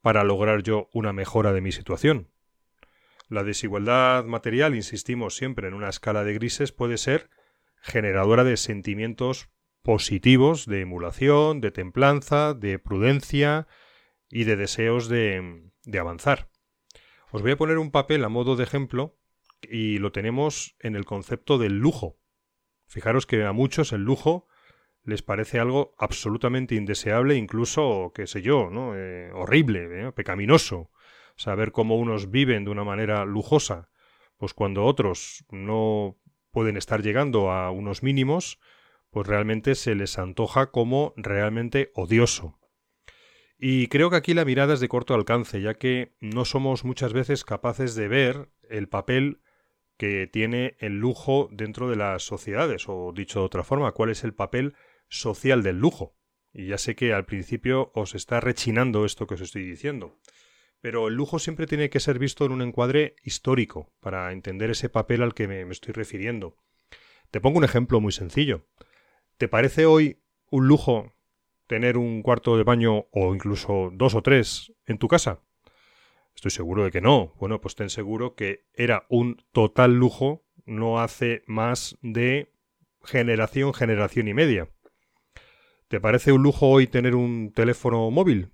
para 0.00 0.24
lograr 0.24 0.62
yo 0.62 0.88
una 0.92 1.12
mejora 1.12 1.52
de 1.52 1.60
mi 1.60 1.70
situación. 1.70 2.30
La 3.28 3.44
desigualdad 3.44 4.24
material, 4.24 4.74
insistimos 4.74 5.36
siempre 5.36 5.68
en 5.68 5.74
una 5.74 5.90
escala 5.90 6.24
de 6.24 6.32
grises, 6.32 6.72
puede 6.72 6.96
ser 6.96 7.28
generadora 7.82 8.42
de 8.42 8.56
sentimientos 8.56 9.50
positivos 9.82 10.66
de 10.66 10.80
emulación, 10.80 11.60
de 11.60 11.70
templanza, 11.70 12.54
de 12.54 12.78
prudencia 12.78 13.68
y 14.30 14.44
de 14.44 14.56
deseos 14.56 15.08
de, 15.08 15.70
de 15.84 15.98
avanzar. 15.98 16.50
Os 17.30 17.42
voy 17.42 17.52
a 17.52 17.56
poner 17.56 17.76
un 17.76 17.90
papel 17.90 18.24
a 18.24 18.30
modo 18.30 18.56
de 18.56 18.64
ejemplo 18.64 19.18
y 19.60 19.98
lo 19.98 20.12
tenemos 20.12 20.76
en 20.80 20.96
el 20.96 21.04
concepto 21.04 21.58
del 21.58 21.78
lujo. 21.78 22.18
Fijaros 22.86 23.26
que 23.26 23.44
a 23.44 23.52
muchos 23.52 23.92
el 23.92 24.02
lujo 24.02 24.48
les 25.08 25.22
parece 25.22 25.58
algo 25.58 25.94
absolutamente 25.96 26.74
indeseable, 26.74 27.34
incluso, 27.34 28.12
qué 28.14 28.26
sé 28.26 28.42
yo, 28.42 28.68
¿no? 28.70 28.94
Eh, 28.94 29.30
horrible, 29.32 29.88
¿eh? 30.08 30.12
pecaminoso 30.12 30.90
saber 31.34 31.72
cómo 31.72 31.96
unos 31.96 32.30
viven 32.30 32.64
de 32.64 32.70
una 32.70 32.84
manera 32.84 33.24
lujosa, 33.24 33.88
pues 34.36 34.52
cuando 34.52 34.84
otros 34.84 35.46
no 35.50 36.18
pueden 36.50 36.76
estar 36.76 37.02
llegando 37.02 37.50
a 37.50 37.70
unos 37.70 38.02
mínimos, 38.02 38.58
pues 39.10 39.26
realmente 39.26 39.76
se 39.76 39.94
les 39.94 40.18
antoja 40.18 40.70
como 40.70 41.14
realmente 41.16 41.90
odioso. 41.94 42.58
Y 43.56 43.86
creo 43.86 44.10
que 44.10 44.16
aquí 44.16 44.34
la 44.34 44.44
mirada 44.44 44.74
es 44.74 44.80
de 44.80 44.88
corto 44.88 45.14
alcance, 45.14 45.62
ya 45.62 45.74
que 45.74 46.16
no 46.20 46.44
somos 46.44 46.84
muchas 46.84 47.14
veces 47.14 47.44
capaces 47.44 47.94
de 47.94 48.08
ver 48.08 48.50
el 48.68 48.88
papel 48.88 49.40
que 49.96 50.26
tiene 50.26 50.76
el 50.80 50.98
lujo 50.98 51.48
dentro 51.50 51.88
de 51.88 51.96
las 51.96 52.24
sociedades, 52.24 52.84
o 52.88 53.12
dicho 53.14 53.40
de 53.40 53.46
otra 53.46 53.64
forma, 53.64 53.92
cuál 53.92 54.10
es 54.10 54.22
el 54.22 54.34
papel 54.34 54.74
social 55.08 55.62
del 55.62 55.78
lujo. 55.78 56.14
Y 56.52 56.68
ya 56.68 56.78
sé 56.78 56.96
que 56.96 57.12
al 57.12 57.24
principio 57.24 57.90
os 57.94 58.14
está 58.14 58.40
rechinando 58.40 59.04
esto 59.04 59.26
que 59.26 59.34
os 59.34 59.40
estoy 59.40 59.64
diciendo. 59.64 60.18
Pero 60.80 61.08
el 61.08 61.14
lujo 61.14 61.38
siempre 61.38 61.66
tiene 61.66 61.90
que 61.90 62.00
ser 62.00 62.18
visto 62.18 62.44
en 62.44 62.52
un 62.52 62.62
encuadre 62.62 63.16
histórico 63.22 63.92
para 64.00 64.32
entender 64.32 64.70
ese 64.70 64.88
papel 64.88 65.22
al 65.22 65.34
que 65.34 65.48
me, 65.48 65.62
estoy 65.70 65.92
refiriendo. 65.92 66.56
Te 67.30 67.40
pongo 67.40 67.58
un 67.58 67.64
ejemplo 67.64 68.00
muy 68.00 68.12
sencillo. 68.12 68.66
¿Te 69.36 69.48
parece 69.48 69.86
hoy 69.86 70.22
un 70.50 70.68
lujo 70.68 71.14
tener 71.66 71.98
un 71.98 72.22
cuarto 72.22 72.56
de 72.56 72.64
baño 72.64 73.06
o 73.10 73.34
incluso 73.34 73.90
dos 73.92 74.14
o 74.14 74.22
tres 74.22 74.72
en 74.86 74.98
tu 74.98 75.08
casa? 75.08 75.42
Estoy 76.34 76.52
seguro 76.52 76.84
de 76.84 76.92
que 76.92 77.00
no. 77.00 77.34
Bueno, 77.38 77.60
pues 77.60 77.74
ten 77.74 77.90
seguro 77.90 78.34
que 78.36 78.64
era 78.72 79.04
un 79.08 79.44
total 79.52 79.94
lujo 79.96 80.44
no 80.64 81.00
hace 81.00 81.42
más 81.46 81.98
de 82.02 82.52
generación, 83.02 83.74
generación 83.74 84.28
y 84.28 84.34
media. 84.34 84.68
¿Te 85.88 86.00
parece 86.00 86.32
un 86.32 86.42
lujo 86.42 86.68
hoy 86.68 86.86
tener 86.86 87.14
un 87.14 87.52
teléfono 87.52 88.10
móvil? 88.10 88.52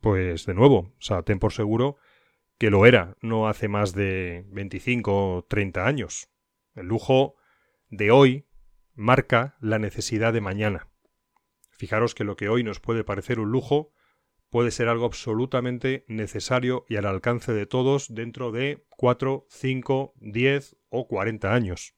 pues 0.00 0.46
de 0.46 0.54
nuevo, 0.54 0.94
o 1.10 1.22
ten 1.24 1.38
por 1.38 1.52
seguro 1.52 1.96
que 2.58 2.70
lo 2.70 2.86
era 2.86 3.16
no 3.20 3.48
hace 3.48 3.68
más 3.68 3.94
de 3.94 4.44
25 4.48 5.36
o 5.36 5.44
30 5.44 5.86
años. 5.86 6.30
El 6.74 6.86
lujo 6.86 7.36
de 7.88 8.10
hoy 8.10 8.46
marca 8.94 9.56
la 9.60 9.78
necesidad 9.78 10.32
de 10.32 10.40
mañana. 10.40 10.88
Fijaros 11.70 12.14
que 12.14 12.24
lo 12.24 12.36
que 12.36 12.48
hoy 12.48 12.64
nos 12.64 12.80
puede 12.80 13.04
parecer 13.04 13.38
un 13.38 13.50
lujo 13.50 13.92
puede 14.50 14.70
ser 14.70 14.88
algo 14.88 15.04
absolutamente 15.04 16.04
necesario 16.08 16.84
y 16.88 16.96
al 16.96 17.06
alcance 17.06 17.52
de 17.52 17.66
todos 17.66 18.12
dentro 18.12 18.50
de 18.50 18.86
4, 18.96 19.46
5, 19.48 20.14
10 20.16 20.76
o 20.88 21.06
40 21.06 21.54
años. 21.54 21.97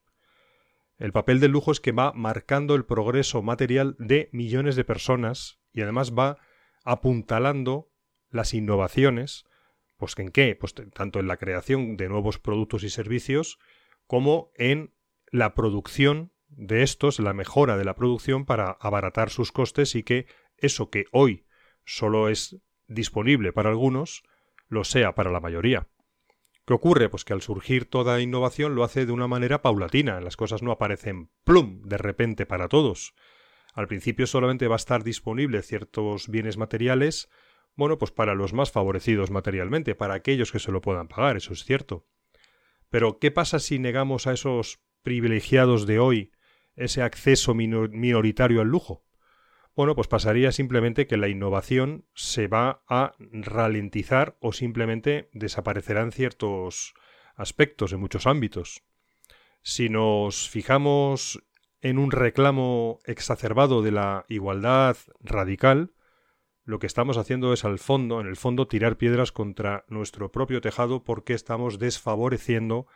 El 1.00 1.12
papel 1.12 1.40
del 1.40 1.52
lujo 1.52 1.72
es 1.72 1.80
que 1.80 1.92
va 1.92 2.12
marcando 2.12 2.74
el 2.74 2.84
progreso 2.84 3.40
material 3.40 3.96
de 3.98 4.28
millones 4.32 4.76
de 4.76 4.84
personas 4.84 5.58
y 5.72 5.80
además 5.80 6.12
va 6.12 6.36
apuntalando 6.84 7.90
las 8.28 8.52
innovaciones, 8.52 9.46
pues 9.96 10.16
en 10.18 10.28
qué, 10.28 10.54
pues 10.54 10.74
tanto 10.74 11.18
en 11.18 11.26
la 11.26 11.38
creación 11.38 11.96
de 11.96 12.10
nuevos 12.10 12.38
productos 12.38 12.84
y 12.84 12.90
servicios 12.90 13.58
como 14.06 14.52
en 14.56 14.94
la 15.32 15.54
producción 15.54 16.32
de 16.48 16.82
estos, 16.82 17.18
la 17.18 17.32
mejora 17.32 17.78
de 17.78 17.86
la 17.86 17.94
producción 17.94 18.44
para 18.44 18.72
abaratar 18.78 19.30
sus 19.30 19.52
costes 19.52 19.94
y 19.94 20.02
que 20.02 20.26
eso 20.58 20.90
que 20.90 21.06
hoy 21.12 21.46
solo 21.86 22.28
es 22.28 22.60
disponible 22.88 23.54
para 23.54 23.70
algunos, 23.70 24.22
lo 24.68 24.84
sea 24.84 25.14
para 25.14 25.30
la 25.30 25.40
mayoría. 25.40 25.88
¿Qué 26.70 26.74
ocurre? 26.74 27.08
Pues 27.08 27.24
que 27.24 27.32
al 27.32 27.42
surgir 27.42 27.86
toda 27.86 28.20
innovación 28.20 28.76
lo 28.76 28.84
hace 28.84 29.04
de 29.04 29.10
una 29.10 29.26
manera 29.26 29.60
paulatina, 29.60 30.20
las 30.20 30.36
cosas 30.36 30.62
no 30.62 30.70
aparecen 30.70 31.28
plum 31.42 31.82
de 31.82 31.98
repente 31.98 32.46
para 32.46 32.68
todos. 32.68 33.12
Al 33.74 33.88
principio 33.88 34.28
solamente 34.28 34.68
va 34.68 34.76
a 34.76 34.84
estar 34.84 35.02
disponible 35.02 35.62
ciertos 35.62 36.28
bienes 36.28 36.58
materiales 36.58 37.28
bueno, 37.74 37.98
pues 37.98 38.12
para 38.12 38.36
los 38.36 38.52
más 38.52 38.70
favorecidos 38.70 39.32
materialmente, 39.32 39.96
para 39.96 40.14
aquellos 40.14 40.52
que 40.52 40.60
se 40.60 40.70
lo 40.70 40.80
puedan 40.80 41.08
pagar, 41.08 41.36
eso 41.36 41.54
es 41.54 41.64
cierto. 41.64 42.06
Pero, 42.88 43.18
¿qué 43.18 43.32
pasa 43.32 43.58
si 43.58 43.80
negamos 43.80 44.28
a 44.28 44.32
esos 44.32 44.78
privilegiados 45.02 45.88
de 45.88 45.98
hoy 45.98 46.30
ese 46.76 47.02
acceso 47.02 47.52
minoritario 47.52 48.60
al 48.60 48.68
lujo? 48.68 49.04
Bueno, 49.76 49.94
pues 49.94 50.08
pasaría 50.08 50.52
simplemente 50.52 51.06
que 51.06 51.16
la 51.16 51.28
innovación 51.28 52.04
se 52.14 52.48
va 52.48 52.82
a 52.88 53.14
ralentizar 53.18 54.36
o 54.40 54.52
simplemente 54.52 55.30
desaparecerán 55.32 56.12
ciertos 56.12 56.94
aspectos 57.36 57.92
en 57.92 58.00
muchos 58.00 58.26
ámbitos. 58.26 58.82
Si 59.62 59.88
nos 59.88 60.48
fijamos 60.48 61.42
en 61.80 61.98
un 61.98 62.10
reclamo 62.10 62.98
exacerbado 63.04 63.82
de 63.82 63.92
la 63.92 64.24
igualdad 64.28 64.96
radical, 65.20 65.94
lo 66.64 66.78
que 66.78 66.86
estamos 66.86 67.16
haciendo 67.16 67.52
es 67.52 67.64
al 67.64 67.78
fondo, 67.78 68.20
en 68.20 68.26
el 68.26 68.36
fondo, 68.36 68.68
tirar 68.68 68.96
piedras 68.96 69.32
contra 69.32 69.84
nuestro 69.88 70.30
propio 70.30 70.60
tejado 70.60 71.04
porque 71.04 71.32
estamos 71.32 71.78
desfavoreciendo 71.78 72.86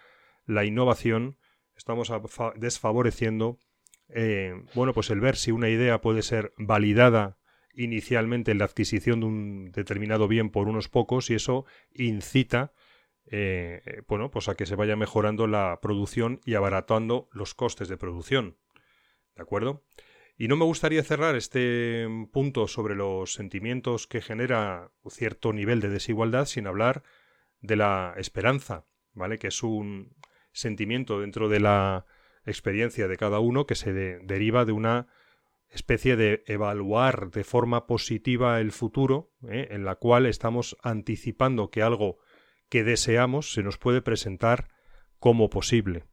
la 0.44 0.64
innovación, 0.64 1.38
estamos 1.76 2.12
desfavoreciendo 2.56 3.58
eh, 4.08 4.54
bueno, 4.74 4.92
pues 4.92 5.10
el 5.10 5.20
ver 5.20 5.36
si 5.36 5.50
una 5.50 5.68
idea 5.68 6.00
puede 6.00 6.22
ser 6.22 6.52
validada 6.56 7.38
inicialmente 7.74 8.52
en 8.52 8.58
la 8.58 8.66
adquisición 8.66 9.20
de 9.20 9.26
un 9.26 9.72
determinado 9.72 10.28
bien 10.28 10.50
por 10.50 10.68
unos 10.68 10.88
pocos 10.88 11.30
y 11.30 11.34
eso 11.34 11.64
incita 11.92 12.72
eh, 13.26 14.02
bueno, 14.06 14.30
pues 14.30 14.48
a 14.48 14.54
que 14.54 14.66
se 14.66 14.76
vaya 14.76 14.96
mejorando 14.96 15.46
la 15.46 15.78
producción 15.80 16.40
y 16.44 16.54
abaratando 16.54 17.28
los 17.32 17.54
costes 17.54 17.88
de 17.88 17.96
producción. 17.96 18.58
¿De 19.34 19.42
acuerdo? 19.42 19.84
Y 20.36 20.48
no 20.48 20.56
me 20.56 20.64
gustaría 20.64 21.02
cerrar 21.02 21.36
este 21.36 22.06
punto 22.32 22.66
sobre 22.66 22.94
los 22.94 23.32
sentimientos 23.32 24.06
que 24.06 24.20
genera 24.20 24.90
cierto 25.08 25.52
nivel 25.52 25.80
de 25.80 25.88
desigualdad 25.88 26.46
sin 26.46 26.66
hablar 26.66 27.02
de 27.60 27.76
la 27.76 28.14
esperanza, 28.16 28.86
¿vale? 29.12 29.38
Que 29.38 29.48
es 29.48 29.62
un 29.62 30.16
sentimiento 30.52 31.20
dentro 31.20 31.48
de 31.48 31.60
la 31.60 32.04
experiencia 32.46 33.08
de 33.08 33.16
cada 33.16 33.38
uno 33.38 33.66
que 33.66 33.74
se 33.74 33.92
deriva 33.92 34.64
de 34.64 34.72
una 34.72 35.08
especie 35.68 36.16
de 36.16 36.44
evaluar 36.46 37.30
de 37.30 37.44
forma 37.44 37.86
positiva 37.86 38.60
el 38.60 38.70
futuro, 38.72 39.32
¿eh? 39.48 39.68
en 39.70 39.84
la 39.84 39.96
cual 39.96 40.26
estamos 40.26 40.76
anticipando 40.82 41.70
que 41.70 41.82
algo 41.82 42.18
que 42.68 42.84
deseamos 42.84 43.52
se 43.52 43.62
nos 43.62 43.78
puede 43.78 44.00
presentar 44.00 44.68
como 45.18 45.50
posible. 45.50 46.04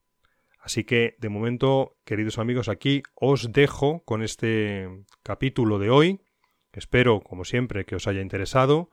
Así 0.60 0.84
que, 0.84 1.16
de 1.20 1.30
momento, 1.30 1.98
queridos 2.06 2.38
amigos, 2.38 2.70
aquí 2.70 3.02
os 3.16 3.52
dejo 3.52 4.04
con 4.04 4.22
este 4.22 4.88
capítulo 5.24 5.80
de 5.80 5.90
hoy. 5.90 6.22
Espero, 6.72 7.22
como 7.22 7.46
siempre, 7.46 7.86
que 7.86 7.96
os 7.96 8.08
haya 8.08 8.22
interesado. 8.22 8.90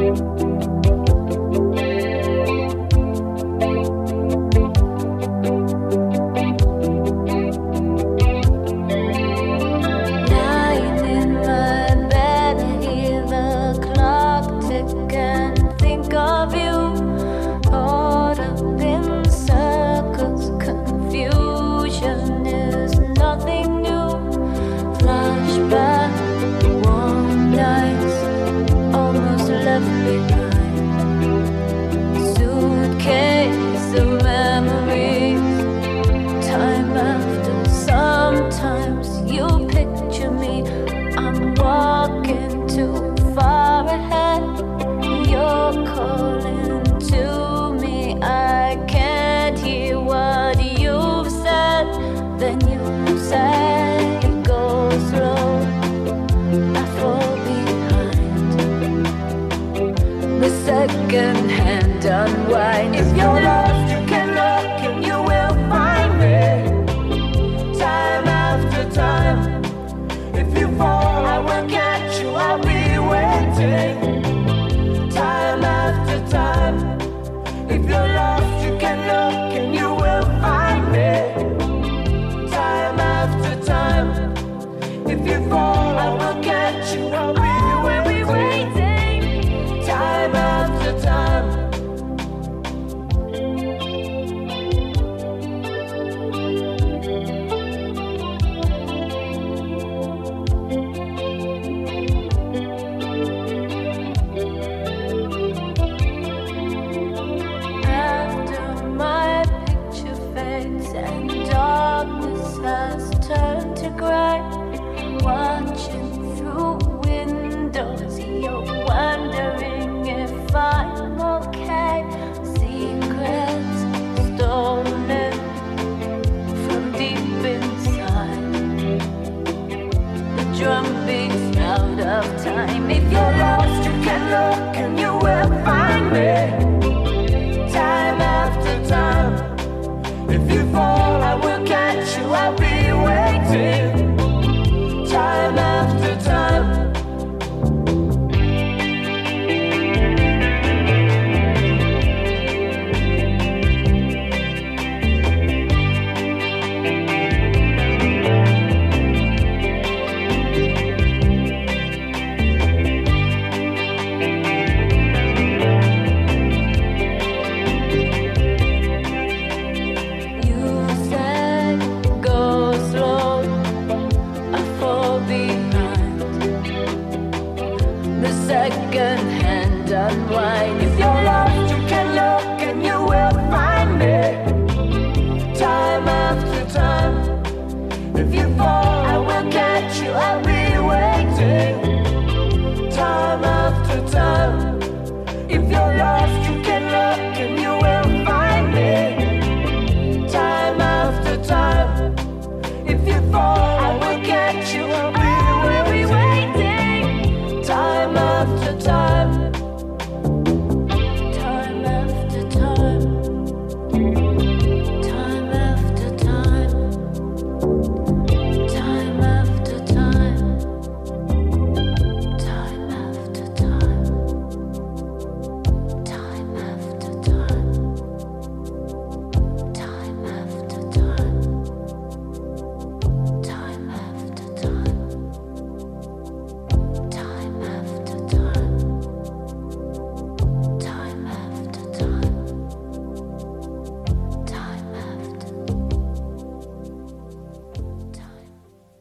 Thank 0.00 0.40
you. 0.40 0.59